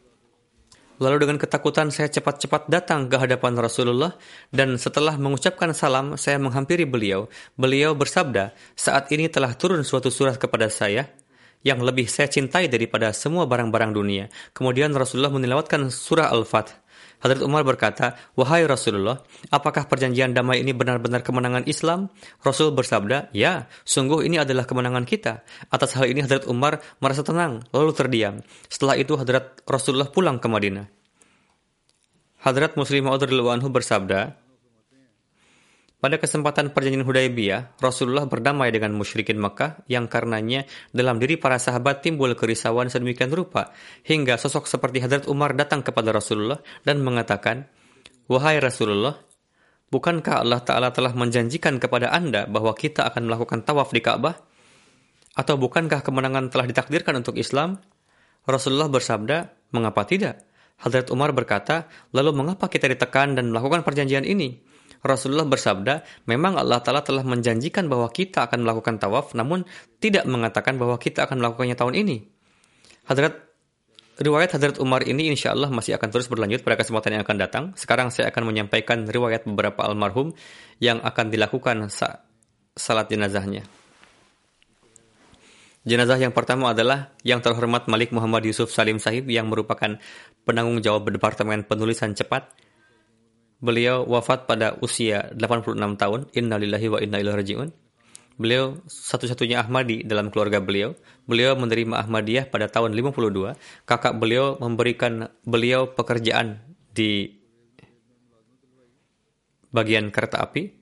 Lalu 0.97 1.28
dengan 1.28 1.36
ketakutan 1.36 1.92
saya 1.92 2.09
cepat-cepat 2.09 2.72
datang 2.72 3.12
ke 3.12 3.20
hadapan 3.20 3.53
Rasulullah 3.61 4.16
dan 4.49 4.80
setelah 4.80 5.20
mengucapkan 5.20 5.76
salam 5.76 6.16
saya 6.16 6.40
menghampiri 6.40 6.88
beliau. 6.88 7.28
Beliau 7.53 7.92
bersabda, 7.92 8.57
saat 8.72 9.12
ini 9.12 9.28
telah 9.28 9.53
turun 9.53 9.84
suatu 9.84 10.09
surat 10.09 10.40
kepada 10.40 10.72
saya 10.72 11.05
yang 11.66 11.82
lebih 11.82 12.07
saya 12.07 12.30
cintai 12.30 12.70
daripada 12.70 13.11
semua 13.11 13.44
barang-barang 13.44 13.92
dunia. 13.92 14.24
Kemudian 14.55 14.94
Rasulullah 14.94 15.34
menilawatkan 15.34 15.90
surah 15.90 16.30
Al-Fath. 16.30 16.86
Hadrat 17.20 17.40
Umar 17.40 17.64
berkata, 17.64 18.16
Wahai 18.36 18.68
Rasulullah, 18.68 19.24
apakah 19.48 19.88
perjanjian 19.88 20.36
damai 20.36 20.60
ini 20.60 20.76
benar-benar 20.76 21.24
kemenangan 21.24 21.64
Islam? 21.64 22.12
Rasul 22.44 22.76
bersabda, 22.76 23.32
Ya, 23.32 23.66
sungguh 23.88 24.24
ini 24.28 24.36
adalah 24.36 24.68
kemenangan 24.68 25.08
kita. 25.08 25.44
Atas 25.72 25.96
hal 25.96 26.12
ini 26.12 26.20
Hadrat 26.22 26.44
Umar 26.46 26.84
merasa 27.00 27.24
tenang, 27.24 27.64
lalu 27.72 27.92
terdiam. 27.96 28.44
Setelah 28.68 29.00
itu 29.00 29.16
Hadrat 29.16 29.64
Rasulullah 29.64 30.12
pulang 30.12 30.36
ke 30.36 30.48
Madinah. 30.48 30.86
Hadrat 32.44 32.78
Muslim 32.78 33.10
Maud 33.10 33.24
bersabda, 33.72 34.45
pada 36.07 36.22
kesempatan 36.22 36.70
perjanjian 36.70 37.02
Hudaybiyah, 37.02 37.82
Rasulullah 37.82 38.30
berdamai 38.30 38.70
dengan 38.70 38.94
musyrikin 38.94 39.42
Mekah 39.42 39.82
yang 39.90 40.07
karenanya 40.07 40.62
dalam 40.94 41.18
diri 41.18 41.34
para 41.34 41.59
sahabat 41.59 41.98
timbul 41.98 42.30
kerisauan 42.38 42.86
sedemikian 42.86 43.34
rupa 43.34 43.74
hingga 44.07 44.38
sosok 44.38 44.70
seperti 44.70 45.02
Hadrat 45.02 45.26
Umar 45.26 45.59
datang 45.59 45.82
kepada 45.82 46.14
Rasulullah 46.14 46.62
dan 46.86 47.02
mengatakan, 47.02 47.66
"Wahai 48.30 48.62
Rasulullah, 48.62 49.18
bukankah 49.90 50.46
Allah 50.46 50.62
Ta'ala 50.62 50.94
telah 50.94 51.11
menjanjikan 51.11 51.82
kepada 51.82 52.14
Anda 52.14 52.46
bahwa 52.46 52.70
kita 52.78 53.02
akan 53.11 53.26
melakukan 53.26 53.66
tawaf 53.66 53.90
di 53.90 53.98
Ka'bah? 53.98 54.38
Atau 55.34 55.59
bukankah 55.59 56.07
kemenangan 56.07 56.54
telah 56.54 56.70
ditakdirkan 56.70 57.18
untuk 57.18 57.34
Islam?" 57.34 57.82
Rasulullah 58.46 58.86
bersabda, 58.86 59.74
"Mengapa 59.74 60.07
tidak?" 60.07 60.46
Hadrat 60.78 61.11
Umar 61.11 61.34
berkata, 61.34 61.90
"Lalu 62.14 62.30
mengapa 62.30 62.70
kita 62.70 62.86
ditekan 62.86 63.34
dan 63.34 63.50
melakukan 63.50 63.82
perjanjian 63.82 64.22
ini?" 64.22 64.76
Rasulullah 65.07 65.46
bersabda, 65.46 66.26
memang 66.26 66.59
Allah 66.59 66.82
Ta'ala 66.82 67.00
telah 67.00 67.22
menjanjikan 67.22 67.86
bahwa 67.86 68.11
kita 68.11 68.50
akan 68.50 68.66
melakukan 68.66 68.98
tawaf, 68.98 69.32
namun 69.32 69.62
tidak 70.02 70.26
mengatakan 70.26 70.76
bahwa 70.76 70.98
kita 70.98 71.24
akan 71.24 71.40
melakukannya 71.40 71.78
tahun 71.78 71.94
ini. 71.96 72.16
Hadrat 73.07 73.46
Riwayat 74.16 74.57
Hadrat 74.57 74.80
Umar 74.80 75.04
ini 75.04 75.28
insya 75.28 75.52
Allah 75.52 75.68
masih 75.68 75.92
akan 76.00 76.09
terus 76.09 76.24
berlanjut 76.32 76.64
pada 76.64 76.80
kesempatan 76.80 77.20
yang 77.20 77.22
akan 77.28 77.36
datang. 77.36 77.64
Sekarang 77.76 78.09
saya 78.09 78.32
akan 78.32 78.48
menyampaikan 78.48 79.04
riwayat 79.04 79.44
beberapa 79.44 79.84
almarhum 79.84 80.32
yang 80.80 81.04
akan 81.04 81.28
dilakukan 81.28 81.92
saat 81.92 82.24
salat 82.72 83.12
jenazahnya. 83.12 83.68
Jenazah 85.84 86.16
yang 86.16 86.32
pertama 86.32 86.72
adalah 86.72 87.12
yang 87.28 87.44
terhormat 87.44 87.92
Malik 87.92 88.09
Muhammad 88.11 88.48
Yusuf 88.48 88.72
Salim 88.72 88.96
Sahib 88.96 89.28
yang 89.28 89.52
merupakan 89.52 90.00
penanggung 90.48 90.80
jawab 90.80 91.12
Departemen 91.12 91.68
Penulisan 91.68 92.16
Cepat 92.16 92.57
Beliau 93.57 94.04
wafat 94.04 94.44
pada 94.44 94.76
usia 94.84 95.32
86 95.32 95.76
tahun. 95.96 96.20
Innalillahi 96.36 96.86
wa 96.92 96.98
inna 97.00 97.18
ilaihi 97.20 97.38
rajiun. 97.40 97.68
Beliau 98.36 98.76
satu-satunya 98.84 99.64
Ahmadi 99.64 100.04
dalam 100.04 100.28
keluarga 100.28 100.61
beliau. 100.61 100.92
Beliau 101.24 101.57
menerima 101.57 102.04
Ahmadiyah 102.04 102.52
pada 102.52 102.68
tahun 102.68 102.92
52. 102.92 103.57
Kakak 103.88 104.20
beliau 104.20 104.61
memberikan 104.61 105.32
beliau 105.48 105.88
pekerjaan 105.88 106.61
di 106.92 107.32
bagian 109.72 110.12
kereta 110.12 110.44
api. 110.44 110.72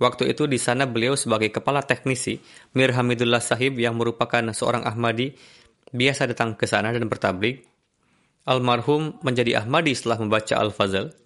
Waktu 0.00 0.32
itu 0.32 0.48
di 0.48 0.56
sana 0.56 0.88
beliau 0.88 1.12
sebagai 1.12 1.52
kepala 1.52 1.84
teknisi 1.84 2.40
Mir 2.72 2.92
Hamidullah 2.96 3.44
Sahib 3.44 3.76
yang 3.76 4.00
merupakan 4.00 4.40
seorang 4.52 4.88
Ahmadi 4.88 5.36
biasa 5.92 6.24
datang 6.24 6.56
ke 6.56 6.64
sana 6.64 6.88
dan 6.88 7.04
bertablik. 7.04 7.68
Almarhum 8.48 9.20
menjadi 9.20 9.60
Ahmadi 9.60 9.92
setelah 9.92 10.16
membaca 10.24 10.56
Al-Fazl. 10.56 11.19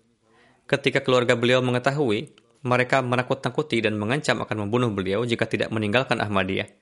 Ketika 0.64 1.04
keluarga 1.04 1.36
beliau 1.36 1.60
mengetahui, 1.60 2.32
mereka 2.64 3.04
menakut-nakuti 3.04 3.84
dan 3.84 4.00
mengancam 4.00 4.40
akan 4.40 4.64
membunuh 4.64 4.88
beliau 4.88 5.28
jika 5.28 5.44
tidak 5.44 5.68
meninggalkan 5.68 6.16
Ahmadiyah. 6.24 6.72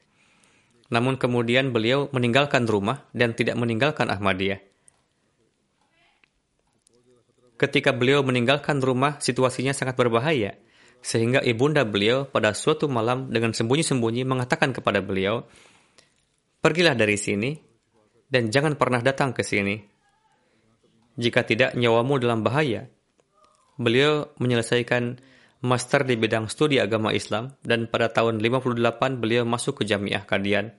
Namun 0.95 1.19
kemudian 1.19 1.75
beliau 1.75 2.07
meninggalkan 2.15 2.71
rumah 2.71 3.03
dan 3.11 3.35
tidak 3.35 3.59
meninggalkan 3.59 4.07
Ahmadiyah. 4.07 4.63
Ketika 7.59 7.91
beliau 7.95 8.23
meninggalkan 8.23 8.79
rumah, 8.79 9.19
situasinya 9.19 9.75
sangat 9.75 9.99
berbahaya, 9.99 10.59
sehingga 11.03 11.43
ibunda 11.43 11.83
beliau 11.83 12.27
pada 12.27 12.55
suatu 12.55 12.87
malam 12.87 13.31
dengan 13.31 13.51
sembunyi-sembunyi 13.51 14.23
mengatakan 14.23 14.71
kepada 14.71 15.03
beliau, 15.03 15.47
Pergilah 16.63 16.95
dari 16.95 17.19
sini, 17.19 17.59
dan 18.31 18.47
jangan 18.55 18.79
pernah 18.79 19.03
datang 19.03 19.35
ke 19.35 19.43
sini. 19.43 19.83
Jika 21.19 21.43
tidak, 21.43 21.75
nyawamu 21.75 22.23
dalam 22.23 22.47
bahaya, 22.47 22.87
Beliau 23.81 24.29
menyelesaikan 24.37 25.21
master 25.63 26.03
di 26.03 26.19
bidang 26.19 26.51
studi 26.51 26.83
agama 26.83 27.15
Islam 27.15 27.55
dan 27.63 27.87
pada 27.87 28.11
tahun 28.11 28.43
58 28.43 28.77
beliau 29.23 29.47
masuk 29.47 29.81
ke 29.81 29.89
Jamiah 29.89 30.27
Kadian. 30.27 30.75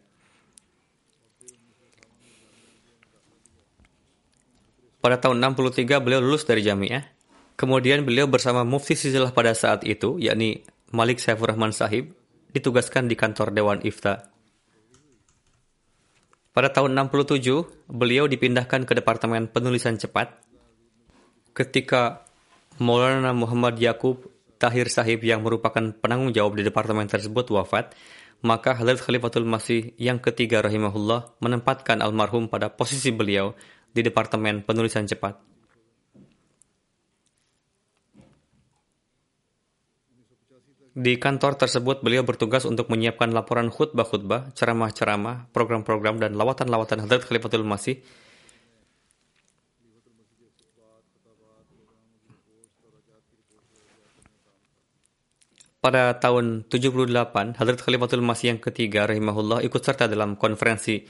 Pada 5.04 5.20
tahun 5.20 5.44
63 5.44 6.00
beliau 6.00 6.24
lulus 6.24 6.48
dari 6.48 6.64
Jamiah. 6.64 7.04
Kemudian 7.54 8.08
beliau 8.08 8.26
bersama 8.26 8.66
Mufti 8.66 8.96
Sizilah 8.96 9.36
pada 9.36 9.54
saat 9.54 9.84
itu, 9.86 10.18
yakni 10.18 10.64
Malik 10.96 11.22
Saifur 11.22 11.52
Rahman 11.52 11.76
Sahib, 11.76 12.16
ditugaskan 12.56 13.06
di 13.12 13.14
kantor 13.20 13.52
Dewan 13.52 13.84
Ifta. 13.84 14.32
Pada 16.54 16.70
tahun 16.70 16.94
67, 16.98 17.66
beliau 17.90 18.30
dipindahkan 18.30 18.86
ke 18.86 18.94
Departemen 18.94 19.50
Penulisan 19.50 19.98
Cepat. 19.98 20.38
Ketika 21.54 22.26
Maulana 22.82 23.38
Muhammad 23.38 23.78
Yakub 23.78 24.26
Tahir 24.58 24.90
Sahib 24.90 25.22
yang 25.22 25.46
merupakan 25.46 25.94
penanggung 25.94 26.34
jawab 26.34 26.58
di 26.58 26.64
departemen 26.66 27.06
tersebut 27.06 27.52
wafat, 27.54 27.94
maka 28.42 28.74
Hadrat 28.74 29.04
Khalifatul 29.04 29.46
Masih 29.46 29.94
yang 30.02 30.18
ketiga 30.18 30.64
rahimahullah 30.66 31.38
menempatkan 31.38 32.02
almarhum 32.02 32.50
pada 32.50 32.74
posisi 32.74 33.14
beliau 33.14 33.54
di 33.94 34.02
departemen 34.02 34.66
penulisan 34.66 35.06
cepat. 35.06 35.38
Di 40.94 41.18
kantor 41.18 41.58
tersebut 41.58 42.06
beliau 42.06 42.22
bertugas 42.22 42.70
untuk 42.70 42.86
menyiapkan 42.94 43.34
laporan 43.34 43.74
khutbah-khutbah, 43.74 44.54
ceramah-ceramah, 44.54 45.50
program-program 45.50 46.22
dan 46.22 46.38
lawatan-lawatan 46.38 47.06
Hadrat 47.06 47.26
Khalifatul 47.26 47.66
Masih 47.66 48.06
pada 55.84 56.16
tahun 56.16 56.64
78, 56.72 57.60
Hadrat 57.60 57.80
Khalifatul 57.84 58.24
Masih 58.24 58.56
yang 58.56 58.62
ketiga 58.64 59.04
rahimahullah 59.04 59.60
ikut 59.68 59.84
serta 59.84 60.08
dalam 60.08 60.40
konferensi 60.40 61.04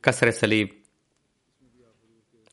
Kasre 0.00 0.32
Salib. 0.32 0.72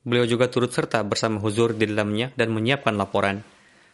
Beliau 0.04 0.28
juga 0.28 0.52
turut 0.52 0.68
serta 0.68 1.00
bersama 1.08 1.40
huzur 1.40 1.72
di 1.72 1.88
dalamnya 1.88 2.36
dan 2.36 2.52
menyiapkan 2.52 2.92
laporan. 3.00 3.40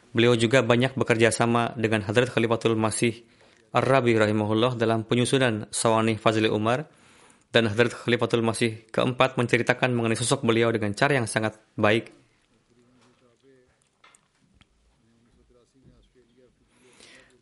Beliau 0.09 0.34
juga 0.34 0.65
banyak 0.65 0.97
bekerja 0.97 1.30
sama 1.30 1.69
dengan 1.78 2.01
Hadrat 2.01 2.34
Khalifatul 2.34 2.73
Masih 2.73 3.21
Ar-Rabi 3.69 4.17
rahimahullah 4.17 4.73
dalam 4.73 5.05
penyusunan 5.05 5.69
Sawani 5.69 6.17
Fazli 6.17 6.49
Umar 6.49 6.89
dan 7.53 7.69
Hadrat 7.69 7.93
Khalifatul 7.93 8.41
Masih 8.41 8.89
keempat 8.89 9.38
menceritakan 9.38 9.93
mengenai 9.93 10.17
sosok 10.17 10.41
beliau 10.41 10.73
dengan 10.73 10.97
cara 10.97 11.21
yang 11.21 11.30
sangat 11.30 11.61
baik 11.78 12.09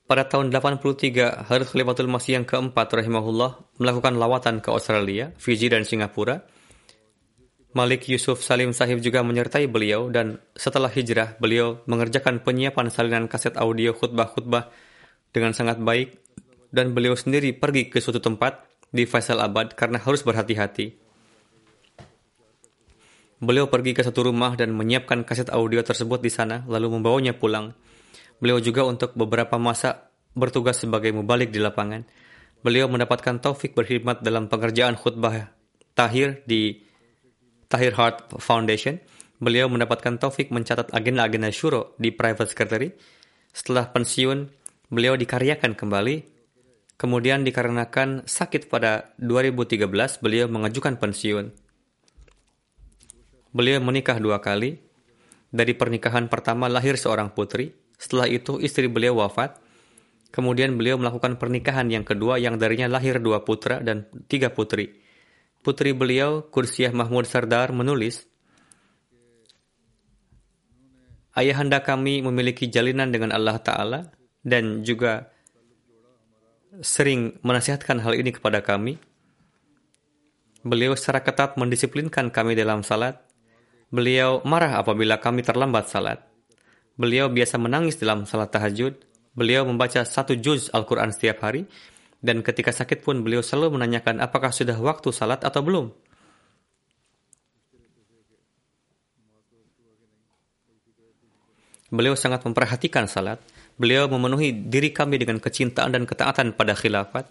Pada 0.06 0.22
tahun 0.30 0.54
83, 0.54 1.50
Hadrat 1.50 1.66
Khalifatul 1.74 2.06
Masih 2.06 2.38
yang 2.38 2.46
keempat 2.46 2.94
rahimahullah 2.94 3.82
melakukan 3.82 4.14
lawatan 4.22 4.62
ke 4.62 4.70
Australia, 4.70 5.34
Fiji, 5.42 5.66
dan 5.66 5.82
Singapura. 5.82 6.46
Malik 7.74 8.06
Yusuf 8.06 8.46
Salim 8.46 8.70
Sahib 8.70 9.02
juga 9.02 9.26
menyertai 9.26 9.66
beliau 9.66 10.14
dan 10.14 10.38
setelah 10.54 10.94
hijrah, 10.94 11.42
beliau 11.42 11.82
mengerjakan 11.90 12.46
penyiapan 12.46 12.94
salinan 12.94 13.26
kaset 13.26 13.58
audio 13.58 13.98
khutbah-khutbah 13.98 14.70
dengan 15.34 15.58
sangat 15.58 15.82
baik 15.82 16.22
dan 16.70 16.94
beliau 16.94 17.18
sendiri 17.18 17.58
pergi 17.58 17.90
ke 17.90 17.98
suatu 17.98 18.22
tempat 18.22 18.62
di 18.94 19.10
Faisal 19.10 19.42
Abad 19.42 19.74
karena 19.74 19.98
harus 19.98 20.22
berhati-hati. 20.22 21.02
Beliau 23.42 23.68
pergi 23.74 23.98
ke 23.98 24.06
satu 24.06 24.30
rumah 24.30 24.54
dan 24.54 24.70
menyiapkan 24.70 25.26
kaset 25.26 25.50
audio 25.50 25.82
tersebut 25.82 26.22
di 26.22 26.30
sana, 26.30 26.62
lalu 26.70 26.94
membawanya 26.94 27.34
pulang. 27.34 27.74
Beliau 28.40 28.60
juga 28.60 28.84
untuk 28.84 29.16
beberapa 29.16 29.56
masa 29.56 30.12
bertugas 30.36 30.84
sebagai 30.84 31.16
mubalik 31.16 31.50
di 31.50 31.64
lapangan. 31.64 32.04
Beliau 32.60 32.92
mendapatkan 32.92 33.40
taufik 33.40 33.78
berkhidmat 33.78 34.26
dalam 34.26 34.52
pengerjaan 34.52 35.00
khutbah 35.00 35.54
Tahir 35.96 36.44
di 36.44 36.84
Tahir 37.72 37.96
Heart 37.96 38.36
Foundation. 38.44 39.00
Beliau 39.40 39.72
mendapatkan 39.72 40.20
taufik 40.20 40.52
mencatat 40.52 40.92
agenda-agenda 40.92 41.52
syuro 41.52 41.96
di 41.96 42.12
private 42.12 42.52
secretary. 42.52 42.90
Setelah 43.56 43.92
pensiun, 43.92 44.52
beliau 44.92 45.16
dikaryakan 45.16 45.76
kembali. 45.76 46.36
Kemudian 46.96 47.44
dikarenakan 47.44 48.24
sakit 48.24 48.72
pada 48.72 49.12
2013, 49.20 50.24
beliau 50.24 50.48
mengajukan 50.48 50.96
pensiun. 50.96 51.52
Beliau 53.56 53.80
menikah 53.84 54.20
dua 54.20 54.40
kali. 54.44 54.80
Dari 55.56 55.72
pernikahan 55.72 56.28
pertama 56.28 56.68
lahir 56.68 57.00
seorang 57.00 57.32
putri, 57.32 57.72
setelah 57.96 58.28
itu 58.30 58.60
istri 58.62 58.88
beliau 58.92 59.20
wafat. 59.20 59.60
Kemudian 60.32 60.76
beliau 60.76 61.00
melakukan 61.00 61.40
pernikahan 61.40 61.88
yang 61.88 62.04
kedua 62.04 62.36
yang 62.36 62.60
darinya 62.60 62.92
lahir 62.92 63.24
dua 63.24 63.48
putra 63.48 63.80
dan 63.80 64.08
tiga 64.28 64.52
putri. 64.52 65.00
Putri 65.64 65.96
beliau, 65.96 66.44
Kursiah 66.52 66.92
Mahmud 66.92 67.24
Sardar, 67.26 67.72
menulis, 67.72 68.28
Ayahanda 71.36 71.84
kami 71.84 72.24
memiliki 72.24 72.72
jalinan 72.72 73.12
dengan 73.12 73.36
Allah 73.36 73.60
Ta'ala 73.60 74.08
dan 74.40 74.88
juga 74.88 75.28
sering 76.80 77.36
menasihatkan 77.44 78.00
hal 78.00 78.16
ini 78.16 78.32
kepada 78.32 78.64
kami. 78.64 78.96
Beliau 80.64 80.96
secara 80.96 81.28
ketat 81.28 81.60
mendisiplinkan 81.60 82.32
kami 82.32 82.56
dalam 82.56 82.88
salat. 82.88 83.20
Beliau 83.92 84.40
marah 84.48 84.80
apabila 84.80 85.20
kami 85.20 85.44
terlambat 85.44 85.92
salat. 85.92 86.24
Beliau 86.96 87.28
biasa 87.28 87.60
menangis 87.60 88.00
dalam 88.00 88.24
salat 88.24 88.56
tahajud. 88.56 88.96
Beliau 89.36 89.68
membaca 89.68 90.00
satu 90.08 90.40
juz 90.40 90.72
Al-Quran 90.72 91.12
setiap 91.12 91.44
hari. 91.44 91.68
Dan 92.24 92.40
ketika 92.40 92.72
sakit 92.72 93.04
pun 93.04 93.20
beliau 93.22 93.44
selalu 93.44 93.76
menanyakan 93.76 94.24
apakah 94.24 94.50
sudah 94.56 94.80
waktu 94.80 95.12
salat 95.12 95.44
atau 95.44 95.60
belum. 95.60 95.92
Beliau 101.92 102.16
sangat 102.18 102.42
memperhatikan 102.48 103.06
salat. 103.12 103.44
Beliau 103.76 104.08
memenuhi 104.08 104.56
diri 104.56 104.96
kami 104.96 105.20
dengan 105.20 105.38
kecintaan 105.38 105.92
dan 105.92 106.08
ketaatan 106.08 106.56
pada 106.56 106.74
khilafat. 106.74 107.28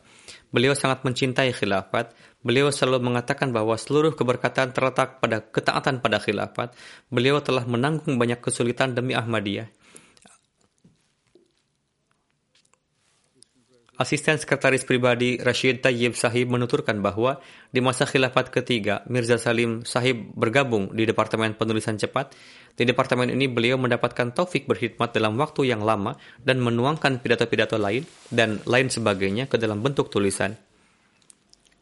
Beliau 0.53 0.77
sangat 0.77 1.03
mencintai 1.03 1.57
khilafat. 1.57 2.13
Beliau 2.45 2.69
selalu 2.69 3.09
mengatakan 3.09 3.57
bahwa 3.57 3.73
seluruh 3.81 4.13
keberkatan 4.13 4.77
terletak 4.77 5.25
pada 5.25 5.41
ketaatan 5.41 6.05
pada 6.05 6.21
khilafat. 6.21 6.77
Beliau 7.09 7.41
telah 7.41 7.65
menanggung 7.65 8.21
banyak 8.21 8.45
kesulitan 8.45 8.93
demi 8.93 9.17
Ahmadiyah. 9.17 9.73
Asisten 13.95 14.35
Sekretaris 14.43 14.83
Pribadi 14.83 15.39
Rashid 15.39 15.79
Tayyib 15.79 16.19
Sahib 16.19 16.51
menuturkan 16.51 16.99
bahwa 16.99 17.39
di 17.71 17.79
masa 17.79 18.03
khilafat 18.03 18.51
ketiga, 18.51 19.07
Mirza 19.07 19.39
Salim 19.39 19.87
Sahib 19.87 20.35
bergabung 20.35 20.91
di 20.91 21.07
Departemen 21.07 21.55
Penulisan 21.55 21.95
Cepat. 21.95 22.35
Di 22.75 22.83
departemen 22.83 23.31
ini 23.31 23.47
beliau 23.47 23.79
mendapatkan 23.79 24.35
taufik 24.35 24.67
berkhidmat 24.67 25.15
dalam 25.15 25.39
waktu 25.39 25.71
yang 25.71 25.87
lama 25.87 26.19
dan 26.43 26.59
menuangkan 26.59 27.23
pidato-pidato 27.23 27.79
lain 27.79 28.03
dan 28.35 28.59
lain 28.67 28.91
sebagainya 28.91 29.47
ke 29.47 29.63
dalam 29.63 29.79
bentuk 29.79 30.11
tulisan. 30.11 30.59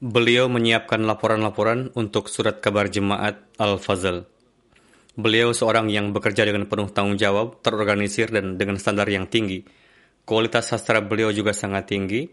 Beliau 0.02 0.50
menyiapkan 0.50 0.98
laporan-laporan 1.06 1.94
untuk 1.94 2.26
surat 2.26 2.58
kabar 2.58 2.90
jemaat 2.90 3.38
Al-Fazl. 3.54 4.26
Beliau 5.14 5.54
seorang 5.54 5.86
yang 5.94 6.10
bekerja 6.10 6.42
dengan 6.42 6.66
penuh 6.66 6.90
tanggung 6.90 7.14
jawab, 7.14 7.62
terorganisir, 7.62 8.34
dan 8.34 8.58
dengan 8.58 8.82
standar 8.82 9.06
yang 9.06 9.30
tinggi 9.30 9.62
Kualitas 10.22 10.70
sastra 10.70 11.02
beliau 11.02 11.34
juga 11.34 11.50
sangat 11.50 11.90
tinggi, 11.90 12.30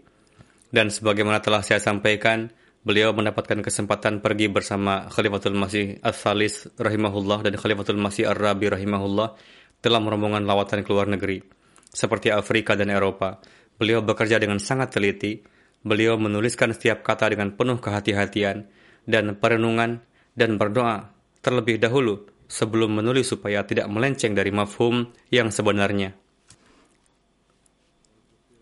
dan 0.69 0.93
sebagaimana 0.93 1.41
telah 1.41 1.65
saya 1.65 1.81
sampaikan, 1.81 2.53
beliau 2.85 3.09
mendapatkan 3.17 3.65
kesempatan 3.65 4.21
pergi 4.21 4.45
bersama 4.45 5.09
Khalifatul 5.09 5.57
Masih 5.57 5.97
As-Salis 6.05 6.69
rahimahullah 6.77 7.49
dan 7.49 7.57
Khalifatul 7.57 7.97
Masih 7.97 8.29
Ar-Rabi 8.29 8.69
rahimahullah 8.77 9.33
dalam 9.81 10.05
rombongan 10.05 10.45
lawatan 10.45 10.85
ke 10.85 10.89
luar 10.93 11.09
negeri, 11.09 11.41
seperti 11.89 12.29
Afrika 12.29 12.77
dan 12.77 12.93
Eropa. 12.93 13.41
Beliau 13.81 14.05
bekerja 14.05 14.37
dengan 14.37 14.61
sangat 14.61 14.93
teliti, 14.93 15.41
beliau 15.83 16.19
menuliskan 16.19 16.75
setiap 16.75 17.03
kata 17.03 17.31
dengan 17.31 17.55
penuh 17.55 17.79
kehati-hatian 17.79 18.67
dan 19.07 19.35
perenungan 19.39 20.03
dan 20.35 20.59
berdoa 20.59 21.11
terlebih 21.39 21.79
dahulu 21.79 22.27
sebelum 22.49 22.99
menulis 22.99 23.29
supaya 23.31 23.63
tidak 23.63 23.87
melenceng 23.87 24.33
dari 24.33 24.49
mafhum 24.49 25.13
yang 25.29 25.53
sebenarnya. 25.53 26.17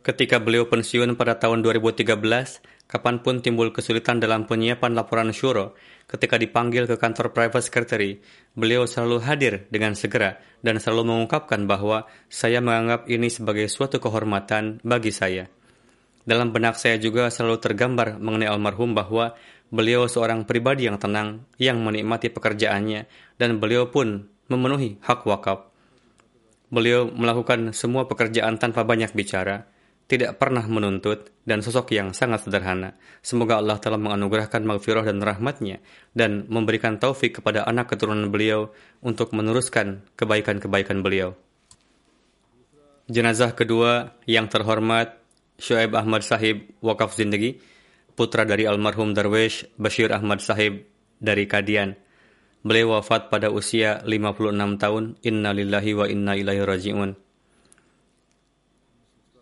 Ketika 0.07 0.39
beliau 0.39 0.71
pensiun 0.71 1.19
pada 1.19 1.35
tahun 1.35 1.59
2013, 1.67 2.07
kapan 2.87 3.19
pun 3.19 3.43
timbul 3.43 3.75
kesulitan 3.75 4.23
dalam 4.23 4.47
penyiapan 4.47 4.95
laporan 4.95 5.35
syuro, 5.35 5.75
ketika 6.07 6.39
dipanggil 6.39 6.87
ke 6.87 6.95
kantor 6.95 7.35
private 7.35 7.59
secretary, 7.59 8.23
beliau 8.55 8.87
selalu 8.87 9.19
hadir 9.27 9.53
dengan 9.67 9.99
segera 9.99 10.39
dan 10.63 10.79
selalu 10.79 11.11
mengungkapkan 11.11 11.67
bahwa 11.67 12.07
saya 12.31 12.63
menganggap 12.63 13.11
ini 13.11 13.27
sebagai 13.27 13.67
suatu 13.67 13.99
kehormatan 13.99 14.79
bagi 14.79 15.11
saya. 15.11 15.51
Dalam 16.27 16.51
benak 16.51 16.75
saya 16.75 16.99
juga 16.99 17.31
selalu 17.31 17.63
tergambar 17.63 18.19
mengenai 18.19 18.51
almarhum 18.51 18.91
bahwa 18.91 19.31
beliau 19.71 20.11
seorang 20.11 20.43
pribadi 20.43 20.83
yang 20.83 20.99
tenang, 20.99 21.47
yang 21.55 21.79
menikmati 21.79 22.27
pekerjaannya, 22.27 23.07
dan 23.39 23.63
beliau 23.63 23.87
pun 23.87 24.27
memenuhi 24.51 24.99
hak 25.07 25.23
wakaf. 25.23 25.71
Beliau 26.67 27.07
melakukan 27.07 27.71
semua 27.71 28.11
pekerjaan 28.11 28.59
tanpa 28.59 28.83
banyak 28.83 29.15
bicara, 29.15 29.71
tidak 30.11 30.35
pernah 30.35 30.67
menuntut, 30.67 31.31
dan 31.47 31.63
sosok 31.63 31.95
yang 31.95 32.11
sangat 32.11 32.43
sederhana. 32.43 32.99
Semoga 33.23 33.63
Allah 33.63 33.79
telah 33.79 33.95
menganugerahkan 33.95 34.67
maghfirah 34.67 35.07
dan 35.07 35.23
rahmatnya 35.23 35.79
dan 36.11 36.43
memberikan 36.51 36.99
taufik 36.99 37.39
kepada 37.39 37.63
anak 37.63 37.87
keturunan 37.95 38.27
beliau 38.27 38.75
untuk 38.99 39.31
meneruskan 39.31 40.03
kebaikan-kebaikan 40.19 40.99
beliau. 40.99 41.39
Jenazah 43.07 43.55
kedua 43.55 44.19
yang 44.27 44.51
terhormat 44.51 45.26
Shu'aib 45.57 45.97
Ahmad 45.97 46.21
Sahib 46.21 46.69
Wakaf 46.85 47.17
Zindagi, 47.17 47.57
putra 48.13 48.45
dari 48.45 48.69
almarhum 48.69 49.13
Darwish 49.13 49.65
Bashir 49.77 50.13
Ahmad 50.13 50.41
Sahib 50.41 50.85
dari 51.17 51.49
Kadian. 51.49 51.97
Beliau 52.61 52.97
wafat 52.97 53.29
pada 53.29 53.49
usia 53.53 54.01
56 54.05 54.53
tahun. 54.81 55.03
Inna 55.25 55.53
lillahi 55.53 55.91
wa 55.93 56.05
inna 56.09 56.33
ilaihi 56.35 56.65
raji'un. 56.65 57.11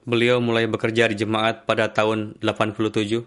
Beliau 0.05 0.37
mulai 0.37 0.69
bekerja 0.69 1.09
di 1.09 1.17
jemaat 1.17 1.65
pada 1.65 1.89
tahun 1.89 2.37
87. 2.37 3.25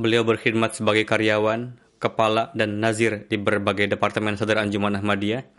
Beliau 0.00 0.22
berkhidmat 0.24 0.78
sebagai 0.78 1.04
karyawan, 1.04 1.76
kepala, 2.00 2.54
dan 2.56 2.80
nazir 2.80 3.28
di 3.28 3.36
berbagai 3.36 3.90
departemen 3.92 4.38
sadar 4.40 4.64
Anjuman 4.64 4.96
Ahmadiyah. 4.96 5.57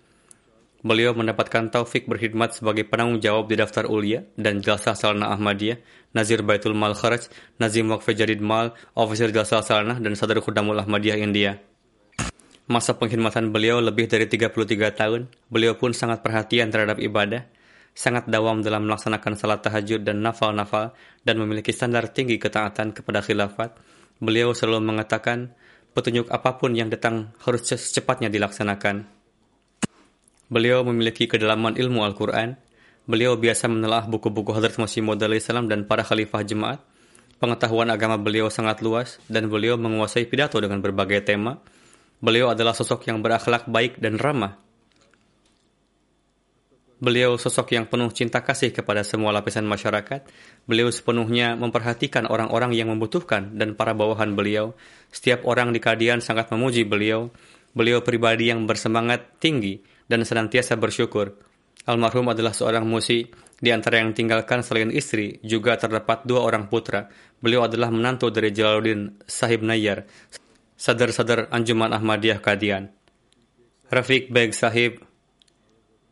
Beliau 0.80 1.12
mendapatkan 1.12 1.68
taufik 1.68 2.08
berkhidmat 2.08 2.56
sebagai 2.56 2.88
penanggung 2.88 3.20
jawab 3.20 3.52
di 3.52 3.60
daftar 3.60 3.84
ulia 3.88 4.24
dan 4.40 4.64
jalsah 4.64 4.96
salana 4.96 5.36
Ahmadiyah, 5.36 5.76
Nazir 6.16 6.40
Baitul 6.40 6.72
Mal 6.72 6.96
Kharaj, 6.96 7.28
Nazim 7.60 7.92
Waqf 7.92 8.08
Jadid 8.16 8.40
Mal, 8.40 8.72
Officer 8.96 9.28
Jalsah 9.28 9.60
Salana, 9.60 10.00
dan 10.00 10.16
Sadar 10.16 10.40
Khudamul 10.40 10.80
Ahmadiyah 10.80 11.20
India. 11.20 11.60
Masa 12.72 12.96
pengkhidmatan 12.96 13.52
beliau 13.52 13.84
lebih 13.84 14.08
dari 14.08 14.30
33 14.30 14.56
tahun. 14.96 15.28
Beliau 15.52 15.76
pun 15.76 15.92
sangat 15.92 16.24
perhatian 16.24 16.72
terhadap 16.72 17.02
ibadah 17.02 17.44
sangat 18.00 18.32
dawam 18.32 18.64
dalam 18.64 18.88
melaksanakan 18.88 19.34
salat 19.36 19.60
tahajud 19.60 20.08
dan 20.08 20.24
nafal-nafal, 20.24 20.96
dan 21.28 21.36
memiliki 21.36 21.76
standar 21.76 22.08
tinggi 22.16 22.40
ketaatan 22.40 22.96
kepada 22.96 23.20
khilafat, 23.20 23.76
beliau 24.24 24.56
selalu 24.56 24.88
mengatakan, 24.88 25.52
petunjuk 25.92 26.32
apa 26.32 26.56
pun 26.56 26.72
yang 26.72 26.88
datang 26.88 27.36
harus 27.44 27.68
secepatnya 27.68 28.32
dilaksanakan. 28.32 29.19
Beliau 30.50 30.82
memiliki 30.82 31.30
kedalaman 31.30 31.78
ilmu 31.78 32.02
Al-Quran. 32.04 32.58
Beliau 33.06 33.38
biasa 33.38 33.70
menelaah 33.70 34.10
buku-buku 34.10 34.50
Hadrat 34.54 34.78
Masih 34.82 35.06
Maud 35.06 35.22
salam 35.42 35.70
dan 35.70 35.86
para 35.86 36.02
khalifah 36.02 36.42
jemaat. 36.42 36.82
Pengetahuan 37.38 37.88
agama 37.88 38.20
beliau 38.20 38.52
sangat 38.52 38.84
luas 38.84 39.22
dan 39.32 39.48
beliau 39.48 39.78
menguasai 39.78 40.28
pidato 40.28 40.58
dengan 40.60 40.82
berbagai 40.82 41.24
tema. 41.24 41.62
Beliau 42.20 42.52
adalah 42.52 42.76
sosok 42.76 43.08
yang 43.08 43.24
berakhlak 43.24 43.70
baik 43.70 44.02
dan 44.02 44.20
ramah 44.20 44.60
Beliau 47.00 47.40
sosok 47.40 47.80
yang 47.80 47.88
penuh 47.88 48.12
cinta 48.12 48.44
kasih 48.44 48.76
kepada 48.76 49.08
semua 49.08 49.32
lapisan 49.32 49.64
masyarakat. 49.64 50.28
Beliau 50.68 50.92
sepenuhnya 50.92 51.56
memperhatikan 51.56 52.28
orang-orang 52.28 52.76
yang 52.76 52.92
membutuhkan 52.92 53.56
dan 53.56 53.80
para 53.80 53.96
bawahan 53.96 54.36
beliau. 54.36 54.76
Setiap 55.08 55.48
orang 55.48 55.72
di 55.72 55.80
Kadian 55.80 56.20
sangat 56.20 56.52
memuji 56.52 56.84
beliau. 56.84 57.32
Beliau 57.72 58.04
pribadi 58.04 58.52
yang 58.52 58.68
bersemangat 58.68 59.40
tinggi 59.40 59.80
dan 60.10 60.26
senantiasa 60.26 60.76
bersyukur. 60.76 61.38
Almarhum 61.86 62.34
adalah 62.34 62.52
seorang 62.52 62.84
musi. 62.84 63.30
Di 63.60 63.76
antara 63.76 64.00
yang 64.00 64.16
tinggalkan 64.16 64.64
selain 64.64 64.88
istri, 64.88 65.38
juga 65.44 65.76
terdapat 65.76 66.24
dua 66.24 66.48
orang 66.48 66.72
putra. 66.72 67.12
Beliau 67.44 67.68
adalah 67.68 67.92
menantu 67.92 68.32
dari 68.32 68.56
Jalaluddin 68.56 69.20
Sahib 69.28 69.68
Nayyar, 69.68 70.08
sadar-sadar 70.80 71.52
Anjuman 71.52 71.92
Ahmadiyah 71.92 72.40
Kadian. 72.40 72.92
Rafiq 73.92 74.32
Beg 74.32 74.56
Sahib 74.56 75.04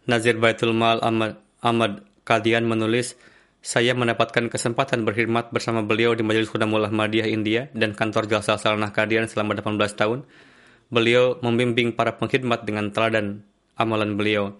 Nazir 0.07 0.39
Baitul 0.39 0.75
Mal 0.75 0.99
Ahmad, 1.03 1.39
Ahmad 1.63 2.03
Kadian 2.27 2.67
menulis, 2.67 3.15
saya 3.63 3.91
mendapatkan 3.91 4.47
kesempatan 4.47 5.03
berkhidmat 5.03 5.51
bersama 5.51 5.83
beliau 5.83 6.15
di 6.15 6.23
Majelis 6.23 6.47
Khudamul 6.47 6.87
Ahmadiyah 6.87 7.27
India 7.27 7.67
dan 7.75 7.91
kantor 7.91 8.27
Jalsa 8.27 8.55
Salanah 8.55 8.95
Kadian 8.95 9.27
selama 9.27 9.55
18 9.59 9.99
tahun. 9.99 10.23
Beliau 10.87 11.35
membimbing 11.43 11.91
para 11.91 12.15
pengkhidmat 12.15 12.63
dengan 12.63 12.91
teladan 12.95 13.43
amalan 13.77 14.17
beliau. 14.17 14.57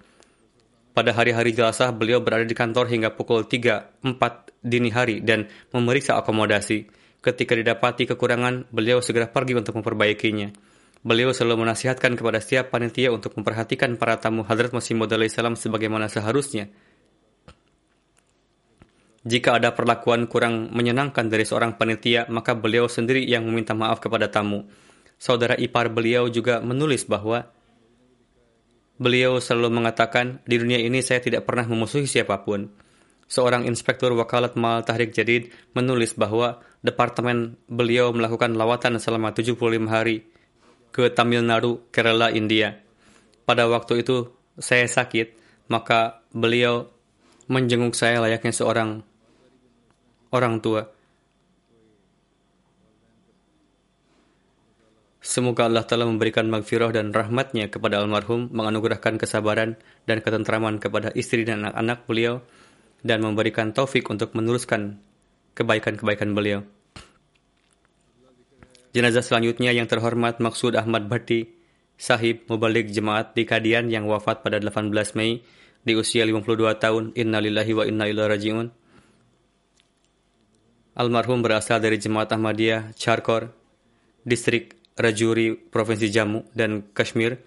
Pada 0.98 1.14
hari-hari 1.14 1.54
jelasah, 1.54 1.94
beliau 1.94 2.22
berada 2.26 2.42
di 2.42 2.58
kantor 2.58 2.90
hingga 2.90 3.14
pukul 3.14 3.46
3, 3.46 4.02
4 4.02 4.18
dini 4.66 4.90
hari 4.90 5.22
dan 5.22 5.46
memeriksa 5.70 6.18
akomodasi. 6.18 6.90
Ketika 7.22 7.54
didapati 7.54 8.10
kekurangan, 8.10 8.70
beliau 8.74 9.02
segera 9.02 9.30
pergi 9.30 9.58
untuk 9.58 9.78
memperbaikinya. 9.78 10.50
Beliau 11.06 11.30
selalu 11.34 11.70
menasihatkan 11.70 12.18
kepada 12.18 12.42
setiap 12.42 12.74
panitia 12.74 13.14
untuk 13.14 13.38
memperhatikan 13.38 13.94
para 14.02 14.18
tamu 14.18 14.42
Hadrat 14.42 14.74
Masih 14.74 14.98
Maud 14.98 15.14
salam 15.30 15.54
sebagaimana 15.54 16.10
seharusnya. 16.10 16.70
Jika 19.28 19.60
ada 19.60 19.76
perlakuan 19.76 20.26
kurang 20.26 20.72
menyenangkan 20.72 21.28
dari 21.28 21.44
seorang 21.44 21.76
panitia, 21.76 22.26
maka 22.32 22.56
beliau 22.56 22.88
sendiri 22.88 23.28
yang 23.28 23.44
meminta 23.44 23.76
maaf 23.76 24.00
kepada 24.00 24.32
tamu. 24.32 24.66
Saudara 25.20 25.54
ipar 25.60 25.92
beliau 25.92 26.32
juga 26.32 26.64
menulis 26.64 27.04
bahwa 27.04 27.50
beliau 28.98 29.42
selalu 29.42 29.82
mengatakan, 29.82 30.42
di 30.46 30.58
dunia 30.58 30.82
ini 30.82 31.02
saya 31.02 31.22
tidak 31.22 31.46
pernah 31.46 31.66
memusuhi 31.66 32.10
siapa 32.10 32.42
pun. 32.42 32.70
Seorang 33.28 33.68
inspektur 33.68 34.16
wakalat 34.16 34.56
Mal 34.56 34.88
Tahrik 34.88 35.12
Jadid 35.12 35.52
menulis 35.76 36.16
bahwa 36.16 36.64
departemen 36.82 37.60
beliau 37.68 38.16
melakukan 38.16 38.56
lawatan 38.56 38.98
selama 38.98 39.36
75 39.36 39.58
hari 39.90 40.24
ke 40.96 41.12
Tamil 41.12 41.44
Nadu, 41.44 41.86
Kerala, 41.92 42.32
India. 42.32 42.80
Pada 43.44 43.68
waktu 43.68 44.02
itu 44.02 44.32
saya 44.58 44.88
sakit, 44.88 45.38
maka 45.70 46.24
beliau 46.32 46.90
menjenguk 47.52 47.96
saya 47.96 48.24
layaknya 48.24 48.56
seorang 48.56 49.04
orang 50.32 50.60
tua. 50.64 50.97
Semoga 55.28 55.68
Allah 55.68 55.84
Ta'ala 55.84 56.08
memberikan 56.08 56.48
magfirah 56.48 56.96
dan 56.96 57.12
rahmatnya 57.12 57.68
kepada 57.68 58.00
almarhum, 58.00 58.48
menganugerahkan 58.48 59.20
kesabaran 59.20 59.76
dan 60.08 60.24
ketentraman 60.24 60.80
kepada 60.80 61.12
istri 61.20 61.44
dan 61.44 61.68
anak-anak 61.68 62.08
beliau, 62.08 62.40
dan 63.04 63.20
memberikan 63.20 63.76
taufik 63.76 64.08
untuk 64.08 64.32
meneruskan 64.40 65.04
kebaikan-kebaikan 65.52 66.32
beliau. 66.32 66.64
Jenazah 68.96 69.20
selanjutnya 69.20 69.76
yang 69.76 69.84
terhormat 69.92 70.40
Maksud 70.40 70.80
Ahmad 70.80 71.12
Bhatti, 71.12 71.52
sahib 72.00 72.48
mubalik 72.48 72.88
jemaat 72.88 73.36
di 73.36 73.44
Kadian 73.44 73.92
yang 73.92 74.08
wafat 74.08 74.48
pada 74.48 74.64
18 74.64 74.96
Mei 75.20 75.44
di 75.84 75.92
usia 76.00 76.24
52 76.24 76.72
tahun. 76.80 77.12
Innalillahi 77.20 77.76
wa 77.76 77.84
inna 77.84 78.08
ilaihi 78.08 78.32
rajiun. 78.32 78.68
Almarhum 80.96 81.44
berasal 81.44 81.84
dari 81.84 82.00
jemaat 82.00 82.32
Ahmadiyah 82.32 82.96
Charkor, 82.96 83.52
distrik 84.24 84.77
Rajuri, 84.98 85.54
Provinsi 85.56 86.10
Jammu 86.10 86.50
dan 86.58 86.90
Kashmir. 86.92 87.38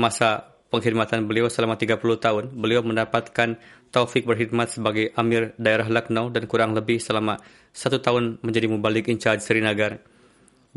Masa 0.00 0.56
pengkhidmatan 0.72 1.28
beliau 1.28 1.46
selama 1.52 1.76
30 1.76 2.00
tahun, 2.18 2.44
beliau 2.56 2.80
mendapatkan 2.82 3.60
taufik 3.94 4.26
berkhidmat 4.26 4.72
sebagai 4.72 5.12
Amir 5.16 5.56
daerah 5.56 5.86
Lucknow 5.86 6.32
dan 6.32 6.48
kurang 6.50 6.74
lebih 6.74 6.98
selama 6.98 7.38
satu 7.72 8.00
tahun 8.00 8.40
menjadi 8.42 8.66
mubalik 8.68 9.08
in 9.08 9.20
charge 9.20 9.44
Srinagar. 9.44 10.00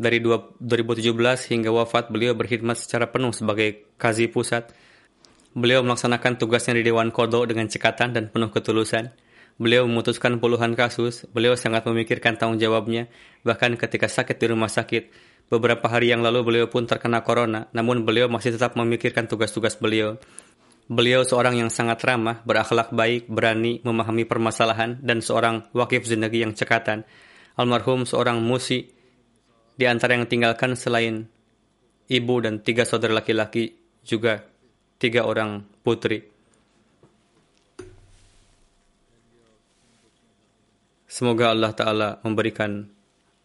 Dari 0.00 0.16
2017 0.24 1.52
hingga 1.52 1.68
wafat, 1.76 2.08
beliau 2.08 2.32
berkhidmat 2.32 2.76
secara 2.80 3.12
penuh 3.12 3.36
sebagai 3.36 3.92
kazi 4.00 4.32
pusat. 4.32 4.72
Beliau 5.52 5.84
melaksanakan 5.84 6.40
tugasnya 6.40 6.80
di 6.80 6.88
Dewan 6.88 7.12
Kodo 7.12 7.44
dengan 7.44 7.68
cekatan 7.68 8.16
dan 8.16 8.32
penuh 8.32 8.48
ketulusan. 8.48 9.12
Beliau 9.60 9.84
memutuskan 9.84 10.40
puluhan 10.40 10.72
kasus. 10.72 11.28
Beliau 11.36 11.52
sangat 11.52 11.84
memikirkan 11.84 12.40
tanggung 12.40 12.56
jawabnya. 12.56 13.12
Bahkan 13.44 13.76
ketika 13.76 14.08
sakit 14.08 14.40
di 14.40 14.46
rumah 14.48 14.72
sakit, 14.72 15.12
beberapa 15.50 15.90
hari 15.90 16.14
yang 16.14 16.22
lalu 16.22 16.46
beliau 16.46 16.66
pun 16.70 16.86
terkena 16.86 17.26
corona. 17.26 17.66
Namun 17.74 18.06
beliau 18.06 18.30
masih 18.30 18.54
tetap 18.54 18.78
memikirkan 18.78 19.26
tugas-tugas 19.26 19.76
beliau. 19.76 20.16
Beliau 20.90 21.22
seorang 21.22 21.58
yang 21.58 21.70
sangat 21.70 22.02
ramah, 22.06 22.42
berakhlak 22.46 22.90
baik, 22.90 23.26
berani, 23.30 23.82
memahami 23.82 24.26
permasalahan, 24.26 24.98
dan 25.02 25.22
seorang 25.22 25.66
wakif 25.74 26.06
zindagi 26.06 26.42
yang 26.42 26.54
cekatan. 26.54 27.06
Almarhum 27.58 28.06
seorang 28.06 28.38
musi 28.42 28.90
di 29.74 29.84
antara 29.86 30.18
yang 30.18 30.26
tinggalkan 30.26 30.74
selain 30.78 31.26
ibu 32.10 32.34
dan 32.42 32.58
tiga 32.62 32.82
saudara 32.82 33.22
laki-laki 33.22 33.74
juga 34.02 34.42
tiga 34.98 35.26
orang 35.26 35.62
putri. 35.86 36.26
Semoga 41.10 41.50
Allah 41.50 41.74
Ta'ala 41.74 42.08
memberikan 42.22 42.86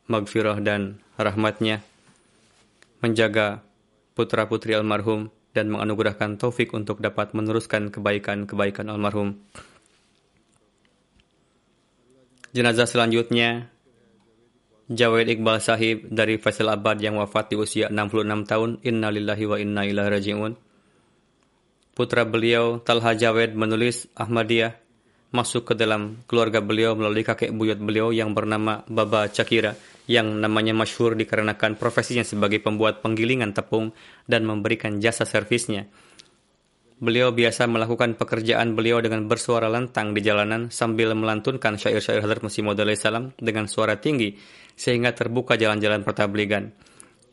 magfirah 0.05 0.61
dan 0.61 1.01
rahmatnya, 1.17 1.81
menjaga 3.05 3.61
putra-putri 4.17 4.73
almarhum, 4.73 5.29
dan 5.55 5.71
menganugerahkan 5.71 6.35
taufik 6.35 6.75
untuk 6.75 6.99
dapat 6.99 7.31
meneruskan 7.31 7.87
kebaikan-kebaikan 7.87 8.91
almarhum. 8.91 9.39
Jenazah 12.51 12.87
selanjutnya 12.87 13.71
Jawed 14.91 15.25
Iqbal 15.31 15.63
Sahib 15.63 16.11
dari 16.11 16.37
Faisal 16.37 16.69
Abad 16.69 16.99
yang 17.01 17.17
wafat 17.17 17.51
di 17.51 17.55
usia 17.57 17.87
66 17.87 18.45
tahun. 18.45 18.69
Inna 18.85 19.09
lillahi 19.09 19.45
wa 19.47 19.57
inna 19.57 19.81
ilaihi 19.87 20.11
raji'un. 20.11 20.53
Putra 21.95 22.27
beliau, 22.27 22.83
Talha 22.83 23.15
Jawed, 23.15 23.55
menulis 23.55 24.11
Ahmadiyah 24.13 24.84
masuk 25.35 25.67
ke 25.67 25.73
dalam 25.75 26.23
keluarga 26.23 26.63
beliau 26.63 26.95
melalui 26.95 27.27
kakek 27.27 27.51
buyut 27.51 27.75
beliau 27.83 28.15
yang 28.15 28.31
bernama 28.31 28.87
Baba 28.87 29.27
Cakira 29.27 29.75
yang 30.07 30.39
namanya 30.39 30.71
masyhur 30.71 31.19
dikarenakan 31.19 31.75
profesinya 31.75 32.23
sebagai 32.23 32.63
pembuat 32.63 33.03
penggilingan 33.03 33.51
tepung 33.51 33.91
dan 34.23 34.47
memberikan 34.47 35.03
jasa 35.03 35.27
servisnya. 35.27 35.91
Beliau 36.95 37.35
biasa 37.35 37.67
melakukan 37.67 38.15
pekerjaan 38.15 38.71
beliau 38.71 39.03
dengan 39.03 39.27
bersuara 39.27 39.67
lantang 39.67 40.15
di 40.15 40.23
jalanan 40.23 40.71
sambil 40.71 41.11
melantunkan 41.11 41.75
syair-syair 41.75 42.23
Hadrat 42.23 42.39
Masih 42.39 42.63
Maud 42.63 42.79
salam 42.95 43.35
dengan 43.35 43.67
suara 43.67 43.99
tinggi 43.99 44.39
sehingga 44.79 45.11
terbuka 45.11 45.59
jalan-jalan 45.59 46.07
pertabligan. 46.07 46.71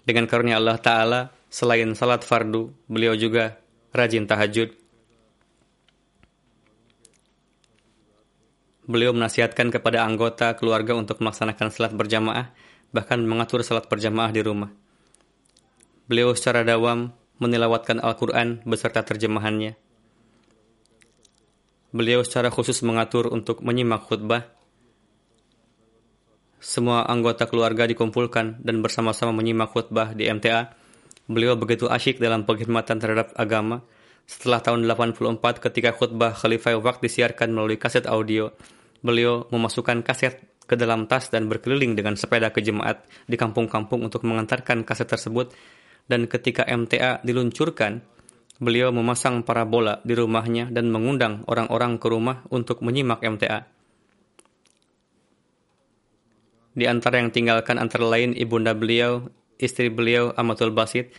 Dengan 0.02 0.26
karunia 0.26 0.58
Allah 0.58 0.82
Ta'ala, 0.82 1.20
selain 1.46 1.94
salat 1.94 2.26
fardu, 2.26 2.74
beliau 2.90 3.14
juga 3.14 3.62
rajin 3.94 4.26
tahajud. 4.26 4.81
Beliau 8.82 9.14
menasihatkan 9.14 9.70
kepada 9.70 10.02
anggota 10.02 10.58
keluarga 10.58 10.98
untuk 10.98 11.22
melaksanakan 11.22 11.70
salat 11.70 11.94
berjamaah, 11.94 12.50
bahkan 12.90 13.22
mengatur 13.22 13.62
salat 13.62 13.86
berjamaah 13.86 14.34
di 14.34 14.42
rumah. 14.42 14.74
Beliau 16.10 16.34
secara 16.34 16.66
dawam 16.66 17.14
menilawatkan 17.38 18.02
Al-Quran 18.02 18.66
beserta 18.66 19.06
terjemahannya. 19.06 19.78
Beliau 21.94 22.26
secara 22.26 22.50
khusus 22.50 22.82
mengatur 22.82 23.30
untuk 23.30 23.62
menyimak 23.62 24.02
khutbah. 24.08 24.50
Semua 26.58 27.06
anggota 27.06 27.46
keluarga 27.46 27.86
dikumpulkan 27.86 28.62
dan 28.66 28.82
bersama-sama 28.82 29.30
menyimak 29.30 29.70
khutbah 29.70 30.10
di 30.10 30.26
MTA. 30.26 30.74
Beliau 31.30 31.54
begitu 31.54 31.86
asyik 31.86 32.18
dalam 32.18 32.42
pengkhidmatan 32.48 32.96
terhadap 32.98 33.30
agama. 33.38 33.86
Setelah 34.32 34.64
tahun 34.64 34.88
84 34.88 35.60
ketika 35.60 35.92
khutbah 35.92 36.32
Khalifah 36.32 36.80
Waqt 36.80 37.04
disiarkan 37.04 37.52
melalui 37.52 37.76
kaset 37.76 38.08
audio, 38.08 38.48
beliau 39.04 39.44
memasukkan 39.52 40.00
kaset 40.00 40.40
ke 40.64 40.72
dalam 40.72 41.04
tas 41.04 41.28
dan 41.28 41.52
berkeliling 41.52 41.92
dengan 41.92 42.16
sepeda 42.16 42.48
ke 42.48 42.64
jemaat 42.64 43.04
di 43.28 43.36
kampung-kampung 43.36 44.00
untuk 44.00 44.24
mengantarkan 44.24 44.88
kaset 44.88 45.04
tersebut 45.04 45.52
dan 46.08 46.24
ketika 46.32 46.64
MTA 46.64 47.20
diluncurkan, 47.20 48.00
beliau 48.56 48.88
memasang 48.88 49.44
parabola 49.44 50.00
di 50.00 50.16
rumahnya 50.16 50.72
dan 50.72 50.88
mengundang 50.88 51.44
orang-orang 51.44 52.00
ke 52.00 52.06
rumah 52.08 52.40
untuk 52.48 52.80
menyimak 52.80 53.20
MTA. 53.20 53.68
Di 56.72 56.88
antara 56.88 57.20
yang 57.20 57.28
tinggalkan 57.28 57.76
antara 57.76 58.08
lain 58.08 58.32
ibunda 58.32 58.72
beliau, 58.72 59.28
istri 59.60 59.92
beliau 59.92 60.32
Amatul 60.40 60.72
Basit, 60.72 61.12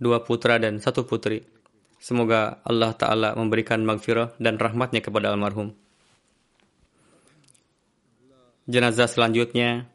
dua 0.00 0.24
putra 0.24 0.56
dan 0.56 0.80
satu 0.80 1.04
putri. 1.04 1.57
Semoga 1.98 2.62
Allah 2.62 2.94
Ta'ala 2.94 3.34
memberikan 3.34 3.82
magfirah 3.82 4.38
dan 4.38 4.54
rahmatnya 4.56 5.02
kepada 5.02 5.34
almarhum. 5.34 5.74
Jenazah 8.70 9.10
selanjutnya, 9.10 9.90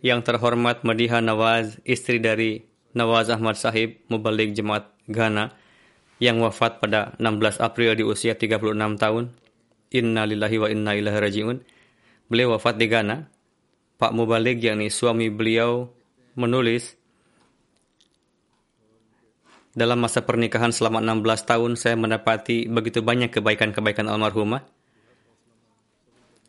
yang 0.00 0.22
terhormat 0.22 0.86
Madiha 0.86 1.18
Nawaz, 1.18 1.76
istri 1.82 2.22
dari 2.22 2.62
Nawaz 2.94 3.28
Ahmad 3.28 3.58
Sahib, 3.58 3.98
Mubalik 4.08 4.54
Jemaat 4.54 4.88
Ghana, 5.10 5.52
yang 6.18 6.42
wafat 6.42 6.82
pada 6.82 7.14
16 7.22 7.62
April 7.62 7.94
di 7.94 8.04
usia 8.06 8.34
36 8.34 8.98
tahun. 8.98 9.30
Inna 9.94 10.26
lillahi 10.26 10.56
wa 10.58 10.68
inna 10.68 10.92
ilaihi 10.98 11.18
raji'un. 11.18 11.58
Beliau 12.26 12.58
wafat 12.58 12.76
di 12.76 12.86
Ghana. 12.90 13.26
Pak 13.98 14.12
Mubalik, 14.14 14.62
yakni 14.62 14.90
suami 14.90 15.30
beliau, 15.30 15.90
menulis, 16.38 16.97
dalam 19.78 20.02
masa 20.02 20.26
pernikahan 20.26 20.74
selama 20.74 20.98
16 20.98 21.46
tahun, 21.46 21.72
saya 21.78 21.94
mendapati 21.94 22.66
begitu 22.66 22.98
banyak 22.98 23.30
kebaikan-kebaikan 23.30 24.10
almarhumah. 24.10 24.66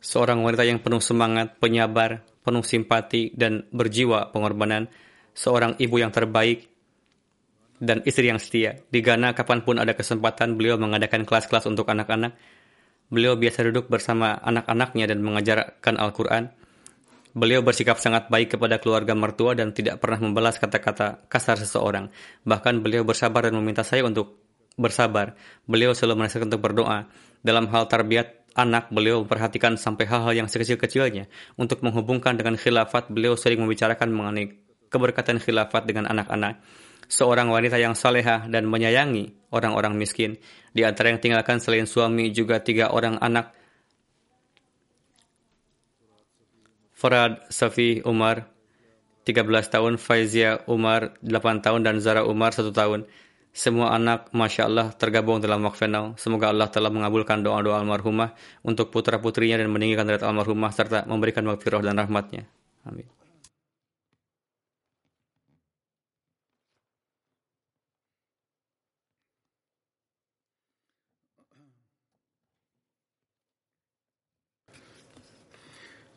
Seorang 0.02 0.42
wanita 0.42 0.66
yang 0.66 0.82
penuh 0.82 1.04
semangat, 1.04 1.62
penyabar, 1.62 2.26
penuh 2.42 2.66
simpati, 2.66 3.30
dan 3.38 3.70
berjiwa 3.70 4.34
pengorbanan. 4.34 4.90
Seorang 5.38 5.78
ibu 5.78 6.02
yang 6.02 6.10
terbaik, 6.10 6.66
dan 7.80 8.04
istri 8.04 8.28
yang 8.28 8.38
setia. 8.38 8.84
Di 8.92 9.00
Ghana, 9.00 9.32
kapan 9.32 9.64
pun 9.64 9.80
ada 9.80 9.96
kesempatan, 9.96 10.60
beliau 10.60 10.76
mengadakan 10.76 11.24
kelas-kelas 11.24 11.66
untuk 11.70 11.88
anak-anak. 11.88 12.36
Beliau 13.10 13.40
biasa 13.40 13.66
duduk 13.72 13.90
bersama 13.90 14.38
anak-anaknya 14.44 15.10
dan 15.10 15.24
mengajarkan 15.24 15.96
Al-Quran. 15.98 16.52
Beliau 17.30 17.62
bersikap 17.62 18.02
sangat 18.02 18.26
baik 18.34 18.58
kepada 18.58 18.82
keluarga 18.82 19.14
mertua 19.14 19.54
dan 19.54 19.70
tidak 19.70 20.02
pernah 20.02 20.18
membalas 20.18 20.58
kata-kata 20.58 21.30
kasar 21.30 21.62
seseorang. 21.62 22.10
Bahkan 22.42 22.82
beliau 22.82 23.06
bersabar 23.06 23.46
dan 23.46 23.54
meminta 23.54 23.86
saya 23.86 24.02
untuk 24.02 24.42
bersabar. 24.74 25.38
Beliau 25.70 25.94
selalu 25.94 26.26
menasihatkan 26.26 26.50
untuk 26.50 26.64
berdoa. 26.66 27.06
Dalam 27.46 27.70
hal 27.70 27.86
tarbiyat 27.86 28.58
anak, 28.58 28.90
beliau 28.90 29.22
memperhatikan 29.22 29.78
sampai 29.78 30.10
hal-hal 30.10 30.34
yang 30.34 30.48
sekecil-kecilnya. 30.50 31.30
Untuk 31.54 31.86
menghubungkan 31.86 32.34
dengan 32.34 32.58
khilafat, 32.58 33.14
beliau 33.14 33.38
sering 33.38 33.62
membicarakan 33.62 34.10
mengenai 34.10 34.58
keberkatan 34.90 35.38
khilafat 35.38 35.86
dengan 35.86 36.10
anak-anak. 36.10 36.58
Seorang 37.10 37.50
wanita 37.54 37.78
yang 37.78 37.94
salehah 37.94 38.50
dan 38.50 38.66
menyayangi 38.66 39.54
orang-orang 39.54 39.98
miskin. 39.98 40.38
Di 40.74 40.82
antara 40.82 41.14
yang 41.14 41.22
tinggalkan 41.22 41.62
selain 41.62 41.86
suami 41.86 42.34
juga 42.34 42.62
tiga 42.62 42.90
orang 42.94 43.18
anak 43.22 43.59
Farad 47.00 47.40
Safi 47.48 48.04
Umar 48.04 48.52
13 49.24 49.48
tahun, 49.72 49.96
Faizia 49.96 50.60
Umar 50.68 51.16
8 51.24 51.64
tahun, 51.64 51.88
dan 51.88 52.04
Zara 52.04 52.28
Umar 52.28 52.52
1 52.52 52.76
tahun. 52.76 53.08
Semua 53.56 53.96
anak, 53.96 54.36
Masya 54.36 54.68
Allah, 54.68 54.92
tergabung 55.00 55.40
dalam 55.40 55.64
wakaf 55.64 55.88
now. 55.88 56.12
Semoga 56.20 56.52
Allah 56.52 56.68
telah 56.68 56.92
mengabulkan 56.92 57.40
doa-doa 57.40 57.80
almarhumah 57.80 58.36
untuk 58.68 58.92
putra-putrinya 58.92 59.56
dan 59.56 59.72
meninggikan 59.72 60.04
derajat 60.06 60.28
almarhumah 60.28 60.76
serta 60.76 61.08
memberikan 61.08 61.48
wakfirah 61.48 61.80
dan 61.80 61.96
rahmatnya. 61.96 62.44
Amin. 62.84 63.19